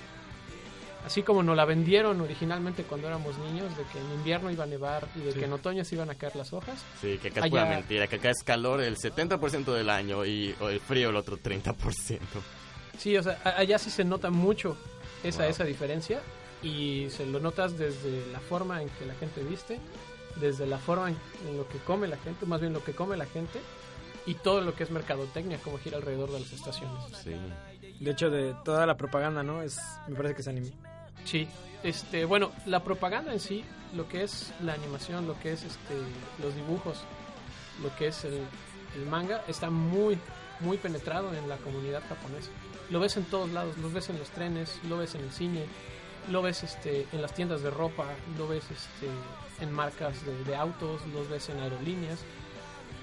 Así 1.05 1.23
como 1.23 1.43
nos 1.43 1.55
la 1.57 1.65
vendieron 1.67 2.21
originalmente 2.23 2.83
cuando 2.85 3.09
éramos 3.09 3.37
niños, 3.39 3.77
de 3.77 3.85
que 3.85 3.99
en 3.99 4.11
invierno 4.15 4.51
iba 4.51 4.65
a 4.65 4.67
nevar 4.67 5.07
y 5.15 5.21
de 5.21 5.33
Sí. 5.33 5.39
que 5.41 5.45
en 5.45 5.53
otoño 5.53 5.85
se 5.85 5.97
iban 5.97 6.09
a 6.11 6.15
caer 6.15 6.35
las 6.37 6.53
hojas. 6.55 6.83
Sí, 7.01 7.19
que 7.19 7.29
acá 7.29 7.41
es 7.41 7.45
Allá- 7.45 7.51
pura 7.51 7.67
mentira, 7.67 8.07
que 8.07 8.17
acá 8.17 8.31
es 8.31 8.43
calor 8.43 8.81
el 8.81 8.97
70% 8.97 9.75
del 9.75 9.91
año 9.91 10.25
y 10.25 10.55
o 10.61 10.69
el 10.71 10.81
frío 10.81 11.11
el 11.11 11.17
otro 11.17 11.37
30%. 11.37 12.41
Sí, 12.99 13.17
o 13.19 13.23
sea, 13.23 13.39
allá 13.45 13.79
sí 13.79 13.91
se 13.91 14.05
nota 14.05 14.31
mucho 14.31 14.77
esa, 15.23 15.43
Wow. 15.43 15.51
esa 15.51 15.65
diferencia 15.65 16.21
y 16.63 17.09
se 17.11 17.27
lo 17.27 17.39
notas 17.41 17.77
desde 17.77 18.25
la 18.33 18.41
forma 18.41 18.81
en 18.81 18.89
que 18.89 19.05
la 19.05 19.15
gente 19.15 19.43
viste, 19.43 19.79
desde 20.37 20.67
la 20.67 20.79
forma 20.79 21.11
en, 21.11 21.17
en 21.49 21.57
lo 21.59 21.69
que 21.69 21.79
come 21.79 22.09
la 22.09 22.17
gente, 22.17 22.47
más 22.47 22.61
bien 22.61 22.73
lo 22.73 22.83
que 22.83 22.93
come 22.95 23.17
la 23.19 23.27
gente 23.27 23.61
y 24.27 24.35
todo 24.37 24.63
lo 24.63 24.75
que 24.75 24.85
es 24.85 24.91
mercadotecnia, 24.91 25.59
como 25.59 25.77
gira 25.79 25.99
alrededor 25.99 26.31
de 26.33 26.41
las 26.41 26.51
estaciones. 26.53 26.99
Sí. 27.23 27.35
De 28.01 28.11
hecho, 28.11 28.31
de 28.31 28.55
toda 28.65 28.87
la 28.87 28.97
propaganda, 28.97 29.43
¿no? 29.43 29.61
Es, 29.63 29.79
me 30.09 30.15
parece 30.17 30.35
que 30.37 30.41
es 30.41 30.49
anime. 30.49 30.71
Sí, 31.25 31.49
este, 31.83 32.25
bueno, 32.25 32.51
la 32.65 32.83
propaganda 32.83 33.33
en 33.33 33.41
sí, 33.41 33.65
lo 33.95 34.09
que 34.09 34.23
es 34.23 34.53
la 34.63 34.73
animación, 34.73 35.27
lo 35.27 35.39
que 35.39 35.53
es 35.53 35.63
este, 35.65 35.95
los 36.43 36.55
dibujos, 36.55 37.03
lo 37.83 37.95
que 37.97 38.09
es 38.09 38.25
el, 38.25 38.41
manga, 39.11 39.43
está 39.49 39.71
muy, 39.71 40.19
muy 40.61 40.79
penetrado 40.79 41.35
en 41.35 41.49
la 41.49 41.57
comunidad 41.59 42.03
japonesa. 42.09 42.51
Lo 42.91 43.01
ves 43.01 43.17
en 43.17 43.25
todos 43.25 43.51
lados, 43.51 43.77
lo 43.79 43.91
ves 43.91 44.09
en 44.09 44.19
los 44.19 44.31
trenes, 44.31 44.79
lo 44.89 44.99
ves 44.99 45.15
en 45.15 45.23
el 45.25 45.33
cine, 45.33 45.65
lo 46.31 46.43
ves 46.43 46.63
este, 46.63 47.07
en 47.13 47.21
las 47.21 47.35
tiendas 47.35 47.63
de 47.63 47.71
ropa, 47.71 48.07
lo 48.39 48.49
ves 48.49 48.65
este, 48.71 49.09
en 49.61 49.73
marcas 49.73 50.15
de, 50.47 50.57
autos, 50.57 51.03
lo 51.09 51.29
ves 51.29 51.49
en 51.49 51.61
aerolíneas. 51.61 52.21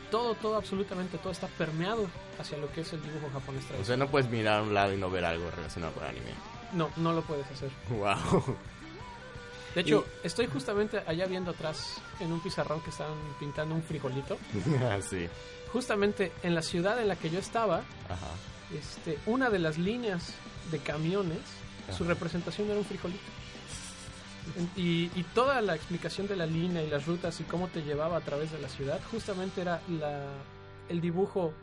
Todo, 0.09 0.33
todo, 0.35 0.55
absolutamente 0.55 1.17
todo 1.17 1.31
está 1.31 1.47
permeado 1.47 2.07
hacia 2.39 2.57
lo 2.57 2.71
que 2.71 2.81
es 2.81 2.91
el 2.93 3.01
dibujo 3.01 3.29
japonés 3.31 3.63
O 3.79 3.85
sea, 3.85 3.95
no 3.95 4.07
puedes 4.07 4.29
mirar 4.29 4.59
a 4.59 4.63
un 4.63 4.73
lado 4.73 4.93
y 4.93 4.97
no 4.97 5.09
ver 5.09 5.23
algo 5.23 5.49
relacionado 5.51 5.93
con 5.93 6.03
anime. 6.03 6.31
No, 6.73 6.89
no 6.97 7.13
lo 7.13 7.21
puedes 7.21 7.45
hacer. 7.51 7.69
Wow. 7.89 8.55
De 9.75 9.81
hecho, 9.81 10.05
estoy 10.23 10.47
justamente 10.47 11.01
allá 11.07 11.25
viendo 11.25 11.51
atrás 11.51 12.01
en 12.19 12.31
un 12.31 12.41
pizarrón 12.41 12.81
que 12.81 12.89
están 12.89 13.13
pintando 13.39 13.73
un 13.73 13.83
frijolito. 13.83 14.37
sí. 15.09 15.27
Justamente 15.71 16.33
en 16.43 16.55
la 16.55 16.61
ciudad 16.61 16.99
en 16.99 17.07
la 17.07 17.15
que 17.15 17.29
yo 17.29 17.39
estaba, 17.39 17.77
Ajá. 18.09 18.27
este, 18.77 19.17
una 19.25 19.49
de 19.49 19.59
las 19.59 19.77
líneas 19.77 20.33
de 20.71 20.79
camiones, 20.79 21.39
su 21.97 22.03
representación 22.03 22.69
era 22.69 22.79
un 22.79 22.85
frijolito. 22.85 23.21
Y, 24.75 25.11
y 25.15 25.23
toda 25.33 25.61
la 25.61 25.75
explicación 25.75 26.27
de 26.27 26.35
la 26.35 26.45
línea 26.45 26.83
y 26.83 26.89
las 26.89 27.05
rutas 27.05 27.39
y 27.39 27.43
cómo 27.43 27.67
te 27.67 27.83
llevaba 27.83 28.17
a 28.17 28.21
través 28.21 28.51
de 28.51 28.59
la 28.59 28.67
ciudad, 28.67 28.99
justamente 29.09 29.61
era 29.61 29.81
la, 29.87 30.25
el 30.89 30.99
dibujo 30.99 31.53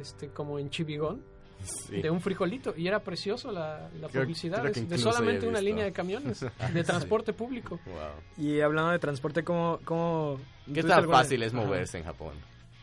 este, 0.00 0.28
como 0.28 0.58
en 0.58 0.68
chivigón 0.68 1.22
Sí. 1.62 2.00
de 2.02 2.10
un 2.10 2.20
frijolito. 2.20 2.74
Y 2.76 2.86
era 2.86 3.00
precioso 3.00 3.50
la, 3.50 3.88
la 4.00 4.08
Creo- 4.08 4.22
publicidad 4.22 4.62
creo 4.62 4.86
de 4.86 4.98
solamente 4.98 5.46
una 5.48 5.60
línea 5.60 5.84
de 5.84 5.92
camiones, 5.92 6.40
de 6.72 6.80
Sí. 6.80 6.86
transporte 6.86 7.32
público. 7.32 7.80
Wow. 7.86 8.44
Y 8.46 8.60
hablando 8.60 8.90
de 8.92 8.98
transporte, 8.98 9.42
¿cómo... 9.44 9.78
cómo 9.84 10.38
¿Qué 10.66 10.72
¿tuviste 10.72 10.88
tan 10.88 10.98
alguna- 10.98 11.18
fácil 11.18 11.42
es 11.42 11.54
Ajá. 11.54 11.62
moverse 11.64 11.98
en 11.98 12.04
Japón? 12.04 12.34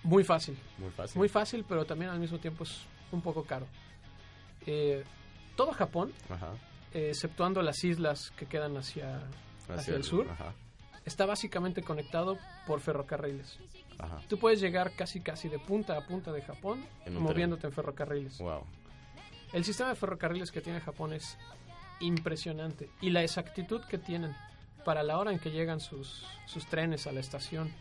Muy 0.04 0.24
fácil. 0.24 0.58
Muy 0.78 0.90
fácil. 0.92 1.18
Muy 1.18 1.30
fácil, 1.30 1.66
pero 1.68 1.86
también 1.86 2.12
al 2.12 2.20
mismo 2.20 2.38
tiempo 2.40 2.64
es 2.66 2.82
un 3.12 3.22
poco 3.22 3.44
caro. 3.44 3.66
Eh, 4.66 5.04
todo 5.56 5.72
Japón, 5.72 6.12
Ajá. 6.30 6.52
eh, 6.94 7.10
exceptuando 7.10 7.62
las 7.62 7.84
islas 7.84 8.32
que 8.38 8.46
quedan 8.46 8.76
hacia, 8.78 9.18
hacia, 9.62 9.76
Hacia 9.76 9.92
el 9.92 9.98
el- 10.02 10.04
sur, 10.04 10.28
ajá. 10.30 10.54
está 11.06 11.26
básicamente 11.26 11.82
conectado 11.84 12.38
por 12.68 12.80
ferrocarriles. 12.82 13.60
Ajá. 14.00 14.20
Tú 14.28 14.38
puedes 14.38 14.60
llegar 14.60 14.92
casi 14.96 15.22
casi 15.22 15.50
de 15.50 15.60
punta 15.60 15.98
a 15.98 16.02
punta 16.06 16.32
de 16.32 16.42
Japón 16.42 16.86
En 17.06 17.16
moviéndote 17.16 17.68
en 17.68 17.74
ferrocarriles. 17.74 18.38
Wow. 18.40 18.64
El 19.54 19.64
sistema 19.64 19.90
de 19.90 19.96
ferrocarriles 19.96 20.52
que 20.52 20.62
tiene 20.62 20.80
Japón 20.82 21.14
es 21.14 21.38
impresionante 22.00 22.90
y 23.02 23.10
la 23.12 23.24
exactitud 23.24 23.82
que 23.90 23.98
tienen 23.98 24.36
para 24.84 25.04
la 25.04 25.18
hora 25.18 25.32
en 25.32 25.40
que 25.40 25.52
llegan 25.52 25.80
sus, 25.80 26.26
sus 26.46 26.66
trenes 26.68 27.08
a 27.08 27.12
la 27.12 27.20
estación 27.22 27.72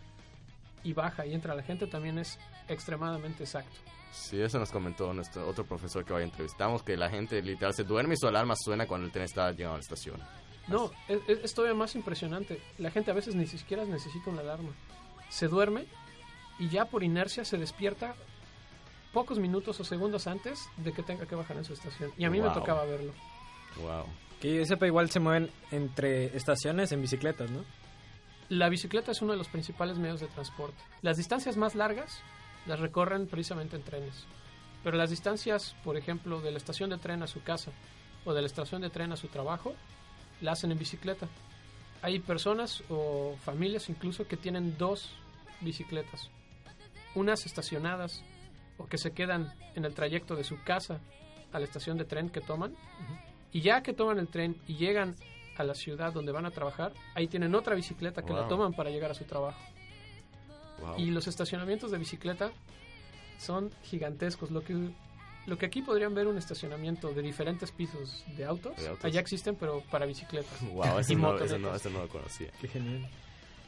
y 0.85 0.93
baja 0.93 1.27
y 1.27 1.35
entra 1.35 1.55
la 1.55 1.63
gente 1.63 1.87
también 1.87 2.19
es 2.19 2.39
extremadamente 2.69 3.45
exacto. 3.45 3.73
Sí, 4.13 4.41
eso 4.41 4.59
nos 4.59 4.71
comentó 4.71 5.13
nuestro 5.15 5.49
otro 5.49 5.65
profesor 5.65 6.05
que 6.05 6.13
hoy 6.13 6.23
entrevistamos, 6.23 6.83
que 6.83 6.97
la 6.97 7.09
gente 7.09 7.41
literal 7.41 7.73
se 7.75 7.83
duerme 7.85 8.15
y 8.15 8.17
su 8.19 8.27
alarma 8.29 8.55
suena 8.57 8.87
cuando 8.87 9.07
el 9.07 9.13
tren 9.13 9.25
está 9.25 9.51
llegando 9.53 9.75
a 9.75 9.79
la 9.79 9.83
estación. 9.83 10.21
No, 10.69 10.91
es- 11.09 11.21
es 11.43 11.55
todavía 11.55 11.75
más 11.77 11.95
impresionante. 11.97 12.61
La 12.79 12.91
gente 12.91 13.11
a 13.11 13.15
veces 13.15 13.35
ni 13.35 13.47
siquiera 13.47 13.85
necesita 13.85 14.31
una 14.31 14.43
alarma. 14.43 14.71
Se 15.31 15.49
duerme 15.49 15.87
y 16.59 16.69
ya 16.69 16.85
por 16.87 17.03
inercia 17.03 17.45
se 17.45 17.57
despierta 17.59 18.15
pocos 19.13 19.39
minutos 19.39 19.79
o 19.81 19.85
segundos 19.85 20.27
antes 20.27 20.69
de 20.79 20.93
que 20.93 21.03
tenga 21.03 21.27
que 21.27 21.35
bajar 21.35 21.57
en 21.57 21.65
su 21.65 21.73
estación. 21.75 22.13
Y 22.17 22.25
a 22.25 22.31
mí 22.31 22.41
me 22.41 22.47
Wow. 22.49 22.55
tocaba 22.55 22.85
verlo. 22.85 23.13
Wow. 23.81 24.07
Que 24.41 24.57
yo 24.57 24.65
sepa, 24.65 24.87
igual 24.87 25.11
se 25.11 25.21
mueven 25.21 25.51
entre 25.71 26.37
estaciones 26.37 26.93
en 26.93 27.01
bicicletas, 27.03 27.51
¿no? 27.51 27.65
La 28.49 28.69
bicicleta 28.69 29.13
es 29.13 29.23
uno 29.23 29.33
de 29.33 29.39
los 29.39 29.49
principales 29.49 29.99
medios 29.99 30.21
de 30.21 30.27
transporte. 30.29 30.83
Las 31.01 31.17
distancias 31.17 31.57
más 31.57 31.75
largas 31.75 32.21
las 32.67 32.81
recorren 32.81 33.27
precisamente 33.27 33.77
en 33.77 33.83
trenes. 33.83 34.25
Pero 34.85 34.97
las 34.97 35.11
distancias, 35.11 35.77
por 35.85 35.97
ejemplo, 35.97 36.41
de 36.41 36.51
la 36.51 36.59
estación 36.59 36.91
de 36.91 36.99
tren 36.99 37.23
a 37.23 37.27
su 37.29 37.43
casa 37.43 37.71
o 38.25 38.35
de 38.35 38.41
la 38.41 38.47
estación 38.47 38.83
de 38.83 38.91
tren 38.91 39.13
a 39.13 39.17
su 39.17 39.29
trabajo, 39.29 39.75
la 40.41 40.53
hacen 40.53 40.73
en 40.73 40.79
bicicleta. 40.79 41.29
Hay 42.03 42.19
personas 42.19 42.83
o 42.91 43.37
familias 43.45 43.89
incluso 43.89 44.27
que 44.27 44.37
tienen 44.37 44.77
dos 44.77 45.11
bicicletas. 45.61 46.31
Unas 47.15 47.47
estacionadas 47.47 48.23
o 48.79 48.87
que 48.87 48.99
se 48.99 49.13
quedan 49.13 49.53
en 49.75 49.85
el 49.85 49.95
trayecto 49.95 50.35
de 50.37 50.45
su 50.45 50.63
casa 50.63 50.99
a 51.53 51.59
la 51.59 51.65
estación 51.65 51.99
de 51.99 52.05
tren 52.05 52.31
que 52.31 52.41
toman. 52.41 52.75
Y 53.53 53.61
ya 53.61 53.83
que 53.83 53.93
toman 53.93 54.19
el 54.19 54.29
tren 54.29 54.57
y 54.67 54.77
llegan 54.77 55.15
a 55.59 55.65
la 55.65 55.75
ciudad 55.75 56.13
donde 56.13 56.33
van 56.33 56.47
a 56.47 56.51
trabajar, 56.51 56.93
ahí 57.15 57.27
tienen 57.29 57.55
otra 57.55 57.75
bicicleta 57.75 58.23
que 58.23 58.33
la 58.33 58.41
Wow. 58.41 58.49
toman 58.49 58.73
para 58.73 58.89
llegar 58.91 59.11
a 59.11 59.15
su 59.15 59.25
trabajo. 59.25 59.61
Wow. 60.81 60.99
Y 60.99 61.11
los 61.11 61.27
estacionamientos 61.29 61.91
de 61.91 61.99
bicicleta 61.99 62.51
son 63.39 63.71
gigantescos. 63.85 64.51
Lo 64.51 64.63
que, 64.65 64.75
lo 65.47 65.59
que 65.59 65.67
aquí 65.67 65.83
podrían 65.83 66.15
ver 66.15 66.27
un 66.27 66.39
estacionamiento 66.39 67.13
de 67.13 67.21
diferentes 67.21 67.71
pisos 67.71 68.25
de 68.37 68.45
autos, 68.47 68.75
De 68.77 68.89
autos. 68.89 69.05
allá 69.05 69.21
existen, 69.21 69.55
pero 69.57 69.83
para 69.91 70.07
bicicletas. 70.07 70.61
Wow, 70.73 70.99
eso 71.01 71.13
Y 71.13 71.17
no, 71.17 71.39
eso, 71.39 71.59
no, 71.59 71.75
eso 71.75 71.91
no 71.91 72.01
lo 72.01 72.09
conocía. 72.09 72.49
Qué 72.61 72.69
genial. 72.69 73.07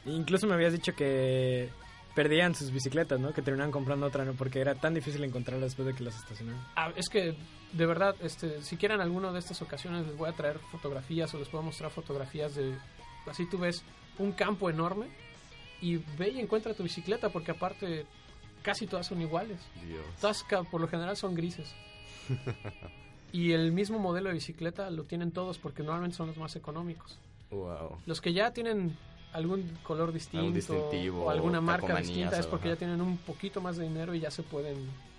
Incluso 0.05 0.47
me 0.47 0.55
habías 0.55 0.73
dicho 0.73 0.93
que 0.95 1.69
perdían 2.15 2.55
sus 2.55 2.71
bicicletas, 2.71 3.19
¿no? 3.19 3.33
Que 3.33 3.41
terminaban 3.41 3.71
comprando 3.71 4.05
otra, 4.05 4.25
¿no? 4.25 4.33
Porque 4.33 4.59
era 4.59 4.75
tan 4.75 4.93
difícil 4.93 5.23
encontrarlas 5.23 5.71
después 5.71 5.87
de 5.87 5.93
que 5.93 6.03
las 6.03 6.15
estacionaban. 6.15 6.65
Ah, 6.75 6.91
es 6.95 7.09
que, 7.09 7.35
de 7.73 7.85
verdad, 7.85 8.15
este, 8.21 8.61
si 8.63 8.77
quieren 8.77 9.01
alguna 9.01 9.31
de 9.31 9.39
estas 9.39 9.61
ocasiones, 9.61 10.07
les 10.07 10.17
voy 10.17 10.29
a 10.29 10.33
traer 10.33 10.59
fotografías 10.71 11.33
o 11.33 11.37
les 11.37 11.49
puedo 11.49 11.63
mostrar 11.63 11.91
fotografías 11.91 12.55
de... 12.55 12.75
Así 13.27 13.45
tú 13.49 13.57
ves 13.57 13.83
un 14.17 14.31
campo 14.31 14.69
enorme 14.69 15.07
y 15.81 15.97
ve 16.17 16.29
y 16.29 16.39
encuentra 16.39 16.73
tu 16.73 16.83
bicicleta 16.83 17.29
porque 17.29 17.51
aparte 17.51 18.05
casi 18.61 18.87
todas 18.87 19.07
son 19.07 19.21
iguales. 19.21 19.59
Dios. 19.85 20.05
Todas 20.21 20.43
por 20.71 20.79
lo 20.79 20.87
general 20.87 21.17
son 21.17 21.35
grises. 21.35 21.73
Y 23.35 23.51
el 23.51 23.73
mismo 23.73 23.99
modelo 23.99 24.29
de 24.29 24.35
bicicleta 24.35 24.89
lo 24.89 25.03
tienen 25.03 25.33
todos 25.33 25.59
porque 25.59 25.83
normalmente 25.83 26.15
son 26.15 26.27
los 26.27 26.37
más 26.37 26.55
económicos. 26.55 27.19
Wow. 27.51 27.97
Los 28.05 28.21
que 28.21 28.31
ya 28.31 28.51
tienen 28.51 28.97
algún 29.35 29.77
color 29.83 30.11
distinto 30.13 30.51
distintivo, 30.51 31.25
o 31.25 31.29
alguna 31.29 31.59
marca 31.61 31.95
distinta 31.97 32.39
es 32.39 32.47
porque 32.47 32.69
ajá. 32.69 32.75
ya 32.75 32.79
tienen 32.79 33.01
un 33.01 33.17
poquito 33.17 33.59
más 33.61 33.77
de 33.77 33.83
dinero 33.83 34.15
y 34.15 34.21
ya 34.21 34.31
se 34.31 34.43
pueden 34.43 34.77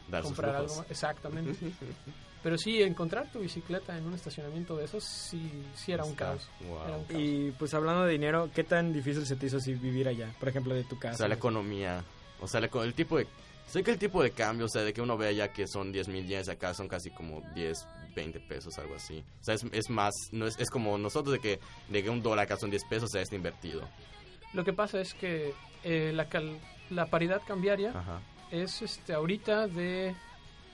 Dar 0.09 0.23
comprar 0.23 0.57
algo 0.57 0.75
más. 0.77 0.91
Exactamente. 0.91 1.55
Pero 2.43 2.59
sí, 2.59 2.81
encontrar 2.83 3.31
tu 3.33 3.41
bicicleta 3.41 3.97
en 3.99 4.05
un 4.07 4.15
estacionamiento 4.15 4.77
de 4.77 4.85
esos 4.85 5.03
sí, 5.03 5.51
sí 5.75 5.93
era 5.93 6.05
un 6.05 6.13
Está, 6.13 6.27
caos. 6.27 6.49
wow. 6.61 6.79
Era 6.87 6.97
un 6.97 7.05
caos. 7.05 7.21
Y 7.21 7.51
pues 7.59 7.75
hablando 7.75 8.05
de 8.05 8.13
dinero, 8.13 8.51
¿qué 8.55 8.63
tan 8.65 8.93
difícil 8.93 9.27
se 9.27 9.37
te 9.37 9.47
hizo 9.47 9.57
así 9.57 9.75
vivir 9.75 10.07
allá? 10.09 10.33
Por 10.39 10.49
ejemplo, 10.49 10.75
de 10.75 10.85
tu 10.85 10.95
O 10.95 10.99
casa. 10.99 11.17
sea, 11.19 11.29
la 11.29 11.35
economía. 11.35 12.05
O 12.41 12.47
sea, 12.47 12.61
el 12.61 12.95
tipo 12.95 13.19
de... 13.19 13.27
Sé 13.67 13.83
que 13.83 13.91
el 13.91 13.99
tipo 13.99 14.23
de 14.23 14.31
cambio, 14.31 14.67
o 14.67 14.69
sea, 14.69 14.83
de 14.83 14.93
que 14.93 15.01
uno 15.03 15.17
ve 15.19 15.29
allá 15.29 15.53
que 15.53 15.67
son 15.67 15.91
10 15.93 16.09
mil 16.09 16.27
yenes, 16.27 16.49
acá 16.49 16.73
son 16.73 16.87
casi 16.89 17.11
como 17.11 17.43
10, 17.55 17.77
20 18.15 18.41
pesos, 18.41 18.79
algo 18.79 18.95
así. 18.95 19.25
O 19.41 19.45
sea, 19.45 19.55
es, 19.55 19.65
es 19.73 19.91
más, 19.91 20.15
no 20.33 20.47
es, 20.47 20.57
es 20.59 20.71
como 20.71 20.97
nosotros 20.99 21.33
de 21.35 21.41
que, 21.41 21.61
de 21.89 22.03
que 22.03 22.09
un 22.11 22.23
dólar 22.23 22.45
acá 22.45 22.57
son 22.57 22.71
10 22.71 22.85
pesos, 22.85 23.11
o 23.11 23.13
sea, 23.13 23.23
está 23.23 23.35
invertido. 23.35 23.83
Lo 24.53 24.65
que 24.65 24.73
pasa 24.73 25.01
es 25.01 25.13
que 25.15 25.53
eh, 25.83 26.13
la, 26.15 26.29
cal- 26.29 26.59
la 26.91 27.07
paridad 27.07 27.43
cambiaria 27.47 27.91
Ajá. 27.91 28.21
es 28.53 28.81
este 28.83 29.13
ahorita 29.13 29.67
de 29.67 30.15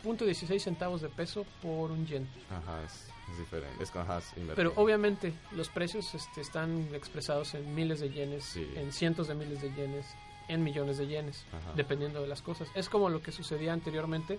.16 0.05 0.59
centavos 0.59 1.01
de 1.01 1.09
peso 1.09 1.47
por 1.62 1.90
un 1.90 2.07
yen. 2.07 2.28
Ajá, 2.51 2.82
es, 2.84 3.09
es 3.32 3.38
diferente. 3.38 3.82
Es 3.82 3.90
con 3.90 4.03
es. 4.03 4.24
Pero 4.55 4.72
obviamente 4.76 5.32
los 5.53 5.68
precios 5.70 6.14
este, 6.14 6.43
están 6.43 6.88
expresados 6.95 7.55
en 7.55 7.74
miles 7.74 8.01
de 8.01 8.11
yenes, 8.11 8.45
Sí. 8.45 8.68
en 8.76 8.93
cientos 8.93 9.28
de 9.28 9.34
miles 9.34 9.62
de 9.62 9.72
yenes, 9.72 10.05
en 10.49 10.62
millones 10.64 10.99
de 10.99 11.07
yenes, 11.07 11.45
Ajá. 11.53 11.72
dependiendo 11.74 12.20
de 12.22 12.28
las 12.28 12.43
cosas. 12.43 12.68
Es 12.74 12.88
como 12.88 13.09
lo 13.09 13.22
que 13.22 13.32
sucedía 13.32 13.72
anteriormente 13.72 14.38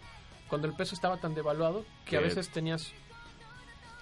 cuando 0.50 0.68
el 0.68 0.74
peso 0.76 0.96
estaba 0.96 1.18
tan 1.18 1.34
devaluado 1.36 1.86
que 2.06 2.18
a 2.18 2.20
veces 2.20 2.50
tenías 2.50 2.92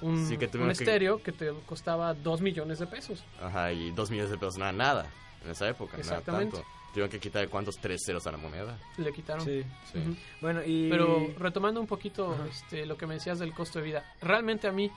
un, 0.02 0.26
Sí, 0.28 0.38
que 0.38 0.46
un 0.58 0.66
que- 0.68 0.72
estéreo 0.72 1.22
que 1.22 1.32
te 1.32 1.52
costaba 1.66 2.14
2 2.14 2.42
millones 2.42 2.80
de 2.80 2.88
pesos. 2.88 3.24
Ajá, 3.42 3.72
y 3.72 3.92
dos 3.92 4.10
millones 4.10 4.32
de 4.32 4.38
pesos 4.38 4.58
no 4.58 4.66
era 4.66 4.72
nada 4.74 5.06
en 5.46 5.52
esa 5.52 5.70
época. 5.70 5.94
no 5.98 6.04
era 6.04 6.10
Exactamente. 6.18 6.56
tanto. 6.58 6.68
Tuvieron 6.92 7.10
que 7.10 7.20
quitar 7.20 7.48
cuántos 7.48 7.78
tres 7.78 8.02
ceros 8.06 8.28
a 8.28 8.32
la 8.32 8.38
moneda. 8.38 8.78
Le 8.98 9.14
quitaron. 9.14 9.46
Sí. 9.46 9.64
Sí. 9.94 10.18
Bueno, 10.42 10.62
y... 10.66 10.90
Pero 10.90 11.30
retomando 11.38 11.80
un 11.80 11.88
poquito 11.88 12.36
este, 12.50 12.86
lo 12.86 12.98
que 12.98 13.08
me 13.08 13.14
decías 13.14 13.40
del 13.40 13.54
costo 13.54 13.80
de 13.80 13.86
vida, 13.86 14.14
realmente 14.22 14.68
a 14.68 14.74
mí 14.74 14.92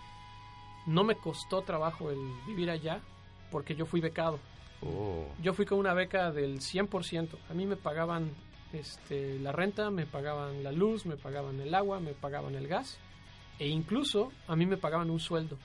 no 0.87 1.05
me 1.05 1.15
costó 1.17 1.63
trabajo 1.63 2.11
el 2.11 2.19
vivir 2.49 2.69
allá 2.71 3.01
porque 3.53 3.77
yo 3.77 3.87
fui 3.87 4.01
becado. 4.01 4.41
Oh. 4.87 5.27
Yo 5.43 5.53
fui 5.55 5.65
con 5.67 5.79
una 5.79 5.95
beca 5.95 6.31
del 6.31 6.61
100%. 6.61 7.29
A 7.51 7.55
mí 7.55 7.67
me 7.67 7.77
pagaban 7.77 8.31
este, 8.73 9.39
la 9.39 9.53
renta, 9.53 9.91
me 9.91 10.07
pagaban 10.07 10.63
la 10.65 10.73
luz, 10.73 11.07
me 11.07 11.17
pagaban 11.17 11.61
el 11.61 11.75
agua, 11.75 12.01
me 12.01 12.13
pagaban 12.13 12.55
el 12.55 12.67
gas 12.69 12.99
e 13.59 13.69
incluso 13.69 14.33
a 14.49 14.57
mí 14.57 14.67
me 14.67 14.77
pagaban 14.77 15.11
un 15.11 15.21
sueldo, 15.21 15.57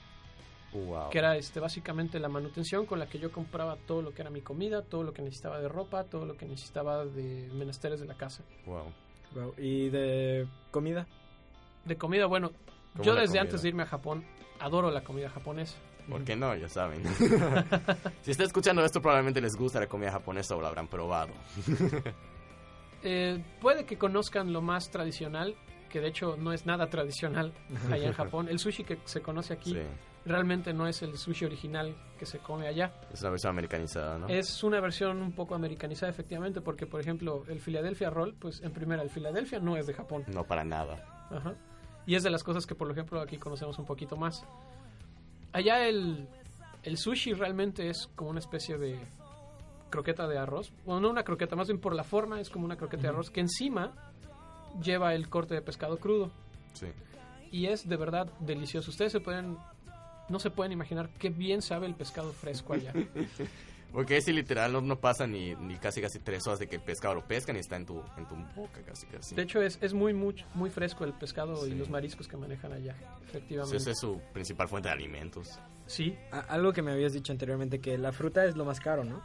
Wow. 0.72 1.10
que 1.10 1.18
era 1.18 1.36
este, 1.36 1.58
básicamente 1.58 2.20
la 2.20 2.28
manutención 2.28 2.86
con 2.86 3.00
la 3.00 3.06
que 3.08 3.18
yo 3.18 3.32
compraba 3.32 3.76
todo 3.76 4.00
lo 4.02 4.14
que 4.14 4.22
era 4.22 4.30
mi 4.30 4.40
comida, 4.40 4.82
todo 4.82 5.02
lo 5.02 5.12
que 5.12 5.22
necesitaba 5.22 5.58
de 5.60 5.68
ropa, 5.68 6.04
todo 6.04 6.24
lo 6.24 6.36
que 6.36 6.46
necesitaba 6.46 7.04
de 7.04 7.48
menesteres 7.52 7.98
de 7.98 8.06
la 8.06 8.14
casa. 8.14 8.44
Wow. 8.66 8.84
Wow, 9.34 9.54
¿Y 9.58 9.88
de 9.88 10.46
comida? 10.70 11.08
De 11.84 11.96
comida, 11.96 12.26
bueno, 12.26 12.52
¿Cómo 12.92 13.02
yo 13.04 13.14
desde 13.14 13.26
comida? 13.28 13.40
antes 13.42 13.62
de 13.62 13.68
irme 13.68 13.82
a 13.82 13.86
Japón 13.86 14.24
adoro 14.60 14.92
la 14.92 15.02
comida 15.02 15.28
japonesa. 15.30 15.76
¿Por 16.10 16.24
qué 16.24 16.36
no? 16.36 16.54
Ya 16.56 16.68
saben. 16.68 17.02
si 18.22 18.30
está 18.32 18.44
escuchando 18.44 18.84
esto, 18.84 19.00
probablemente 19.00 19.40
les 19.40 19.56
gusta 19.56 19.80
la 19.80 19.86
comida 19.86 20.10
japonesa 20.12 20.56
o 20.56 20.60
la 20.62 20.68
habrán 20.68 20.88
probado. 20.88 21.32
Eh, 23.02 23.42
puede 23.62 23.86
que 23.86 23.96
conozcan 23.96 24.52
lo 24.52 24.60
más 24.60 24.90
tradicional, 24.90 25.56
que 25.88 26.00
de 26.00 26.08
hecho 26.08 26.36
no 26.36 26.52
es 26.52 26.66
nada 26.66 26.90
tradicional 26.90 27.52
allá 27.90 28.08
en 28.08 28.12
Japón. 28.12 28.48
El 28.50 28.58
sushi 28.58 28.84
que 28.84 28.98
se 29.04 29.22
conoce 29.22 29.54
aquí 29.54 29.72
Sí. 29.72 29.80
realmente 30.26 30.74
no 30.74 30.86
es 30.86 31.00
el 31.00 31.16
sushi 31.16 31.46
original 31.46 31.96
que 32.18 32.26
se 32.26 32.40
come 32.40 32.68
allá. 32.68 32.92
Es 33.10 33.22
una 33.22 33.30
versión 33.30 33.50
americanizada, 33.52 34.18
¿no? 34.18 34.28
Es 34.28 34.62
una 34.62 34.80
versión 34.80 35.22
un 35.22 35.32
poco 35.32 35.54
americanizada 35.54 36.10
efectivamente 36.10 36.60
porque, 36.60 36.86
por 36.86 37.00
ejemplo, 37.00 37.42
el 37.48 37.58
Philadelphia 37.60 38.10
Roll, 38.10 38.34
pues 38.34 38.60
en 38.60 38.72
primera, 38.72 39.02
el 39.02 39.08
Philadelphia 39.08 39.60
no 39.60 39.78
es 39.78 39.86
de 39.86 39.94
Japón. 39.94 40.24
No 40.26 40.44
para 40.44 40.62
nada. 40.62 41.26
Ajá. 41.30 41.54
Y 42.06 42.16
es 42.16 42.22
de 42.22 42.28
las 42.28 42.44
cosas 42.44 42.66
que, 42.66 42.74
por 42.74 42.90
ejemplo, 42.90 43.18
aquí 43.22 43.38
conocemos 43.38 43.78
un 43.78 43.86
poquito 43.86 44.16
más. 44.18 44.44
Allá 45.52 45.88
el, 45.88 46.28
el 46.82 46.96
sushi 46.96 47.32
realmente 47.32 47.88
es 47.88 48.08
como 48.14 48.30
una 48.30 48.40
especie 48.40 48.78
de 48.78 48.98
croqueta 49.90 50.26
de 50.28 50.38
arroz. 50.38 50.72
Bueno, 50.84 51.00
no 51.00 51.10
una 51.10 51.24
croqueta, 51.24 51.56
más 51.56 51.68
bien 51.68 51.80
por 51.80 51.94
la 51.94 52.04
forma 52.04 52.40
es 52.40 52.48
como 52.48 52.64
una 52.64 52.76
croqueta 52.76 53.02
de 53.02 53.08
arroz 53.08 53.30
que 53.30 53.40
encima 53.40 53.92
lleva 54.82 55.14
el 55.14 55.28
corte 55.28 55.54
de 55.54 55.62
pescado 55.62 55.98
crudo. 55.98 56.30
Sí. 56.74 56.86
Y 57.50 57.66
es 57.66 57.88
de 57.88 57.96
verdad 57.96 58.32
delicioso. 58.40 58.90
Ustedes 58.90 59.12
se 59.12 59.20
pueden... 59.20 59.58
No 60.28 60.38
se 60.38 60.50
pueden 60.50 60.70
imaginar 60.70 61.10
qué 61.18 61.28
bien 61.28 61.60
sabe 61.60 61.86
el 61.86 61.94
pescado 61.96 62.32
fresco 62.32 62.74
allá. 62.74 62.92
Porque 63.92 64.20
si 64.20 64.32
literal 64.32 64.72
no, 64.72 64.80
no 64.80 65.00
pasa 65.00 65.26
ni, 65.26 65.54
ni 65.56 65.76
casi 65.76 66.00
casi 66.00 66.20
tres 66.20 66.46
horas 66.46 66.60
de 66.60 66.68
que 66.68 66.76
el 66.76 66.82
pescado 66.82 67.14
lo 67.16 67.24
pescan 67.26 67.56
y 67.56 67.58
está 67.58 67.76
en 67.76 67.86
tu, 67.86 68.00
en 68.16 68.26
tu 68.26 68.36
boca 68.54 68.80
casi 68.86 69.06
casi. 69.06 69.34
De 69.34 69.42
hecho, 69.42 69.60
es, 69.60 69.78
es 69.82 69.92
muy, 69.94 70.14
muy, 70.14 70.44
muy 70.54 70.70
fresco 70.70 71.04
el 71.04 71.12
pescado 71.12 71.66
y 71.66 71.70
Sí. 71.70 71.76
los 71.76 71.90
mariscos 71.90 72.28
que 72.28 72.36
manejan 72.36 72.72
allá, 72.72 72.94
efectivamente. 73.24 73.76
Esa 73.76 73.90
es 73.90 73.98
su 73.98 74.20
principal 74.32 74.68
fuente 74.68 74.88
de 74.88 74.94
alimentos. 74.94 75.58
Sí. 75.86 76.16
A- 76.30 76.38
algo 76.40 76.72
que 76.72 76.82
me 76.82 76.92
habías 76.92 77.12
dicho 77.12 77.32
anteriormente, 77.32 77.80
que 77.80 77.98
la 77.98 78.12
fruta 78.12 78.44
es 78.44 78.56
lo 78.56 78.64
más 78.64 78.78
caro, 78.78 79.02
¿no? 79.02 79.20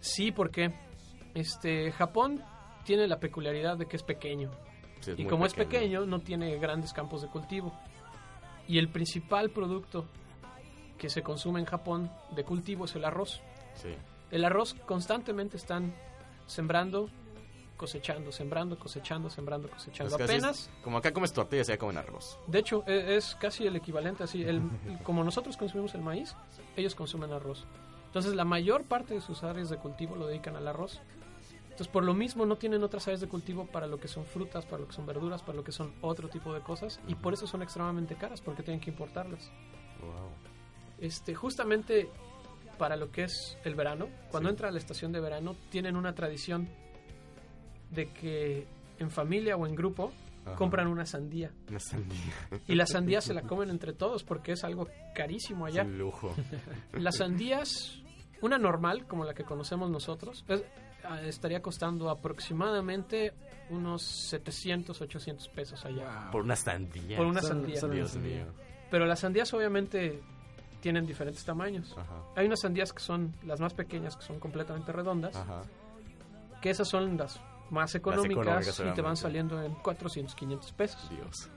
Sí, 0.00 0.32
porque 0.32 0.72
este 1.34 1.92
Japón 1.92 2.42
tiene 2.84 3.06
la 3.06 3.18
peculiaridad 3.20 3.76
de 3.76 3.86
que 3.86 3.96
es 3.96 4.02
pequeño. 4.02 4.50
Sí, 5.00 5.10
es 5.12 5.18
y 5.18 5.24
como 5.26 5.44
es 5.44 5.52
pequeño, 5.54 6.06
no 6.06 6.20
tiene 6.20 6.56
grandes 6.58 6.92
campos 6.94 7.20
de 7.22 7.28
cultivo. 7.28 7.72
Y 8.68 8.78
el 8.78 8.88
principal 8.88 9.50
producto 9.50 10.06
que 10.98 11.10
se 11.10 11.22
consume 11.22 11.60
en 11.60 11.66
Japón 11.66 12.10
de 12.34 12.42
cultivo 12.42 12.86
es 12.86 12.94
el 12.96 13.04
arroz. 13.04 13.42
Sí. 13.76 13.94
El 14.30 14.44
arroz 14.44 14.74
constantemente 14.86 15.56
están 15.56 15.94
sembrando, 16.46 17.08
cosechando, 17.76 18.32
sembrando, 18.32 18.78
cosechando, 18.78 19.30
sembrando, 19.30 19.68
cosechando. 19.70 20.16
Es 20.16 20.22
Apenas, 20.22 20.70
como 20.82 20.98
acá 20.98 21.12
comes 21.12 21.32
tortillas 21.32 21.68
y 21.68 21.72
allá 21.72 21.78
comen 21.78 21.98
arroz. 21.98 22.38
de 22.46 22.58
hecho, 22.58 22.82
e- 22.86 23.16
es 23.16 23.34
casi 23.36 23.66
el 23.66 23.76
equivalente 23.76 24.24
así. 24.24 24.42
El, 24.42 24.62
como 25.02 25.22
nosotros 25.24 25.56
consumimos 25.56 25.94
el 25.94 26.02
maíz, 26.02 26.34
ellos 26.76 26.94
consumen 26.94 27.32
arroz. 27.32 27.64
Entonces, 28.06 28.34
la 28.34 28.44
mayor 28.44 28.84
parte 28.84 29.14
de 29.14 29.20
sus 29.20 29.42
áreas 29.42 29.68
de 29.68 29.76
cultivo 29.76 30.16
lo 30.16 30.26
dedican 30.26 30.56
al 30.56 30.66
arroz. 30.68 31.00
Entonces, 31.64 31.88
por 31.88 32.04
lo 32.04 32.14
mismo, 32.14 32.46
no 32.46 32.56
tienen 32.56 32.82
otras 32.82 33.06
áreas 33.06 33.20
de 33.20 33.28
cultivo 33.28 33.66
para 33.66 33.86
lo 33.86 34.00
que 34.00 34.08
son 34.08 34.24
frutas, 34.24 34.64
para 34.64 34.78
lo 34.80 34.88
que 34.88 34.94
son 34.94 35.04
verduras, 35.04 35.42
para 35.42 35.56
lo 35.56 35.62
que 35.64 35.72
son 35.72 35.92
otro 36.00 36.28
tipo 36.30 36.54
de 36.54 36.60
cosas. 36.62 36.98
Y 37.06 37.14
por 37.14 37.34
eso 37.34 37.46
son 37.46 37.60
extremadamente 37.62 38.14
caras, 38.16 38.40
porque 38.40 38.62
tienen 38.62 38.80
que 38.80 38.88
importarlas. 38.88 39.50
Wow. 40.00 40.30
Este, 40.98 41.34
justamente 41.34 42.08
para 42.78 42.96
lo 42.96 43.10
que 43.10 43.24
es 43.24 43.56
el 43.64 43.74
verano, 43.74 44.08
cuando 44.30 44.48
Sí. 44.48 44.52
entra 44.54 44.70
la 44.70 44.78
estación 44.78 45.12
de 45.12 45.20
verano, 45.20 45.56
tienen 45.70 45.96
una 45.96 46.14
tradición 46.14 46.68
de 47.90 48.10
que 48.12 48.66
en 48.98 49.10
familia 49.10 49.56
o 49.56 49.66
en 49.66 49.74
grupo 49.74 50.12
Ajá. 50.44 50.56
compran 50.56 50.86
una 50.88 51.06
sandía. 51.06 51.50
Una 51.68 51.80
sandía. 51.80 52.32
Y 52.66 52.74
la 52.74 52.86
sandía 52.86 53.20
se 53.20 53.34
la 53.34 53.42
comen 53.42 53.70
entre 53.70 53.92
todos 53.92 54.24
porque 54.24 54.52
es 54.52 54.64
algo 54.64 54.88
carísimo 55.14 55.66
allá. 55.66 55.82
Es 55.82 55.88
un 55.88 55.98
lujo. 55.98 56.34
Las 56.92 57.16
sandías, 57.16 58.00
una 58.42 58.58
normal 58.58 59.06
como 59.06 59.24
la 59.24 59.34
que 59.34 59.44
conocemos 59.44 59.90
nosotros, 59.90 60.44
es- 60.48 60.64
ah, 61.04 61.20
estaría 61.22 61.60
costando 61.62 62.10
aproximadamente 62.10 63.32
unos 63.70 64.02
700, 64.02 65.00
800 65.00 65.48
pesos 65.48 65.84
allá. 65.84 66.28
Por 66.30 66.42
una 66.42 66.56
sandía. 66.56 67.16
Por 67.16 67.26
una 67.26 67.42
sandía. 67.42 67.80
Dios 67.80 68.16
mío. 68.16 68.46
Pero 68.90 69.04
las 69.06 69.20
sandías 69.20 69.52
obviamente 69.52 70.22
tienen 70.80 71.06
diferentes 71.06 71.44
tamaños. 71.44 71.94
Ajá. 71.96 72.22
Hay 72.36 72.46
unas 72.46 72.60
sandías 72.60 72.92
que 72.92 73.00
son 73.00 73.34
las 73.44 73.60
más 73.60 73.74
pequeñas, 73.74 74.16
que 74.16 74.24
son 74.24 74.38
completamente 74.38 74.92
redondas, 74.92 75.34
Ajá. 75.36 75.62
que 76.60 76.70
esas 76.70 76.88
son 76.88 77.16
las 77.16 77.40
más 77.70 77.94
económicas, 77.94 78.42
económicas, 78.42 78.80
y 78.80 78.94
te 78.94 79.02
van 79.02 79.16
saliendo 79.16 79.60
en 79.62 79.74
400, 79.74 80.34
500 80.34 80.72
pesos. 80.72 81.10
Dios. 81.10 81.50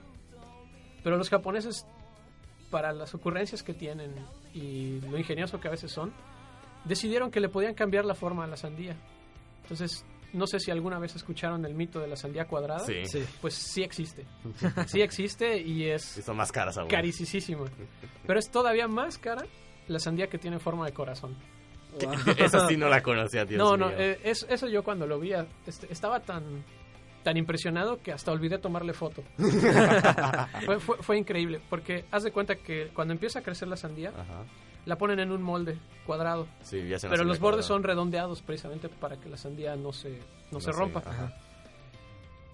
Pero 1.02 1.16
los 1.16 1.28
japoneses, 1.30 1.86
para 2.70 2.92
las 2.92 3.14
ocurrencias 3.14 3.62
que 3.62 3.74
tienen 3.74 4.14
y 4.52 5.00
lo 5.00 5.16
ingenioso 5.18 5.60
que 5.60 5.68
a 5.68 5.70
veces 5.70 5.92
son, 5.92 6.12
decidieron 6.84 7.30
que 7.30 7.40
le 7.40 7.48
podían 7.48 7.74
cambiar 7.74 8.04
la 8.04 8.14
forma 8.14 8.44
a 8.44 8.46
la 8.46 8.56
sandía. 8.56 8.96
Entonces, 9.62 10.04
no 10.32 10.46
sé 10.46 10.60
si 10.60 10.70
alguna 10.70 10.98
vez 10.98 11.14
escucharon 11.16 11.64
el 11.64 11.74
mito 11.74 11.98
de 12.00 12.06
la 12.08 12.16
sandía 12.16 12.46
cuadrada. 12.46 12.80
Sí. 12.86 13.04
Sí. 13.06 13.24
Pues 13.40 13.54
sí 13.54 13.82
existe. 13.82 14.26
Sí 14.86 15.00
existe 15.02 15.58
y 15.60 15.84
es 15.88 16.18
Y 16.18 16.22
son 16.22 16.36
más 16.36 16.50
caras 16.52 16.76
aún. 16.78 16.88
carísima. 16.88 17.64
Pero 18.26 18.38
es 18.38 18.50
todavía 18.50 18.88
más 18.88 19.18
cara 19.18 19.44
la 19.88 19.98
sandía 19.98 20.28
que 20.28 20.38
tiene 20.38 20.58
forma 20.58 20.86
de 20.86 20.92
corazón. 20.92 21.36
Wow. 22.00 22.12
Esa 22.38 22.68
sí 22.68 22.76
no 22.76 22.88
la 22.88 23.02
conocía, 23.02 23.44
Dios 23.44 23.58
no, 23.58 23.76
mío. 23.76 23.86
no, 23.90 23.92
eh, 24.00 24.20
es- 24.22 24.46
eso 24.48 24.68
yo 24.68 24.84
cuando 24.84 25.06
lo 25.06 25.18
vi, 25.18 25.32
este, 25.66 25.92
estaba 25.92 26.20
tan 26.20 26.64
tan 27.24 27.36
impresionado 27.36 28.00
que 28.00 28.12
hasta 28.12 28.32
olvidé 28.32 28.56
tomarle 28.58 28.94
foto. 28.94 29.22
fue, 30.64 30.80
fue- 30.80 30.96
fue 31.02 31.18
increíble, 31.18 31.60
porque 31.68 32.04
haz 32.10 32.22
de 32.22 32.32
cuenta 32.32 32.54
que 32.56 32.88
cuando 32.94 33.12
empieza 33.12 33.40
a 33.40 33.42
crecer 33.42 33.68
la 33.68 33.76
sandía, 33.76 34.08
Ajá. 34.10 34.44
La 34.86 34.96
ponen 34.96 35.20
en 35.20 35.30
un 35.32 35.42
molde 35.42 35.78
cuadrado, 36.06 36.46
Sí, 36.62 36.88
ya 36.88 36.98
se 36.98 37.06
me 37.06 37.12
pero 37.12 37.24
los 37.24 37.38
bordes 37.38 37.66
cuadrado. 37.66 37.68
son 37.68 37.82
redondeados 37.84 38.42
precisamente 38.42 38.88
para 38.88 39.16
que 39.18 39.28
la 39.28 39.36
sandía 39.36 39.76
no 39.76 39.92
se, 39.92 40.10
no 40.10 40.18
No 40.52 40.60
se 40.60 40.72
sé, 40.72 40.78
rompa. 40.78 41.02
ajá. 41.06 41.32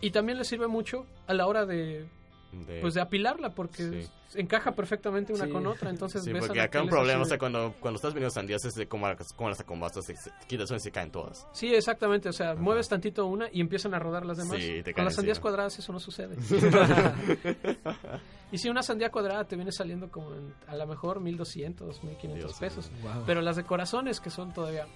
Y 0.01 0.11
también 0.11 0.37
le 0.39 0.45
sirve 0.45 0.66
mucho 0.66 1.07
a 1.27 1.33
la 1.35 1.47
hora 1.47 1.64
de, 1.64 2.07
De- 2.53 2.81
pues, 2.81 2.95
de 2.95 3.01
apilarla, 3.01 3.51
porque 3.55 4.09
Sí. 4.29 4.39
encaja 4.41 4.72
perfectamente 4.72 5.33
una 5.33 5.47
Sí. 5.47 5.51
con 5.51 5.66
otra, 5.66 5.89
entonces 5.91 6.22
Sí, 6.22 6.33
ves 6.33 6.45
porque 6.47 6.61
acá 6.61 6.83
un 6.83 6.89
problema, 6.89 7.22
o 7.22 7.24
sea, 7.24 7.39
cuando, 7.39 7.74
cuando 7.81 7.97
estás 7.97 8.12
vendiendo 8.12 8.31
sandías 8.35 8.64
es 8.66 8.74
de 8.74 8.87
cómo, 8.87 9.09
las- 9.09 9.33
cómo 9.33 9.49
las 9.51 9.61
acombastas, 9.61 10.05
se, 10.05 10.16
se 10.16 10.31
quitas 10.47 10.68
una 10.70 10.77
y 10.77 10.81
se 10.81 10.91
caen 10.91 11.11
todas. 11.11 11.47
Sí, 11.53 11.74
exactamente. 11.74 12.29
O 12.29 12.33
sea, 12.33 12.55
mueves 12.55 12.89
tantito 12.89 13.24
una 13.27 13.49
y 13.53 13.61
empiezan 13.62 13.95
a 13.95 13.99
rodar 13.99 14.27
las 14.27 14.37
demás. 14.37 14.59
Sí, 14.59 14.83
te 14.83 14.93
Con 14.93 15.05
las 15.05 15.14
sandías 15.14 15.41
cuadradas 15.41 15.79
eso 15.79 15.93
no 15.93 16.01
sucede. 16.01 16.37
y 18.53 18.59
si 18.59 18.68
una 18.68 18.82
sandía 18.82 19.11
cuadrada 19.11 19.44
te 19.44 19.57
viene 19.57 19.72
saliendo 19.72 20.09
como 20.11 20.32
en, 20.34 20.55
a 20.68 20.76
lo 20.76 20.86
mejor 20.86 21.20
1200, 21.20 22.03
1500 22.05 22.38
Dios 22.38 22.59
pesos. 22.59 22.90
Wow. 23.03 23.24
Pero 23.26 23.40
las 23.40 23.57
de 23.57 23.64
corazones 23.64 24.20
que 24.20 24.30
son 24.30 24.53
todavía 24.53 24.86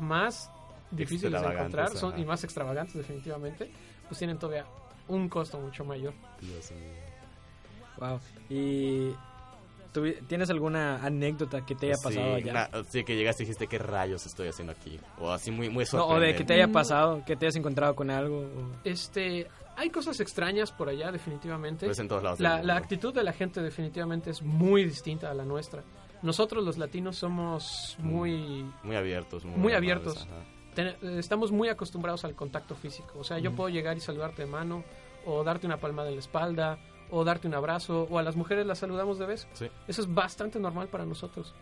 más 0.00 0.50
difíciles 0.90 1.40
de 1.40 1.48
encontrar 1.48 1.90
son, 1.96 2.12
ajá. 2.12 2.20
y 2.20 2.24
más 2.24 2.42
extravagantes 2.44 2.94
definitivamente, 2.94 3.70
pues 4.08 4.18
tienen 4.18 4.38
todavía 4.38 4.64
un 5.08 5.28
costo 5.28 5.58
mucho 5.58 5.84
mayor. 5.84 6.14
Dios 6.40 6.70
mío. 6.72 6.90
Wow. 7.98 8.20
Y 8.48 9.10
¿tuvi- 9.92 10.26
¿tienes 10.26 10.48
alguna 10.50 11.04
anécdota 11.04 11.64
que 11.66 11.74
te 11.74 11.86
haya 11.86 11.96
pasado 12.02 12.36
sí, 12.38 12.48
allá? 12.48 12.68
una- 12.72 12.84
sí, 12.84 13.04
que 13.04 13.14
llegaste 13.16 13.42
y 13.42 13.46
dijiste, 13.46 13.66
¿qué 13.66 13.78
rayos 13.78 14.24
estoy 14.26 14.48
haciendo 14.48 14.72
aquí? 14.72 14.98
O 15.18 15.30
así 15.30 15.50
muy, 15.50 15.68
muy 15.68 15.84
No, 15.92 16.06
o 16.06 16.18
de 16.18 16.28
que 16.28 16.32
te 16.32 16.38
sorprendente. 16.38 16.54
haya 16.54 16.72
pasado, 16.72 17.22
que 17.26 17.36
te 17.36 17.46
hayas 17.46 17.56
encontrado 17.56 17.94
con 17.94 18.10
algo. 18.10 18.38
o- 18.40 18.70
Este, 18.84 19.48
hay 19.80 19.90
cosas 19.90 20.20
extrañas 20.20 20.72
por 20.72 20.88
allá, 20.90 21.10
definitivamente. 21.10 21.86
Pues 21.86 21.98
en 21.98 22.06
todos 22.08 22.22
lados 22.22 22.40
La, 22.40 22.76
actitud 22.76 23.14
de 23.14 23.22
la 23.24 23.32
gente 23.32 23.62
definitivamente 23.62 24.30
es 24.30 24.42
muy 24.42 24.84
distinta 24.84 25.30
a 25.30 25.34
la 25.34 25.44
nuestra. 25.44 25.82
Nosotros 26.22 26.62
los 26.62 26.76
latinos 26.76 27.16
somos 27.16 27.96
muy, 27.98 28.64
Muy 28.82 28.96
abiertos. 28.96 29.44
Muy, 29.44 29.72
abiertos. 29.72 30.28
Ten- 30.74 30.96
estamos 31.18 31.50
muy 31.50 31.68
acostumbrados 31.68 32.24
al 32.24 32.34
contacto 32.34 32.74
físico. 32.74 33.18
O 33.18 33.24
sea, 33.24 33.38
yo 33.38 33.50
Ujú. 33.50 33.56
puedo 33.56 33.68
llegar 33.70 33.96
y 33.96 34.00
saludarte 34.00 34.42
de 34.42 34.48
mano, 34.50 34.84
o 35.24 35.42
darte 35.42 35.66
una 35.66 35.78
palmada 35.78 36.08
en 36.10 36.16
la 36.16 36.20
espalda, 36.20 36.78
o 37.10 37.24
darte 37.24 37.48
un 37.48 37.54
abrazo, 37.54 38.06
o 38.10 38.18
a 38.18 38.22
las 38.22 38.36
mujeres 38.36 38.66
las 38.66 38.78
saludamos 38.78 39.18
de 39.18 39.26
beso. 39.26 39.48
Sí. 39.54 39.66
Eso 39.88 40.02
es 40.02 40.12
bastante 40.12 40.60
normal 40.60 40.88
para 40.88 41.06
nosotros. 41.06 41.54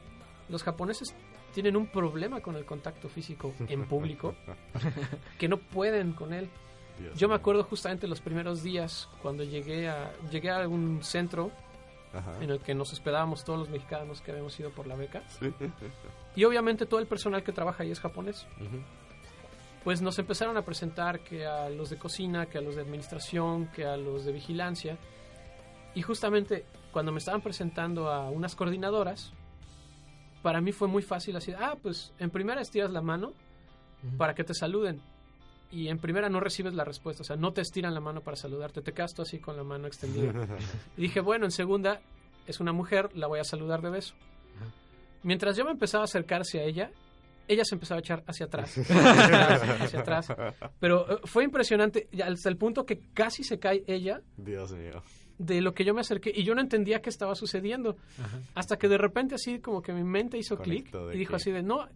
Los 0.49 0.63
japoneses 0.65 1.15
tienen 1.55 1.77
un 1.77 1.87
problema 1.87 2.41
con 2.41 2.57
el 2.57 2.65
contacto 2.65 3.09
físico 3.09 3.55
en 3.69 3.85
público, 3.87 4.35
que 5.39 5.49
no 5.49 5.59
pueden 5.59 6.13
con 6.15 6.33
él. 6.33 6.51
Dios 6.99 7.19
Yo 7.19 7.29
me 7.29 7.35
acuerdo 7.35 7.65
justamente 7.65 8.07
los 8.07 8.21
primeros 8.21 8.63
días 8.63 9.09
cuando 9.23 9.45
llegué 9.45 9.89
a 9.89 10.13
llegué 10.31 10.51
a 10.51 10.67
un 10.69 11.03
centro 11.03 11.51
Ajá. 12.13 12.43
en 12.43 12.51
el 12.51 12.61
que 12.61 12.75
nos 12.75 12.93
hospedábamos 12.93 13.45
todos 13.45 13.59
los 13.59 13.69
mexicanos 13.69 14.21
que 14.21 14.31
habíamos 14.31 14.59
ido 14.59 14.71
por 14.71 14.87
la 14.87 14.97
beca. 14.97 15.23
Sí. 15.29 15.53
Y 16.37 16.45
obviamente 16.45 16.87
todo 16.87 17.01
el 17.01 17.07
personal 17.07 17.43
que 17.43 17.53
trabaja 17.53 17.83
ahí 17.83 17.91
es 17.91 18.01
japonés. 18.01 18.47
Pues 19.85 20.03
nos 20.03 20.19
empezaron 20.19 20.57
a 20.57 20.63
presentar 20.63 21.21
que 21.21 21.47
a 21.47 21.69
los 21.71 21.91
de 21.91 21.99
cocina, 21.99 22.47
que 22.47 22.59
a 22.59 22.61
los 22.61 22.77
de 22.77 22.83
administración, 22.83 23.67
que 23.69 23.85
a 23.85 23.97
los 23.97 24.25
de 24.25 24.33
vigilancia. 24.33 24.99
Y 25.95 26.03
justamente 26.03 26.65
cuando 26.93 27.13
me 27.13 27.19
estaban 27.19 27.41
presentando 27.41 28.11
a 28.11 28.31
unas 28.31 28.55
coordinadoras, 28.55 29.33
para 30.43 30.61
mí 30.61 30.73
fue 30.73 30.89
muy 30.89 31.03
fácil 31.03 31.37
así, 31.37 31.53
ah, 31.53 31.77
pues 31.81 32.13
en 32.19 32.31
primera 32.31 32.61
estiras 32.61 32.91
la 32.91 33.03
mano 33.03 33.33
para 34.17 34.35
que 34.35 34.45
te 34.45 34.55
saluden. 34.55 35.01
Y 35.71 35.89
en 35.89 35.99
primera 35.99 36.29
no 36.31 36.41
recibes 36.41 36.73
la 36.75 36.85
respuesta, 36.85 37.23
o 37.23 37.25
sea, 37.25 37.37
no 37.37 37.53
te 37.53 37.61
estiran 37.61 37.93
la 37.93 38.01
mano 38.01 38.23
para 38.23 38.37
saludarte, 38.37 38.81
te 38.81 38.93
quedas 38.93 39.13
tú 39.15 39.23
así 39.23 39.39
con 39.39 39.57
la 39.57 39.65
mano 39.65 39.87
extendida. 39.87 40.33
y 40.97 41.03
dije, 41.03 41.21
bueno, 41.21 41.45
en 41.45 41.51
segunda 41.51 42.01
es 42.47 42.59
una 42.61 42.73
mujer, 42.73 43.11
la 43.15 43.27
voy 43.27 43.39
a 43.41 43.45
saludar 43.45 43.83
de 43.83 43.91
beso. 43.91 44.15
Mientras 45.23 45.57
yo 45.57 45.65
me 45.65 45.73
empezaba 45.73 46.03
a 46.03 46.07
acercarse 46.07 46.61
a 46.61 46.63
ella, 46.65 46.91
ella 47.49 47.65
se 47.65 47.75
empezaba 47.75 47.99
a 47.99 48.01
echar 48.01 48.25
hacia 48.27 48.47
atrás, 48.47 48.77
hacia 48.79 48.95
atrás, 48.95 49.63
hacia 49.81 50.01
atrás. 50.01 50.33
Pero 50.81 51.11
eh, 51.17 51.21
fue 51.25 51.45
impresionante, 51.45 52.09
hasta 52.25 52.49
el 52.49 52.57
punto 52.57 52.87
que 52.87 53.01
casi 53.13 53.43
se 53.43 53.59
cae 53.59 53.83
ella 53.87 54.23
Dios 54.37 54.73
mío. 54.73 55.03
de 55.39 55.61
lo 55.61 55.75
que 55.75 55.85
yo 55.85 55.93
me 55.95 56.01
acerqué 56.03 56.33
y 56.35 56.45
yo 56.45 56.55
no 56.55 56.61
entendía 56.61 57.01
qué 57.03 57.11
estaba 57.11 57.35
sucediendo. 57.35 57.97
Hasta 58.55 58.79
que 58.79 58.89
de 58.89 58.97
repente 58.99 59.35
así 59.35 59.59
como 59.61 59.83
que 59.83 59.93
mi 59.93 60.05
mente 60.05 60.39
hizo 60.39 60.57
clic 60.59 60.95
y 61.13 61.19
dijo 61.19 61.31
que- 61.31 61.37
así 61.37 61.51
de, 61.51 61.63
no, 61.63 61.87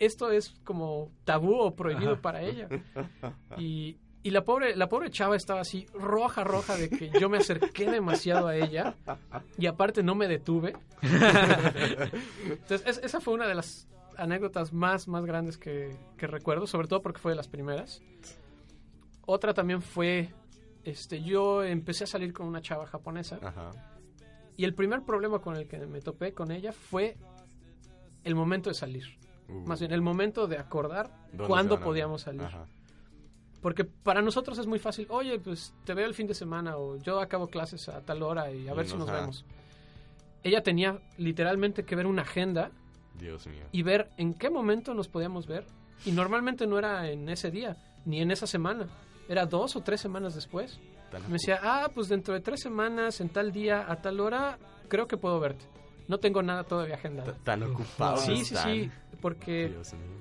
esto 0.00 0.32
es 0.32 0.50
como 0.64 1.12
tabú 1.24 1.54
o 1.60 1.76
prohibido 1.76 2.20
para 2.20 2.42
ella. 2.42 2.68
Y, 3.58 3.98
y 4.22 4.30
la 4.32 4.44
pobre 4.44 4.74
la 4.76 4.88
pobre 4.88 5.10
chava 5.10 5.34
estaba 5.36 5.60
así 5.60 5.86
roja, 5.94 6.44
roja 6.44 6.76
de 6.76 6.90
que 6.90 7.10
yo 7.20 7.28
me 7.30 7.38
acerqué 7.38 7.90
demasiado 7.90 8.48
a 8.48 8.56
ella 8.56 8.94
y 9.56 9.66
aparte 9.66 10.02
no 10.02 10.14
me 10.14 10.26
detuve. 10.28 10.74
Entonces, 12.44 12.82
es- 12.86 13.00
esa 13.02 13.20
fue 13.20 13.34
una 13.34 13.46
de 13.46 13.54
las 13.54 13.88
anécdotas 14.16 14.72
más, 14.72 15.08
más 15.08 15.24
grandes 15.24 15.56
que, 15.56 15.96
que 16.16 16.26
recuerdo, 16.26 16.66
sobre 16.66 16.88
todo 16.88 17.00
porque 17.02 17.18
fue 17.20 17.32
de 17.32 17.36
las 17.36 17.48
primeras. 17.48 18.02
Otra 19.26 19.54
también 19.54 19.80
fue, 19.80 20.30
este, 20.84 21.22
yo 21.22 21.62
empecé 21.62 22.04
a 22.04 22.06
salir 22.06 22.32
con 22.32 22.46
una 22.46 22.60
chava 22.60 22.86
japonesa 22.86 23.38
Ajá. 23.42 23.70
y 24.56 24.64
el 24.64 24.74
primer 24.74 25.02
problema 25.02 25.38
con 25.40 25.56
el 25.56 25.66
que 25.68 25.78
me 25.86 26.00
topé 26.00 26.34
con 26.34 26.50
ella 26.50 26.72
fue 26.72 27.16
el 28.24 28.34
momento 28.34 28.68
de 28.70 28.74
salir. 28.74 29.04
Uh. 29.50 29.66
Más 29.66 29.80
bien, 29.80 29.92
el 29.92 30.02
momento 30.02 30.46
de 30.46 30.58
acordar 30.58 31.10
¿Dónde 31.32 31.46
cuándo 31.46 31.80
podíamos 31.80 32.22
salir. 32.22 32.42
Ajá. 32.42 32.66
Porque 33.60 33.84
para 33.84 34.22
nosotros 34.22 34.58
es 34.58 34.66
muy 34.66 34.78
fácil, 34.78 35.06
oye, 35.10 35.38
pues 35.38 35.74
te 35.84 35.92
veo 35.92 36.06
el 36.06 36.14
fin 36.14 36.26
de 36.26 36.34
semana 36.34 36.76
o 36.78 36.96
yo 36.96 37.20
acabo 37.20 37.48
clases 37.48 37.88
a 37.90 38.00
tal 38.00 38.22
hora 38.22 38.50
y 38.50 38.68
a 38.68 38.74
ver 38.74 38.86
si 38.86 38.92
nos- 38.92 39.00
nos 39.00 39.08
ajá. 39.10 39.20
vemos. 39.20 39.44
Ella 40.42 40.62
tenía 40.62 40.98
literalmente 41.18 41.84
que 41.84 41.94
ver 41.94 42.06
una 42.06 42.22
agenda 42.22 42.70
Dios 43.18 43.46
mío. 43.46 43.64
y 43.72 43.82
ver 43.82 44.08
en 44.16 44.32
qué 44.32 44.48
momento 44.48 44.94
nos 44.94 45.08
podíamos 45.08 45.46
ver. 45.46 45.64
Y 46.06 46.12
normalmente 46.12 46.66
no 46.66 46.78
era 46.78 47.10
en 47.10 47.28
ese 47.28 47.50
día, 47.50 47.76
ni 48.06 48.22
en 48.22 48.30
esa 48.30 48.46
semana. 48.46 48.88
Era 49.28 49.44
dos 49.44 49.76
o 49.76 49.82
tres 49.82 50.00
semanas 50.00 50.34
después. 50.34 50.80
Tan 51.10 51.22
Me 51.24 51.32
decía, 51.34 51.60
ah, 51.62 51.90
pues 51.94 52.08
dentro 52.08 52.32
de 52.32 52.40
tres 52.40 52.60
semanas, 52.62 53.20
en 53.20 53.28
tal 53.28 53.52
día, 53.52 53.84
a 53.86 54.00
tal 54.00 54.20
hora, 54.20 54.58
creo 54.88 55.06
que 55.06 55.18
puedo 55.18 55.38
verte. 55.38 55.66
No 56.10 56.18
tengo 56.18 56.42
nada 56.42 56.64
todavía 56.64 56.96
agendado. 56.96 57.34
Tan 57.44 57.62
ocupados 57.62 58.24
Sí, 58.24 58.44
sí, 58.44 58.56
sí, 58.56 58.90
porque 59.20 59.72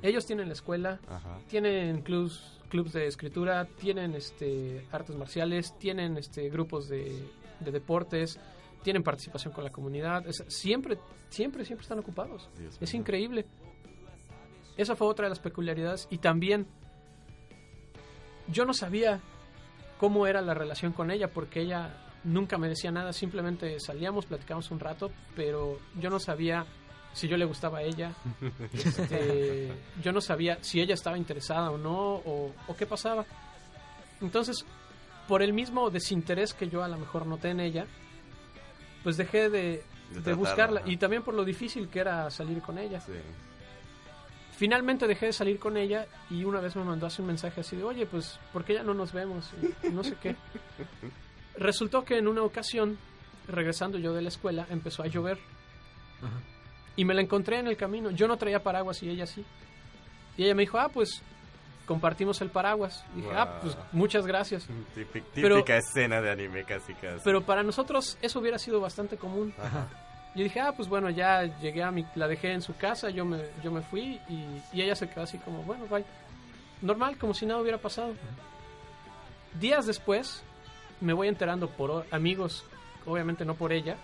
ellos 0.04 0.24
tienen 0.28 0.46
la 0.48 0.54
escuela, 0.54 1.00
Ajá. 1.10 1.40
tienen 1.48 2.04
clubs, 2.04 2.60
clubs 2.70 2.94
de 2.94 3.08
escritura, 3.08 3.66
tienen 3.66 4.14
este 4.14 4.86
artes 4.92 5.16
marciales, 5.16 5.76
tienen 5.80 6.16
este 6.18 6.48
grupos 6.50 6.88
de, 6.90 7.28
de 7.60 7.72
deportes, 7.72 8.40
tienen 8.84 9.02
participación 9.02 9.52
con 9.52 9.64
la 9.64 9.72
comunidad. 9.72 10.28
Es- 10.28 10.44
siempre, 10.48 11.00
siempre, 11.30 11.66
siempre 11.66 11.82
están 11.82 11.98
ocupados. 11.98 12.48
Dios 12.60 12.78
Es 12.80 12.94
mío. 12.94 13.02
increíble. 13.02 13.46
Esa 14.78 14.96
fue 14.96 15.08
otra 15.08 15.26
de 15.26 15.30
las 15.30 15.40
peculiaridades. 15.40 16.08
Y 16.12 16.20
también 16.20 16.68
yo 18.48 18.64
no 18.66 18.76
sabía 18.76 19.22
cómo 20.00 20.28
era 20.28 20.42
la 20.42 20.54
relación 20.54 20.94
con 20.94 21.10
ella 21.10 21.30
porque 21.32 21.62
ella 21.62 21.90
nunca 22.24 22.58
me 22.58 22.68
decía 22.70 22.92
nada. 22.92 23.14
Simplemente 23.14 23.80
salíamos, 23.80 24.26
platicábamos 24.26 24.72
un 24.72 24.80
rato, 24.80 25.12
pero 25.36 25.80
yo 26.00 26.10
no 26.10 26.20
sabía 26.20 26.66
si 27.14 27.28
yo 27.28 27.38
le 27.38 27.46
gustaba 27.46 27.80
a 27.80 27.84
ella. 27.84 28.14
Este, 28.74 29.72
yo 30.02 30.12
no 30.12 30.22
sabía 30.22 30.58
si 30.62 30.80
ella 30.82 30.94
estaba 30.94 31.18
interesada 31.18 31.72
o 31.72 31.78
no 31.78 32.16
o, 32.16 32.54
o 32.68 32.76
qué 32.76 32.86
pasaba. 32.86 33.26
Entonces, 34.22 34.66
por 35.28 35.42
el 35.42 35.54
mismo 35.54 35.90
desinterés 35.90 36.54
que 36.54 36.68
yo 36.70 36.84
a 36.84 36.88
lo 36.88 36.98
mejor 36.98 37.26
noté 37.26 37.50
en 37.50 37.60
ella, 37.60 37.86
pues 39.04 39.18
dejé 39.18 39.50
de, 39.50 39.50
De 39.50 39.84
de 40.10 40.22
tratarla, 40.22 40.36
buscarla 40.36 40.80
ajá. 40.82 40.90
y 40.90 40.98
tambií 40.98 41.20
por 41.20 41.34
lo 41.34 41.46
difícil 41.46 41.88
que 41.90 42.00
era 42.00 42.30
salir 42.30 42.62
con 42.62 42.78
ella. 42.78 43.00
Sí. 43.02 43.14
Finalmente 44.58 45.08
dejé 45.08 45.28
de 45.28 45.34
salir 45.34 45.58
con 45.58 45.78
ella 45.78 46.06
y 46.30 46.44
una 46.44 46.60
vez 46.60 46.76
me 46.76 46.84
mandó 46.84 47.06
así 47.08 47.22
un 47.22 47.28
mensaje 47.30 47.62
así 47.62 47.78
de, 47.78 47.84
oye, 47.84 48.06
pues, 48.06 48.38
¿por 48.52 48.66
qué 48.66 48.74
ya 48.74 48.84
no 48.84 48.94
nos 48.94 49.14
vemos? 49.14 49.50
Y 49.84 49.90
no 49.90 50.04
sé 50.04 50.16
qué. 50.22 50.36
Resultó 51.60 52.06
que 52.06 52.18
en 52.18 52.28
una 52.28 52.42
ocasión, 52.42 52.98
regresando 53.48 53.98
yo 53.98 54.14
de 54.14 54.22
la 54.22 54.30
escuela, 54.30 54.66
empezó 54.70 55.04
a 55.04 55.08
llover. 55.08 55.38
Y 56.96 57.06
me 57.06 57.14
la 57.14 57.22
encontré 57.22 57.60
en 57.60 57.68
el 57.68 57.78
camino. 57.78 58.12
Yo 58.12 58.28
no 58.28 58.38
traía 58.38 58.64
paraguas 58.64 59.02
y 59.04 59.10
ella 59.10 59.26
sí. 59.26 59.46
Y 60.38 60.46
ella 60.46 60.56
me 60.56 60.62
dijo, 60.64 60.78
ah, 60.80 60.90
pues 60.90 61.22
compartimos 61.86 62.40
el 62.42 62.50
paraguas. 62.50 63.04
Y 63.16 63.22
dije, 63.22 63.32
ah, 63.36 63.60
pues 63.62 63.78
muchas 63.92 64.26
gracias. 64.26 64.68
Típica, 64.96 65.26
Pero- 65.36 65.64
escena 65.68 66.22
de 66.22 66.32
anime 66.32 66.64
casi 66.64 66.94
casi. 66.94 67.22
Pero 67.24 67.42
para 67.46 67.64
nosotros 67.64 68.18
eso 68.22 68.40
hubiera 68.40 68.58
sido 68.58 68.80
bastante 68.80 69.18
común. 69.18 69.54
Ajá. 69.58 69.88
Yo 70.36 70.44
dije, 70.44 70.60
ah, 70.62 70.74
pues 70.76 70.88
bueno, 70.88 71.10
ya 71.10 71.44
llegué 71.60 71.84
a 71.84 71.92
mi... 71.92 72.06
La 72.16 72.28
dejé 72.28 72.54
en 72.54 72.62
su 72.62 72.76
casa, 72.78 73.10
yo 73.10 73.26
me, 73.26 73.40
yo 73.64 73.72
me 73.72 73.82
fui 73.82 74.20
y, 74.30 74.62
y 74.72 74.82
ella 74.82 74.96
se 74.96 75.10
quedó 75.10 75.24
así 75.24 75.38
como, 75.40 75.64
bueno, 75.64 75.88
bye. 75.88 76.06
Normal, 76.82 77.18
como 77.18 77.34
si 77.34 77.46
nada 77.46 77.60
hubiera 77.62 77.78
pasado. 77.80 78.14
Días 79.60 79.86
después 79.88 80.44
me 81.02 81.14
voy 81.14 81.28
enterando 81.28 81.70
por 81.70 82.06
amigos, 82.12 82.66
obviamente 83.06 83.46
no 83.46 83.56
por 83.56 83.72
ella. 83.72 83.98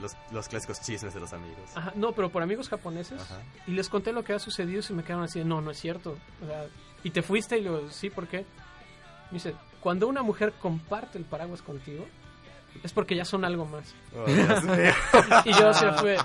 Los, 0.00 0.16
los 0.32 0.48
clásicos 0.48 0.80
chismes 0.80 1.14
de 1.14 1.20
los 1.20 1.32
amigos. 1.32 1.70
Ajá, 1.76 1.92
no, 1.94 2.12
pero 2.12 2.30
por 2.30 2.42
amigos 2.42 2.68
japoneses. 2.68 3.20
Ajá. 3.20 3.40
Y 3.66 3.72
les 3.72 3.88
conté 3.88 4.12
lo 4.12 4.24
que 4.24 4.32
ha 4.32 4.40
sucedido 4.40 4.80
y 4.80 4.82
se 4.82 4.92
me 4.92 5.04
quedaron 5.04 5.24
así, 5.24 5.44
no, 5.44 5.60
no 5.60 5.70
es 5.70 5.78
cierto. 5.78 6.16
O 6.42 6.46
sea, 6.46 6.66
y 7.04 7.10
te 7.10 7.22
fuiste 7.22 7.58
y 7.58 7.62
le 7.62 7.70
digo, 7.70 7.90
sí, 7.90 8.10
¿por 8.10 8.26
qué? 8.26 8.38
Me 9.30 9.34
dice, 9.34 9.54
cuando 9.80 10.08
una 10.08 10.22
mujer 10.22 10.52
comparte 10.60 11.18
el 11.18 11.24
paraguas 11.24 11.62
contigo, 11.62 12.06
es 12.82 12.92
porque 12.92 13.14
ya 13.14 13.24
son 13.24 13.44
algo 13.44 13.66
más. 13.66 13.94
Oh, 14.16 14.24
y 15.44 15.52
yo 15.52 15.72
se 15.74 15.92
fue, 15.92 16.16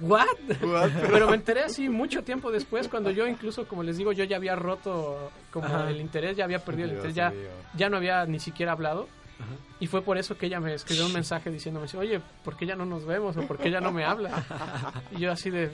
¿what? 0.00 0.26
What? 0.62 0.90
Pero 1.10 1.28
me 1.28 1.36
enteré 1.36 1.62
así 1.62 1.88
mucho 1.88 2.22
tiempo 2.22 2.50
después, 2.50 2.88
cuando 2.88 3.10
yo 3.10 3.26
incluso, 3.26 3.66
como 3.66 3.82
les 3.82 3.96
digo, 3.96 4.12
yo 4.12 4.24
ya 4.24 4.36
había 4.36 4.56
roto 4.56 5.30
como 5.50 5.66
Ajá. 5.66 5.90
el 5.90 6.00
interés, 6.00 6.36
ya 6.36 6.44
había 6.44 6.58
perdido 6.64 6.88
el 6.88 6.94
interés, 6.96 7.14
ya, 7.14 7.30
mío. 7.30 7.48
ya 7.76 7.88
no 7.88 7.96
había 7.96 8.24
ni 8.26 8.40
siquiera 8.40 8.72
hablado. 8.72 9.08
Y 9.80 9.86
fue 9.88 10.02
por 10.02 10.16
eso 10.16 10.38
que 10.38 10.46
ella 10.46 10.60
me 10.60 10.72
escribió 10.74 11.06
un 11.06 11.12
mensaje 11.12 11.50
diciéndome, 11.50 11.86
oye, 11.98 12.20
¿por 12.44 12.56
qué 12.56 12.66
ya 12.66 12.76
no 12.76 12.86
nos 12.86 13.04
vemos? 13.04 13.36
¿O 13.36 13.42
por 13.42 13.58
qué 13.58 13.70
ya 13.70 13.80
no 13.80 13.92
me 13.92 14.04
habla? 14.04 14.44
Y 15.10 15.20
yo 15.20 15.32
así 15.32 15.50
de, 15.50 15.70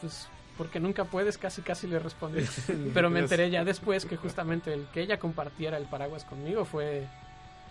pues, 0.00 0.28
porque 0.56 0.80
nunca 0.80 1.04
puedes, 1.04 1.38
casi 1.38 1.62
casi 1.62 1.86
le 1.86 1.98
respondí. 1.98 2.44
Pero 2.94 3.10
me 3.10 3.20
enteré 3.20 3.50
ya 3.50 3.64
después 3.64 4.04
que 4.06 4.16
justamente 4.16 4.72
el 4.72 4.86
que 4.92 5.02
ella 5.02 5.18
compartiera 5.18 5.76
el 5.76 5.84
paraguas 5.84 6.24
conmigo 6.24 6.64
fue, 6.64 7.06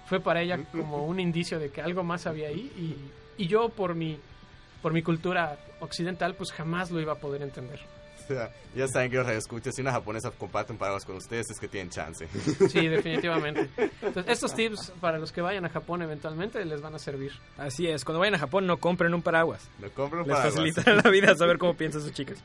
fue 0.06 0.20
para 0.20 0.42
ella 0.42 0.60
como 0.72 1.06
un 1.06 1.20
indicio 1.20 1.60
de 1.60 1.72
que 1.72 1.82
algo 1.82 2.04
más 2.04 2.28
había 2.28 2.48
ahí. 2.48 2.72
Y, 3.38 3.44
y 3.44 3.48
yo 3.48 3.70
por 3.70 3.96
mi, 3.96 4.18
por 4.88 4.94
mi 4.94 5.02
cultura 5.04 5.58
occidental, 5.82 6.34
pues 6.36 6.54
jamás 6.54 6.92
lo 6.92 7.02
iba 7.02 7.12
a 7.12 7.18
poder 7.18 7.42
entender. 7.42 7.78
ya 8.74 8.88
saben 8.88 9.12
que 9.12 9.18
los 9.18 9.26
radioescuchas, 9.26 9.76
si 9.76 9.82
una 9.82 9.92
japonesa 9.92 10.32
comparte 10.32 10.72
un 10.72 10.78
paraguas 10.78 11.04
con 11.04 11.18
ustedes, 11.18 11.50
es 11.50 11.60
que 11.60 11.68
tienen 11.68 11.90
chance. 11.90 12.26
Sí, 12.70 12.88
definitivamente. 12.88 13.70
Entonces, 14.02 14.32
estos 14.32 14.56
tips 14.56 14.94
para 15.02 15.18
los 15.18 15.34
que 15.34 15.42
vayan 15.42 15.66
a 15.66 15.70
Japón 15.70 16.04
eventualmente 16.04 16.64
les 16.64 16.80
van 16.82 16.96
a 16.96 17.00
servir. 17.00 17.34
Así 17.58 17.86
es, 17.86 18.06
cuando 18.06 18.20
vayan 18.22 18.36
a 18.36 18.40
Japón 18.40 18.66
no 18.66 18.78
compren 18.78 19.14
un 19.14 19.22
paraguas. 19.22 19.70
No 19.80 19.90
compren 19.90 20.22
un 20.22 20.28
Les 20.30 20.38
paraguas. 20.38 20.54
facilitará 20.56 21.02
la 21.04 21.10
vida 21.12 21.36
saber 21.36 21.58
cómo 21.58 21.74
piensan 21.76 22.02
sus 22.02 22.14
chicas. 22.14 22.42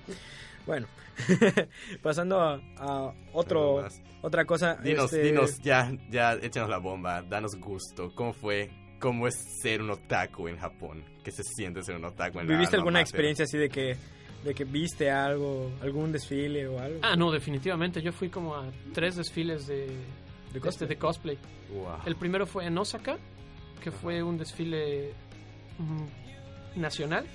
Bueno, 0.66 0.88
pasando 2.03 2.40
a, 2.40 2.61
a 2.76 3.12
otro, 3.32 3.86
otra 4.20 4.45
cosa. 4.47 4.74
Dinos, 4.82 5.12
este, 5.12 5.26
dinos, 5.26 5.61
ya, 5.61 5.93
ya, 6.11 6.32
échanos 6.32 6.68
la 6.68 6.78
bomba, 6.78 7.22
danos 7.22 7.55
gusto. 7.55 8.11
¿Cómo 8.16 8.32
fue? 8.32 8.68
¿Cómo 9.03 9.26
es 9.26 9.34
ser 9.61 9.82
un 9.82 9.90
otaku 9.90 10.46
en 10.46 10.57
Japón? 10.59 11.03
¿Qué 11.24 11.32
se 11.32 11.42
siente 11.42 11.82
ser 11.82 11.96
un 11.96 12.05
otaku 12.05 12.38
en 12.38 12.46
¿Viviste 12.46 12.76
alguna 12.76 13.00
mater? 13.00 13.09
experiencia 13.09 13.44
así 13.46 13.59
de 13.59 13.68
que, 13.68 13.96
de 14.44 14.55
que 14.55 14.62
viste 14.62 15.11
algo, 15.11 15.72
algún 15.82 16.12
desfile 16.12 16.68
o 16.68 16.78
algo? 16.78 17.00
Ah, 17.03 17.16
no, 17.16 17.32
definitivamente. 17.32 18.00
Yo 18.00 18.12
fui 18.12 18.28
como 18.28 18.55
a 18.55 18.70
tres 18.94 19.16
desfiles 19.16 19.66
de, 19.66 19.88
¿De 20.53 20.68
este, 20.68 20.86
de 20.86 20.96
cosplay. 20.96 21.36
Wow. 21.74 21.96
El 22.07 22.14
primero 22.14 22.46
fue 22.46 22.66
en 22.66 22.78
Osaka, 22.78 23.18
que 23.82 23.90
fue 23.90 24.22
un 24.22 24.38
desfile 24.38 25.14
mm, 25.78 26.80
nacional. 26.80 27.26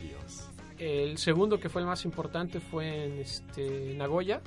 Dios. 0.00 0.48
El 0.78 1.18
segundo, 1.18 1.60
que 1.60 1.68
fue 1.68 1.82
el 1.82 1.86
más 1.86 2.06
importante, 2.06 2.60
fue 2.60 3.04
en 3.04 3.18
este, 3.18 3.92
Nagoya, 3.94 4.40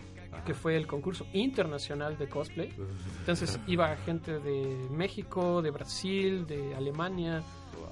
que 0.45 0.53
fue 0.53 0.75
el 0.75 0.87
concurso 0.87 1.25
internacional 1.33 2.17
de 2.17 2.27
cosplay. 2.27 2.73
Entonces 3.19 3.59
iba 3.67 3.95
gente 3.97 4.39
de 4.39 4.87
México, 4.91 5.61
de 5.61 5.71
Brasil, 5.71 6.45
de 6.45 6.75
Alemania, 6.75 7.41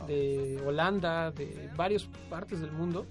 de 0.07 0.61
Holanda, 0.65 1.31
de 1.31 1.69
varias 1.75 2.03
partes 2.29 2.59
del 2.61 2.71
mundo 2.71 3.05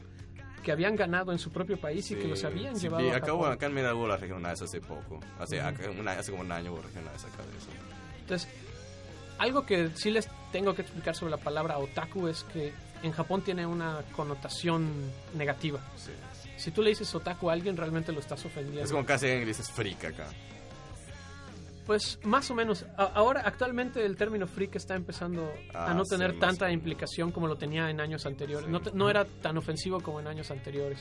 que 0.62 0.72
habían 0.72 0.94
ganado 0.94 1.32
en 1.32 1.38
su 1.38 1.50
propio 1.50 1.80
país 1.80 2.10
y 2.10 2.16
que 2.16 2.28
los 2.28 2.44
habían 2.44 2.76
Sí, 2.76 2.82
llevado 2.82 3.06
a 3.10 3.16
acá, 3.16 3.32
acá 3.52 3.66
en 3.66 3.72
hubo 3.96 4.06
la 4.06 4.16
regionales 4.18 4.60
hace 4.60 4.80
poco. 4.80 5.20
Hace, 5.38 5.60
acá 5.60 5.88
una- 5.90 6.12
hace 6.12 6.30
como 6.32 6.42
un 6.42 6.52
año 6.52 6.76
regionales 6.76 7.24
acá 7.24 7.42
de 7.50 7.56
eso. 7.56 7.68
Entonces, 8.20 8.48
algo 9.38 9.64
que 9.64 9.88
sí 9.94 10.10
les 10.10 10.28
tengo 10.52 10.74
que 10.74 10.82
explicar 10.82 11.14
sobre 11.16 11.30
la 11.30 11.38
palabra 11.38 11.78
otaku 11.78 12.28
es 12.28 12.42
que 12.44 12.74
en 13.02 13.12
Japón 13.12 13.40
tiene 13.40 13.64
una 13.64 14.02
connotación 14.14 14.90
negativa. 15.34 15.80
Si 16.60 16.70
tú 16.70 16.82
le 16.82 16.90
dices 16.90 17.12
otaku 17.14 17.48
a 17.50 17.54
alguien, 17.54 17.76
realmente 17.76 18.12
lo 18.12 18.20
estás 18.20 18.44
ofendiendo. 18.44 18.82
Es 18.84 18.92
como 18.92 19.04
casi 19.06 19.26
en 19.28 19.38
inglés 19.38 19.58
es 19.60 19.70
freak 19.70 20.04
acá. 20.04 20.26
Pues 21.86 22.18
más 22.22 22.50
o 22.50 22.54
menos. 22.54 22.84
A- 22.96 23.04
ahora, 23.14 23.42
actualmente, 23.44 24.04
el 24.04 24.16
término 24.16 24.46
freak 24.46 24.76
está 24.76 24.94
empezando 24.94 25.52
Ah, 25.74 25.90
a 25.90 25.94
no 25.94 26.04
sí, 26.04 26.10
tener 26.10 26.38
tanta 26.38 26.70
implicación 26.70 27.32
como 27.32 27.48
lo 27.48 27.56
tenía 27.56 27.90
en 27.90 28.00
años 28.00 28.26
anteriores. 28.26 28.68
No, 28.68 28.80
no 28.94 29.10
era 29.10 29.24
tan 29.24 29.56
ofensivo 29.56 30.00
como 30.00 30.20
en 30.20 30.26
años 30.28 30.50
anteriores. 30.50 31.00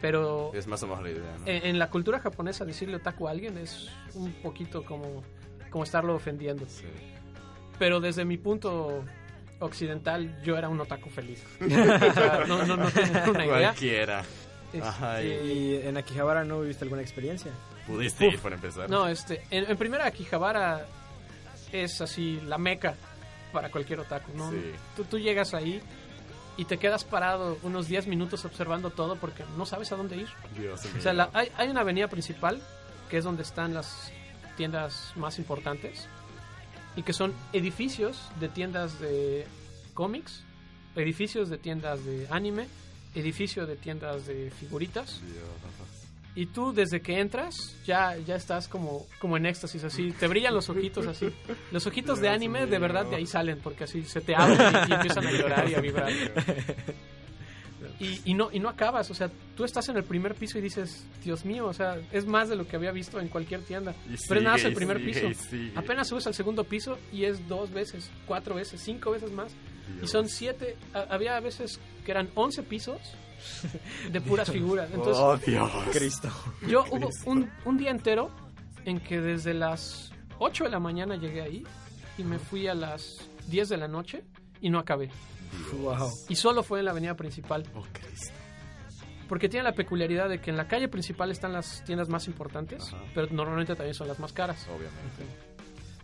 Pero 0.00 0.52
Es 0.54 0.68
más 0.68 0.80
o 0.84 0.86
menos 0.86 1.02
la 1.02 1.10
idea, 1.10 1.36
¿no? 1.40 1.46
en, 1.46 1.66
en 1.66 1.78
la 1.80 1.90
cultura 1.90 2.20
japonesa 2.20 2.64
decirle 2.64 2.96
otaku 2.96 3.26
a 3.26 3.32
alguien 3.32 3.58
es 3.58 3.88
un 4.14 4.32
poquito 4.34 4.84
como, 4.84 5.24
como 5.70 5.82
estarlo 5.82 6.14
ofendiendo. 6.14 6.64
Pero 7.80 7.98
desde 7.98 8.24
mi 8.24 8.36
punto 8.38 9.02
occidental, 9.58 10.40
yo 10.44 10.56
era 10.56 10.68
un 10.68 10.78
otaku 10.80 11.10
feliz. 11.10 11.42
O 11.60 12.12
sea, 12.12 12.44
no, 12.46 12.64
no, 12.64 12.76
no 12.76 12.88
tienen 12.90 13.28
una 13.30 13.44
idea. 13.46 13.58
Cualquiera. 13.70 14.22
Este. 14.72 15.44
¿Y 15.46 15.76
en 15.86 15.96
Akihabara 15.96 16.44
no 16.44 16.60
viviste 16.60 16.84
alguna 16.84 17.02
experiencia? 17.02 17.50
Pudiste 17.86 18.26
Uf. 18.28 18.34
ir 18.34 18.40
por 18.40 18.52
empezar. 18.52 18.88
No, 18.90 19.08
este, 19.08 19.42
en, 19.50 19.70
en 19.70 19.76
primera 19.76 20.06
Akihabara 20.06 20.86
es 21.72 22.00
así 22.00 22.40
la 22.46 22.58
meca 22.58 22.94
para 23.52 23.70
cualquier 23.70 24.00
otaku, 24.00 24.32
¿no? 24.36 24.50
Sí. 24.50 24.72
Tú, 24.96 25.04
tú 25.04 25.18
llegas 25.18 25.54
ahí 25.54 25.80
y 26.56 26.64
te 26.64 26.76
quedas 26.78 27.04
parado 27.04 27.56
unos 27.62 27.88
10 27.88 28.06
minutos 28.08 28.44
observando 28.44 28.90
todo 28.90 29.16
porque 29.16 29.44
no 29.56 29.64
sabes 29.64 29.90
a 29.92 29.96
dónde 29.96 30.16
ir. 30.16 30.28
Dios 30.56 30.84
O 30.96 31.00
sea, 31.00 31.12
la- 31.12 31.30
hay, 31.32 31.50
hay 31.56 31.68
una 31.68 31.80
avenida 31.80 32.08
principal 32.08 32.60
que 33.08 33.18
es 33.18 33.24
donde 33.24 33.42
están 33.42 33.72
las 33.74 34.12
tiendas 34.56 35.12
más 35.16 35.38
importantes 35.38 36.08
y 36.96 37.02
que 37.04 37.12
son 37.12 37.32
edificios 37.52 38.28
de 38.40 38.48
tiendas 38.48 38.98
de 39.00 39.46
cómics, 39.94 40.42
edificios 40.96 41.48
de 41.48 41.58
tiendas 41.58 42.04
de 42.04 42.26
anime, 42.30 42.66
edificios 43.18 43.66
de 43.68 43.76
tiendas 43.76 44.26
de 44.26 44.50
figuritas. 44.50 45.20
Y 46.34 46.46
tú 46.46 46.72
desde 46.72 47.00
que 47.00 47.18
entras 47.18 47.74
ya, 47.84 48.16
ya 48.18 48.36
estás 48.36 48.68
como, 48.68 49.06
como 49.18 49.36
en 49.36 49.46
éxtasis, 49.46 49.82
así, 49.82 50.12
te 50.12 50.28
brillan 50.28 50.54
los 50.54 50.68
ojitos 50.70 51.06
así. 51.06 51.28
Los 51.72 51.86
ojitos 51.86 52.20
de 52.20 52.28
anime 52.28 52.66
de 52.66 52.78
verdad 52.78 53.06
de 53.06 53.16
ahí 53.16 53.26
salen 53.26 53.58
porque 53.60 53.84
así 53.84 54.04
se 54.04 54.20
te 54.20 54.36
abren 54.36 54.60
y, 54.86 54.90
y 54.90 54.94
empiezan 54.94 55.26
a 55.26 55.32
llorar 55.32 55.68
y 55.68 55.74
a 55.74 55.80
vibrar. 55.80 56.12
Y, 58.00 58.20
y 58.26 58.34
no, 58.34 58.48
y 58.52 58.60
no 58.60 58.68
acabas, 58.68 59.10
o 59.10 59.14
sea, 59.14 59.28
tú 59.56 59.64
estás 59.64 59.88
en 59.88 59.96
el 59.96 60.04
primer 60.04 60.36
piso 60.36 60.56
y 60.56 60.60
dices, 60.60 61.04
Dios 61.24 61.44
mío, 61.44 61.66
o 61.66 61.72
sea, 61.72 61.96
es 62.12 62.26
más 62.26 62.48
de 62.48 62.54
lo 62.54 62.66
que 62.66 62.76
había 62.76 62.92
visto 62.92 63.18
en 63.20 63.26
cualquier 63.28 63.62
tienda. 63.62 63.92
Y 64.08 64.14
Pero 64.28 64.38
es 64.40 64.44
nada 64.44 64.50
más 64.54 64.60
sigue, 64.60 64.68
el 64.68 64.74
primer 64.74 64.98
sigue, 64.98 65.28
piso. 65.28 65.40
sigue. 65.50 65.72
Apenas 65.74 66.06
subes 66.08 66.26
al 66.28 66.34
segundo 66.34 66.62
piso 66.62 66.96
y 67.12 67.24
es 67.24 67.48
dos 67.48 67.72
veces, 67.72 68.08
cuatro 68.26 68.54
veces, 68.54 68.80
cinco 68.84 69.10
veces 69.10 69.32
más. 69.32 69.52
Y 70.02 70.06
son 70.06 70.28
siete, 70.28 70.76
a- 70.94 71.06
había 71.12 71.36
a 71.36 71.40
veces 71.40 71.80
que 72.08 72.12
eran 72.12 72.30
once 72.34 72.62
pisos 72.62 72.98
de 74.10 74.20
puras 74.22 74.50
figuras. 74.50 74.88
Entonces, 74.90 75.14
Oh, 75.18 75.36
Dios. 75.36 75.70
Cristo. 75.92 76.30
yo 76.66 76.86
hubo 76.90 77.10
un, 77.26 77.50
un 77.66 77.76
día 77.76 77.90
entero 77.90 78.30
en 78.86 78.98
que 78.98 79.20
desde 79.20 79.52
las 79.52 80.10
8 80.38 80.64
de 80.64 80.70
la 80.70 80.78
mañana 80.80 81.16
llegué 81.16 81.42
ahí 81.42 81.64
y 82.16 82.24
me 82.24 82.38
fui 82.38 82.66
a 82.66 82.74
las 82.74 83.18
10 83.48 83.68
de 83.68 83.76
la 83.76 83.88
noche 83.88 84.24
y 84.62 84.70
no 84.70 84.78
acabé. 84.78 85.10
Wow. 85.82 86.10
Y 86.30 86.36
solo 86.36 86.62
fue 86.62 86.78
en 86.78 86.86
la 86.86 86.92
avenida 86.92 87.14
principal. 87.14 87.64
Oh, 87.74 87.84
Cristo. 87.92 88.32
Porque 89.28 89.50
tiene 89.50 89.64
la 89.64 89.72
peculiaridad 89.74 90.30
de 90.30 90.40
que 90.40 90.48
en 90.50 90.56
la 90.56 90.66
calle 90.66 90.88
principal 90.88 91.30
están 91.30 91.52
las 91.52 91.84
tiendas 91.84 92.08
más 92.08 92.26
importantes, 92.26 92.84
Ajá. 92.88 92.96
pero 93.14 93.28
normalmente 93.30 93.74
también 93.76 93.92
son 93.92 94.08
las 94.08 94.18
más 94.18 94.32
caras. 94.32 94.66
Obviamente. 94.68 95.26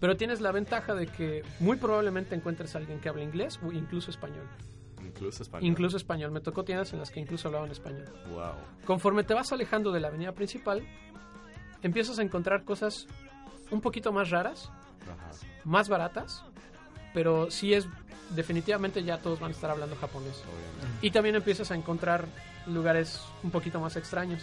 Pero 0.01 0.19
tienes 0.19 0.43
la 0.43 0.53
ventaja 0.53 0.95
de 0.95 1.07
que 1.07 1.43
muy 1.61 1.79
probablemente 1.79 2.35
encuentres 2.35 2.75
a 2.75 2.79
alguien 2.79 3.01
que 3.01 3.09
hable 3.09 3.23
inglés 3.25 3.59
o 3.67 3.73
incluso 3.73 4.11
español. 4.11 4.47
Incluso 5.15 5.43
español. 5.43 5.69
Incluso 5.71 5.97
español. 5.97 6.31
Me 6.33 6.41
tocó 6.41 6.65
tiendas 6.65 6.93
en 6.93 6.99
las 6.99 7.11
que 7.11 7.21
incluso 7.21 7.49
hablaban 7.49 7.71
español. 7.71 8.05
Wow. 8.31 8.53
Conforme 8.85 9.23
te 9.25 9.35
vas 9.35 9.53
alejando 9.53 9.93
de 9.93 10.01
la 10.01 10.09
avenida 10.09 10.33
principal, 10.33 10.87
empiezas 11.83 12.19
a 12.19 12.23
encontrar 12.23 12.65
cosas 12.65 13.07
un 13.71 13.81
poquito 13.81 14.13
más 14.13 14.31
raras, 14.31 14.71
Ajá. 15.03 15.31
más 15.65 15.89
baratas, 15.89 16.45
pero 17.13 17.51
sí 17.51 17.75
es 17.75 17.87
definitivamente 18.31 19.03
ya 19.05 19.19
todos 19.19 19.39
van 19.41 19.51
a 19.51 19.55
estar 19.55 19.71
hablando 19.71 19.95
japonés. 19.97 20.43
Obviamente. 20.43 21.07
Y 21.07 21.11
también 21.11 21.37
empiezas 21.37 21.71
a 21.71 21.75
encontrar 21.75 22.27
lugares 22.67 23.21
un 23.43 23.51
poquito 23.51 23.79
más 23.81 23.97
extraños. 23.97 24.43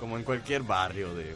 Como 0.00 0.16
en 0.16 0.24
cualquier 0.24 0.62
barrio 0.62 1.14
de, 1.14 1.24
de, 1.24 1.34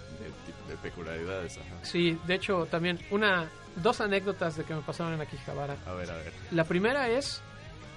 de 0.69 0.77
peculiaridades. 0.83 1.59
Ajá. 1.59 1.85
Sí, 1.85 2.19
de 2.27 2.35
hecho 2.35 2.67
también 2.71 2.99
una 3.11 3.49
dos 3.77 4.01
anécdotas 4.01 4.57
de 4.57 4.65
que 4.65 4.75
me 4.75 4.83
pasaron 4.83 5.15
en 5.15 5.21
Akihabara. 5.21 5.77
A 5.87 5.93
ver, 5.95 6.11
a 6.11 6.17
ver. 6.17 6.33
La 6.51 6.65
primera 6.65 7.09
es 7.09 7.43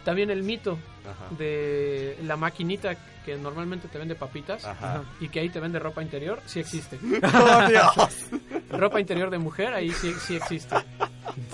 también 0.04 0.30
el 0.30 0.44
mito 0.44 0.78
Ajá. 1.04 1.36
de 1.38 2.18
la 2.24 2.36
maquinita 2.38 2.96
que 3.26 3.38
normalmente 3.38 3.88
te 3.88 3.98
vende 3.98 4.16
papitas 4.16 4.66
Ajá. 4.66 5.04
y 5.22 5.30
que 5.30 5.40
ahí 5.40 5.50
te 5.50 5.60
vende 5.62 5.80
ropa 5.80 6.02
interior, 6.04 6.42
sí 6.46 6.60
existe. 6.60 7.00
¡Oh, 7.24 7.68
Dios! 7.70 8.26
ropa 8.70 9.00
interior 9.00 9.30
de 9.30 9.38
mujer, 9.38 9.74
ahí 9.74 9.92
sí, 9.92 10.14
sí 10.28 10.36
existe. 10.36 10.76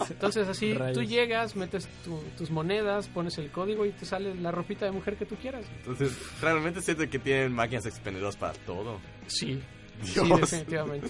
Entonces 0.09 0.47
así 0.47 0.73
Rayos. 0.73 0.97
tú 0.97 1.03
llegas, 1.03 1.55
metes 1.55 1.87
tu- 2.03 2.23
tus 2.37 2.49
monedas, 2.49 3.07
pones 3.07 3.37
el 3.37 3.49
código 3.51 3.85
y 3.85 3.91
te 3.91 4.05
sale 4.05 4.33
la 4.35 4.51
ropita 4.51 4.85
de 4.85 4.91
mujer 4.91 5.15
que 5.15 5.25
tú 5.25 5.35
quieras. 5.35 5.63
Entonces, 5.79 6.17
realmente 6.41 6.81
siento 6.81 7.07
que 7.09 7.19
tienen 7.19 7.53
máquinas 7.53 7.85
expendedoras 7.85 8.35
para 8.35 8.53
todo. 8.53 8.99
Sí, 9.27 9.61
sí, 10.03 10.19
definitivamente. 10.39 11.09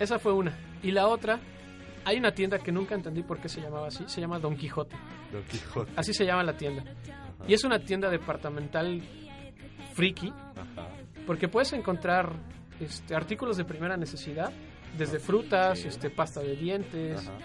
Esa 0.00 0.18
fue 0.18 0.32
una. 0.32 0.52
Y 0.82 0.90
la 0.90 1.06
otra, 1.06 1.38
hay 2.08 2.16
una 2.16 2.32
tienda 2.32 2.58
que 2.58 2.72
nunca 2.72 2.94
entendí 2.94 3.22
por 3.22 3.38
qué 3.38 3.50
se 3.50 3.60
llamaba 3.60 3.88
así, 3.88 4.02
se 4.06 4.18
llama 4.18 4.38
Don 4.38 4.56
Quijote. 4.56 4.96
Don 5.30 5.42
Quijote. 5.44 5.92
Así 5.94 6.14
se 6.14 6.24
llama 6.24 6.42
la 6.42 6.56
tienda. 6.56 6.82
Y 7.46 7.52
es 7.52 7.64
una 7.64 7.78
tienda 7.80 8.08
departamental 8.08 9.02
friki, 9.92 10.28
Ajá. 10.28 10.88
porque 11.26 11.48
puedes 11.48 11.70
encontrar 11.74 12.32
este, 12.80 13.14
artículos 13.14 13.58
de 13.58 13.66
primera 13.66 13.98
necesidad, 13.98 14.50
desde 14.96 15.18
frutas, 15.18 15.84
este, 15.84 16.08
pasta 16.08 16.40
de 16.40 16.56
dientes, 16.56 17.28
Ajá. 17.28 17.38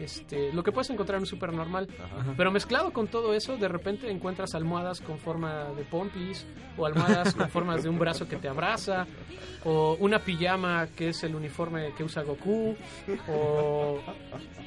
Este, 0.00 0.52
lo 0.52 0.62
que 0.62 0.72
puedes 0.72 0.90
encontrar 0.90 1.16
en 1.16 1.22
un 1.22 1.26
super 1.26 1.52
normal. 1.52 1.88
Ajá. 1.98 2.34
Pero 2.36 2.50
mezclado 2.50 2.92
con 2.92 3.08
todo 3.08 3.34
eso, 3.34 3.56
de 3.56 3.68
repente 3.68 4.10
encuentras 4.10 4.54
almohadas 4.54 5.00
con 5.00 5.18
forma 5.18 5.70
de 5.70 5.84
pompis, 5.84 6.46
o 6.76 6.86
almohadas 6.86 7.34
con 7.34 7.48
formas 7.48 7.82
de 7.82 7.88
un 7.88 7.98
brazo 7.98 8.28
que 8.28 8.36
te 8.36 8.48
abraza, 8.48 9.06
o 9.64 9.96
una 10.00 10.18
pijama 10.18 10.88
que 10.96 11.08
es 11.08 11.22
el 11.24 11.34
uniforme 11.34 11.92
que 11.96 12.04
usa 12.04 12.22
Goku, 12.22 12.76
o, 13.28 13.98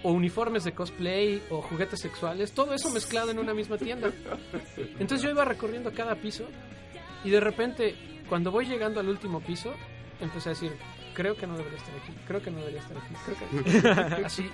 o 0.03 0.11
uniformes 0.11 0.63
de 0.63 0.73
cosplay, 0.73 1.41
o 1.49 1.61
juguetes 1.61 1.99
sexuales, 1.99 2.51
todo 2.51 2.73
eso 2.73 2.89
mezclado 2.89 3.31
en 3.31 3.39
una 3.39 3.53
misma 3.53 3.77
tienda. 3.77 4.11
Entonces 4.77 5.21
yo 5.21 5.29
iba 5.29 5.45
recorriendo 5.45 5.91
cada 5.93 6.15
piso, 6.15 6.45
y 7.23 7.29
de 7.29 7.39
repente, 7.39 7.95
cuando 8.27 8.51
voy 8.51 8.65
llegando 8.65 8.99
al 8.99 9.09
último 9.09 9.41
piso, 9.41 9.73
empecé 10.19 10.49
a 10.49 10.53
decir, 10.53 10.71
creo 11.13 11.35
que 11.35 11.47
no 11.47 11.57
debería 11.57 11.77
estar 11.77 11.95
aquí, 11.95 12.13
creo 12.27 12.41
que 12.41 12.51
no 12.51 12.59
debería 12.59 12.81
estar 12.81 12.97
aquí, 12.97 13.13
creo 13.25 14.15
que... 14.15 14.15
Así, 14.25 14.49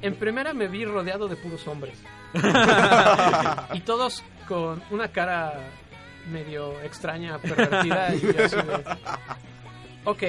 en 0.00 0.14
primera 0.16 0.52
me 0.52 0.68
vi 0.68 0.84
rodeado 0.84 1.28
de 1.28 1.36
puros 1.36 1.66
hombres. 1.66 1.98
y 3.74 3.80
todos 3.80 4.22
con 4.48 4.82
una 4.90 5.08
cara 5.08 5.54
medio 6.30 6.80
extraña, 6.82 7.38
pervertida. 7.38 8.14
y 8.14 8.20
yo 8.20 8.44
así 8.44 8.56
de, 8.56 8.84
ok, 10.04 10.22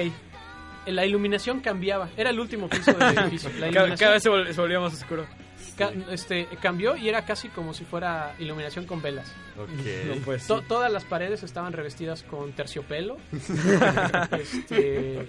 la 0.86 1.04
iluminación 1.06 1.60
cambiaba. 1.60 2.08
Era 2.16 2.30
el 2.30 2.40
último 2.40 2.68
piso 2.68 2.92
del 2.92 3.18
edificio. 3.18 3.50
La 3.50 3.58
Cada, 3.58 3.70
iluminación 3.70 3.98
cada 3.98 4.12
vez 4.12 4.22
se 4.54 4.60
volvía 4.60 4.80
más 4.80 4.94
oscuro. 4.94 5.26
Ca- 5.76 5.92
este, 6.10 6.46
cambió 6.60 6.96
y 6.96 7.08
era 7.08 7.24
casi 7.24 7.48
como 7.48 7.74
si 7.74 7.84
fuera 7.84 8.34
iluminación 8.38 8.86
con 8.86 9.00
velas. 9.02 9.28
Ok. 9.56 9.68
No, 10.06 10.14
pues, 10.24 10.46
To- 10.46 10.60
sí. 10.60 10.64
todas 10.68 10.92
las 10.92 11.04
paredes 11.04 11.42
estaban 11.42 11.72
revestidas 11.72 12.22
con 12.22 12.52
terciopelo. 12.52 13.16
Este, 14.40 15.26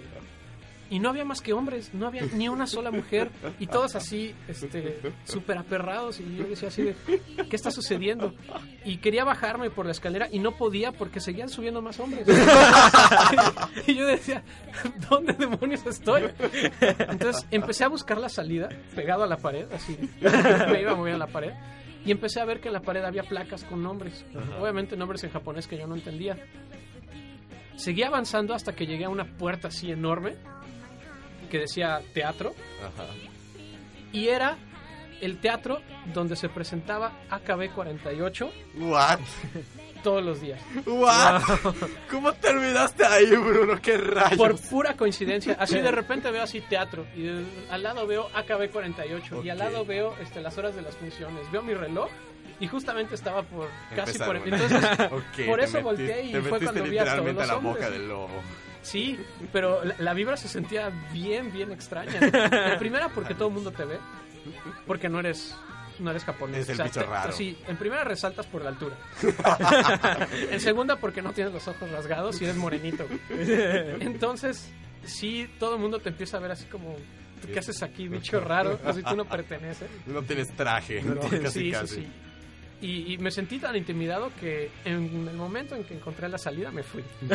y 0.89 0.99
no 0.99 1.09
había 1.09 1.25
más 1.25 1.41
que 1.41 1.53
hombres, 1.53 1.93
no 1.93 2.07
había 2.07 2.23
ni 2.33 2.49
una 2.49 2.67
sola 2.67 2.91
mujer. 2.91 3.29
Y 3.59 3.67
todos 3.67 3.95
así, 3.95 4.35
este, 4.47 4.99
súper 5.25 5.57
aperrados. 5.57 6.19
Y 6.19 6.35
yo 6.35 6.43
decía 6.43 6.67
así 6.67 6.83
de, 6.83 6.95
¿qué 7.49 7.55
está 7.55 7.71
sucediendo? 7.71 8.33
Y 8.85 8.97
quería 8.97 9.23
bajarme 9.23 9.69
por 9.69 9.85
la 9.85 9.91
escalera 9.91 10.27
y 10.31 10.39
no 10.39 10.51
podía 10.51 10.91
porque 10.91 11.19
seguían 11.19 11.49
subiendo 11.49 11.81
más 11.81 11.99
hombres. 11.99 12.27
y 13.87 13.95
yo 13.95 14.05
decía, 14.05 14.43
¿dónde 15.09 15.33
demonios 15.33 15.85
estoy? 15.85 16.23
Entonces 16.79 17.45
empecé 17.49 17.85
a 17.85 17.87
buscar 17.87 18.17
la 18.17 18.29
salida 18.29 18.69
pegado 18.95 19.23
a 19.23 19.27
la 19.27 19.37
pared, 19.37 19.65
así. 19.73 19.97
Me 20.69 20.81
iba 20.81 20.95
moviendo 20.95 21.25
la 21.25 21.31
pared. 21.31 21.53
Y 22.05 22.11
empecé 22.11 22.41
a 22.41 22.45
ver 22.45 22.59
que 22.59 22.67
en 22.67 22.73
la 22.73 22.81
pared 22.81 23.03
había 23.03 23.23
placas 23.23 23.63
con 23.63 23.81
nombres. 23.81 24.25
Obviamente 24.59 24.97
nombres 24.97 25.23
en 25.23 25.31
japonés 25.31 25.67
que 25.67 25.77
yo 25.77 25.87
no 25.87 25.95
entendía. 25.95 26.37
Seguí 27.77 28.03
avanzando 28.03 28.53
hasta 28.53 28.75
que 28.75 28.85
llegué 28.85 29.05
a 29.05 29.09
una 29.09 29.25
puerta 29.25 29.69
así 29.69 29.91
enorme 29.91 30.35
que 31.53 31.59
decía 31.59 32.01
teatro. 32.15 32.55
Ajá. 32.81 33.05
Y 34.11 34.27
era 34.29 34.57
el 35.21 35.37
teatro 35.39 35.81
donde 36.13 36.35
se 36.35 36.49
presentaba 36.49 37.11
AKB48 37.29 38.51
What? 38.79 39.19
todos 40.03 40.23
los 40.23 40.41
días. 40.41 40.59
What? 40.87 41.43
¿Cómo 42.09 42.33
terminaste 42.33 43.05
ahí, 43.05 43.27
Bruno? 43.35 43.79
¿Qué 43.81 43.97
rayos? 43.97 44.35
Por 44.37 44.59
pura 44.59 44.97
coincidencia. 44.97 45.55
Así 45.59 45.79
de 45.79 45.91
repente 46.01 46.31
veo 46.31 46.41
así 46.41 46.59
teatro. 46.61 47.05
Y 47.15 47.21
de- 47.21 47.45
al 47.69 47.83
lado 47.83 48.07
veo 48.07 48.29
AKB48. 48.31 49.45
Y 49.45 49.49
al 49.51 49.59
lado 49.59 49.85
veo 49.85 50.15
este, 50.21 50.41
las 50.41 50.57
horas 50.57 50.75
de 50.75 50.81
las 50.81 50.95
funciones. 50.95 51.49
Veo 51.51 51.61
mi 51.61 51.75
reloj. 51.75 52.09
Y 52.59 52.67
justamente 52.67 53.13
estaba 53.15 53.43
por 53.43 53.67
casi 53.95 54.17
Empezar, 54.17 54.27
por... 54.27 54.39
bueno. 54.39 54.55
Entonces, 54.57 55.45
por 55.47 55.59
eso 55.59 55.81
volteé 55.81 56.23
y 56.23 56.33
fue 56.41 56.59
cuando 56.59 56.83
vi 56.83 56.97
a 56.97 57.03
todos 57.15 57.33
los 57.33 57.43
a 57.43 57.45
la 57.45 57.57
hombres. 57.57 57.75
boca 57.75 57.89
del 57.91 58.07
lobo. 58.07 58.41
Sí, 58.83 59.17
pero 59.51 59.83
la, 59.83 59.95
la 59.97 60.13
vibra 60.13 60.37
se 60.37 60.47
sentía 60.47 60.91
bien, 61.11 61.51
bien 61.51 61.71
extraña. 61.71 62.19
En 62.21 62.77
primera 62.79 63.09
porque 63.09 63.33
todo 63.33 63.47
el 63.47 63.53
mundo 63.55 63.71
te 63.71 63.85
ve, 63.85 63.97
porque 64.85 65.09
no 65.09 65.19
eres 65.19 65.55
no 65.99 66.09
eres 66.11 66.23
japonés. 66.23 66.67
Es 66.67 66.77
el 66.77 66.83
bicho 66.85 66.99
te- 67.01 67.05
raro. 67.05 67.31
Sí, 67.31 67.57
en 67.67 67.77
primera 67.77 68.03
resaltas 68.03 68.45
por 68.47 68.61
la 68.63 68.69
altura. 68.69 68.95
en 70.51 70.59
segunda 70.59 70.97
porque 70.97 71.21
no 71.21 71.31
tienes 71.33 71.53
los 71.53 71.67
ojos 71.67 71.89
rasgados 71.91 72.39
y 72.41 72.45
eres 72.45 72.57
morenito. 72.57 73.05
Entonces, 73.99 74.69
sí, 75.05 75.49
todo 75.59 75.75
el 75.75 75.81
mundo 75.81 75.99
te 75.99 76.09
empieza 76.09 76.37
a 76.37 76.39
ver 76.39 76.51
así 76.51 76.65
como 76.65 76.95
¿tú 77.41 77.47
¿qué 77.51 77.59
haces 77.59 77.81
aquí, 77.83 78.07
bicho 78.07 78.39
raro? 78.39 78.79
Así 78.85 79.03
tú 79.03 79.15
no 79.15 79.25
perteneces. 79.25 79.89
No 80.07 80.21
tienes 80.23 80.49
traje, 80.55 81.01
Casi, 81.41 81.59
sí, 81.59 81.71
casi. 81.71 81.95
sí. 81.95 82.07
Y, 82.81 83.13
y 83.13 83.17
me 83.17 83.31
sentí 83.31 83.59
tan 83.59 83.75
intimidado 83.77 84.29
que 84.41 84.69
en 84.83 85.27
el 85.29 85.35
momento 85.37 85.73
en 85.75 85.85
que 85.85 85.93
encontré 85.93 86.27
la 86.27 86.37
salida 86.37 86.69
me 86.71 86.83
fui. 86.83 87.01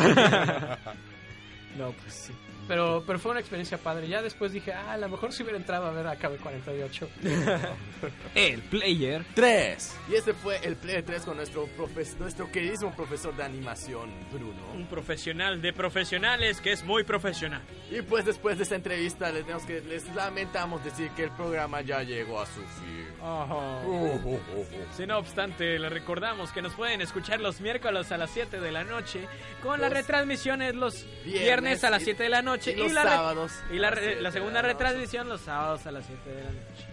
No, 1.77 1.91
pues 1.91 2.13
sí. 2.13 2.33
Pero, 2.69 3.03
pero 3.05 3.19
fue 3.19 3.31
una 3.31 3.39
experiencia 3.41 3.77
padre. 3.79 4.07
Ya 4.07 4.21
después 4.21 4.53
dije, 4.53 4.71
ah, 4.71 4.93
a 4.93 4.97
lo 4.97 5.09
mejor 5.09 5.33
si 5.33 5.43
hubiera 5.43 5.57
entrado 5.57 5.87
a 5.87 5.91
ver 5.91 6.07
a 6.07 6.17
KB48. 6.17 7.07
El 8.35 8.61
player. 8.61 9.25
3. 9.33 9.95
Y 10.09 10.15
ese 10.15 10.33
fue 10.33 10.57
el 10.63 10.75
Player 10.75 11.03
3 11.03 11.23
con 11.23 11.35
nuestro, 11.37 11.67
profes- 11.77 12.15
nuestro 12.17 12.49
queridísimo 12.51 12.95
profesor 12.95 13.35
de 13.35 13.43
animación, 13.43 14.09
Bruno. 14.31 14.61
Un 14.75 14.85
profesional 14.87 15.61
de 15.61 15.73
profesionales 15.73 16.61
que 16.61 16.71
es 16.71 16.83
muy 16.83 17.03
profesional. 17.03 17.61
Y 17.91 18.01
pues 18.03 18.23
después 18.25 18.57
de 18.57 18.63
esta 18.63 18.75
entrevista 18.75 19.31
les, 19.31 19.41
tenemos 19.43 19.63
que, 19.65 19.81
les 19.81 20.07
lamentamos 20.15 20.83
decir 20.83 21.09
que 21.15 21.23
el 21.23 21.31
programa 21.31 21.81
ya 21.81 22.03
llegó 22.03 22.39
a 22.39 22.45
su 22.45 22.61
fin. 22.61 23.07
Ajá. 23.21 23.81
Uh, 23.85 23.89
uh, 23.89 24.15
uh, 24.25 24.35
uh. 24.35 24.65
Sí, 24.95 25.05
no 25.05 25.17
obstante, 25.17 25.77
les 25.79 25.91
recordamos 25.91 26.51
que 26.51 26.61
nos 26.61 26.73
pueden 26.73 27.01
escuchar 27.01 27.39
los 27.41 27.59
miércoles 27.61 28.11
a 28.11 28.17
las 28.17 28.29
7 28.29 28.59
de 28.61 28.71
la 28.71 28.83
noche, 28.83 29.27
con 29.63 29.81
las 29.81 29.89
Los 29.89 29.99
retransmisiones 29.99 30.75
los 30.75 31.03
viernes 31.25 31.41
viernes, 31.41 31.83
a 31.83 31.89
las 31.89 32.01
y- 32.03 32.05
7 32.05 32.23
de 32.23 32.29
la 32.29 32.41
noche 32.43 32.58
y 32.65 32.75
los 32.75 32.91
sábados 32.93 33.51
y 33.71 33.75
la, 33.77 33.89
las 33.89 33.95
re- 33.99 34.03
7 34.05 34.21
la 34.21 34.29
de 34.29 34.33
segunda 34.33 34.61
retransmisión 34.61 35.29
los 35.29 35.41
sábados 35.41 35.85
a 35.85 35.91
las 35.91 36.05
7 36.05 36.29
de 36.29 36.43
la 36.43 36.49
noche. 36.51 36.85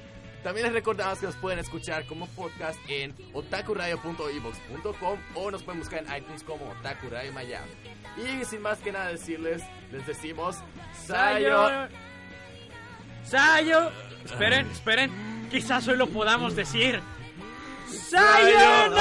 También 0.42 0.64
les 0.66 0.72
recordamos 0.74 1.18
que 1.18 1.26
nos 1.26 1.34
pueden 1.36 1.58
escuchar 1.58 2.06
como 2.06 2.26
podcast 2.28 2.78
en 2.88 3.12
otakuradio.evox.com 3.32 5.18
o 5.34 5.50
nos 5.50 5.62
pueden 5.62 5.80
buscar 5.80 6.04
en 6.06 6.16
iTunes 6.16 6.42
como 6.44 6.70
Otaku 6.70 7.08
Radio 7.10 7.32
Miami. 7.32 7.70
Y 8.16 8.44
sin 8.44 8.62
más 8.62 8.78
que 8.78 8.92
nada 8.92 9.08
decirles, 9.08 9.62
les 9.90 10.06
decimos 10.06 10.56
Sayo. 11.06 11.66
Sayo. 11.68 11.88
Sayo. 13.24 13.90
Esperen, 14.24 14.70
esperen. 14.70 15.48
Quizás 15.50 15.86
hoy 15.88 15.96
lo 15.96 16.06
podamos 16.08 16.54
decir. 16.54 17.00
Sayo. 17.88 18.90
no. 18.90 18.96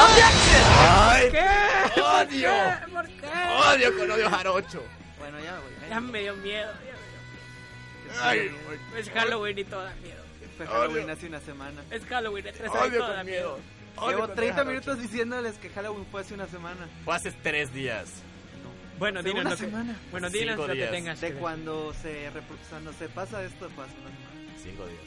¡Ay! 0.80 1.30
¿Qué? 1.32 2.02
¡Odio! 2.02 2.50
¿Por 2.94 3.08
qué? 3.08 3.28
¡Odio 3.72 3.98
con 3.98 4.12
odio 4.12 4.30
jarocho! 4.30 4.84
Bueno, 5.20 5.40
ya, 5.40 5.60
güey. 5.60 5.75
Ya 5.90 6.00
me 6.02 6.20
dio 6.22 6.36
miedo. 6.38 6.72
ya 6.74 8.28
me 8.28 8.36
dio 8.36 8.52
miedo. 8.52 8.60
Ay, 8.94 9.00
Es 9.00 9.10
Halloween 9.10 9.58
y 9.60 9.64
todo 9.64 9.84
da 9.84 9.94
miedo. 9.96 10.24
Fue 10.58 10.66
Halloween 10.68 11.10
hace 11.10 11.28
una 11.28 11.40
semana. 11.42 11.84
Es 11.92 12.06
Halloween, 12.06 12.48
es 12.48 12.60
Odio 12.62 13.00
todo 13.00 13.14
da 13.14 13.24
miedo. 13.24 13.60
Llevo 14.08 14.20
con 14.28 14.36
30 14.36 14.54
jarocho. 14.56 14.70
minutos 14.70 15.00
diciéndoles 15.02 15.58
que 15.58 15.70
Halloween 15.70 16.06
fue 16.12 16.22
hace 16.22 16.34
una 16.34 16.48
semana. 16.48 16.88
Fue 17.04 17.16
hace 17.16 17.32
tres 17.32 17.74
días. 17.74 18.10
Bueno, 18.98 19.20
Hace 19.20 19.28
dinos 19.30 19.42
una 19.42 19.50
lo 19.52 19.58
que, 19.58 19.66
semana. 19.66 20.00
bueno, 20.12 20.30
Cinco 20.30 20.40
dinos 20.40 20.58
lo 20.70 20.74
que 20.74 20.88
tengas 20.88 21.20
De 21.20 21.34
cuando 21.34 21.94
se, 22.02 22.30
cuando 22.70 22.94
se 22.94 23.10
pasa 23.10 23.44
esto 23.44 23.70
fue 23.72 23.84
hace 23.84 23.94
una 24.00 24.10
semana. 24.10 24.60
Cinco 24.64 24.88
días. 24.88 25.02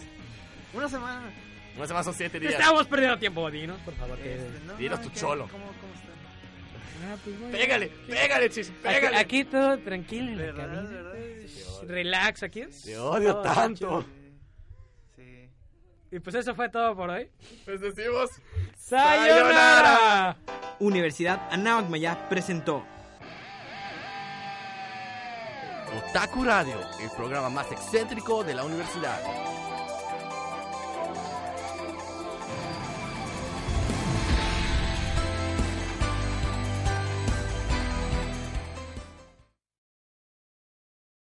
Una 0.75 0.89
semana. 0.91 1.31
Una 1.77 1.87
semana 1.87 2.05
son 2.05 2.15
siete 2.15 2.39
días. 2.41 2.53
Estamos 2.55 2.87
perdiendo 2.87 3.19
tiempo, 3.19 3.51
dinos, 3.51 3.81
por 3.83 3.95
favor. 3.95 4.19
Que... 4.19 4.35
Este, 4.35 4.61
no, 4.67 4.75
Dinos 4.77 5.01
no, 5.01 5.07
tu 5.07 5.11
cholo. 5.19 5.49
¿Cómo, 5.51 5.65
cómo 5.67 5.73
están? 5.73 5.88
Ah, 7.05 7.17
pues. 7.23 7.37
Pégale, 7.53 7.89
pégale, 8.09 8.51
chis, 8.51 8.71
pégale. 8.83 9.17
aquí 9.17 9.45
todo 9.45 9.79
tranquilo 9.79 10.31
en 10.33 10.39
la 10.39 10.45
¿Verdad? 10.45 10.67
cabina. 10.67 10.91
¿Verdad? 11.03 11.15
Shh, 11.47 11.83
Relax, 11.87 12.43
aquí. 12.43 12.65
Te 12.85 12.99
odio 12.99 13.33
Todo 13.35 13.43
tanto. 13.43 14.05
Sí. 15.17 15.49
Y 16.11 16.19
pues 16.21 16.35
eso 16.37 16.55
fue 16.55 16.69
todo 16.69 16.97
por 16.97 17.11
hoy. 17.11 17.31
Les 17.67 17.81
decimos 17.81 18.31
¡Sayonara! 18.77 20.37
Universidad 20.81 21.49
Anáhuac 21.51 21.89
Maya 21.89 22.29
presentó 22.29 22.85
Otaku 26.11 26.45
Radio, 26.45 26.79
el 27.03 27.11
programa 27.17 27.49
más 27.49 27.71
excéntrico 27.73 28.45
de 28.45 28.55
la 28.55 28.65
universidad. 28.65 29.19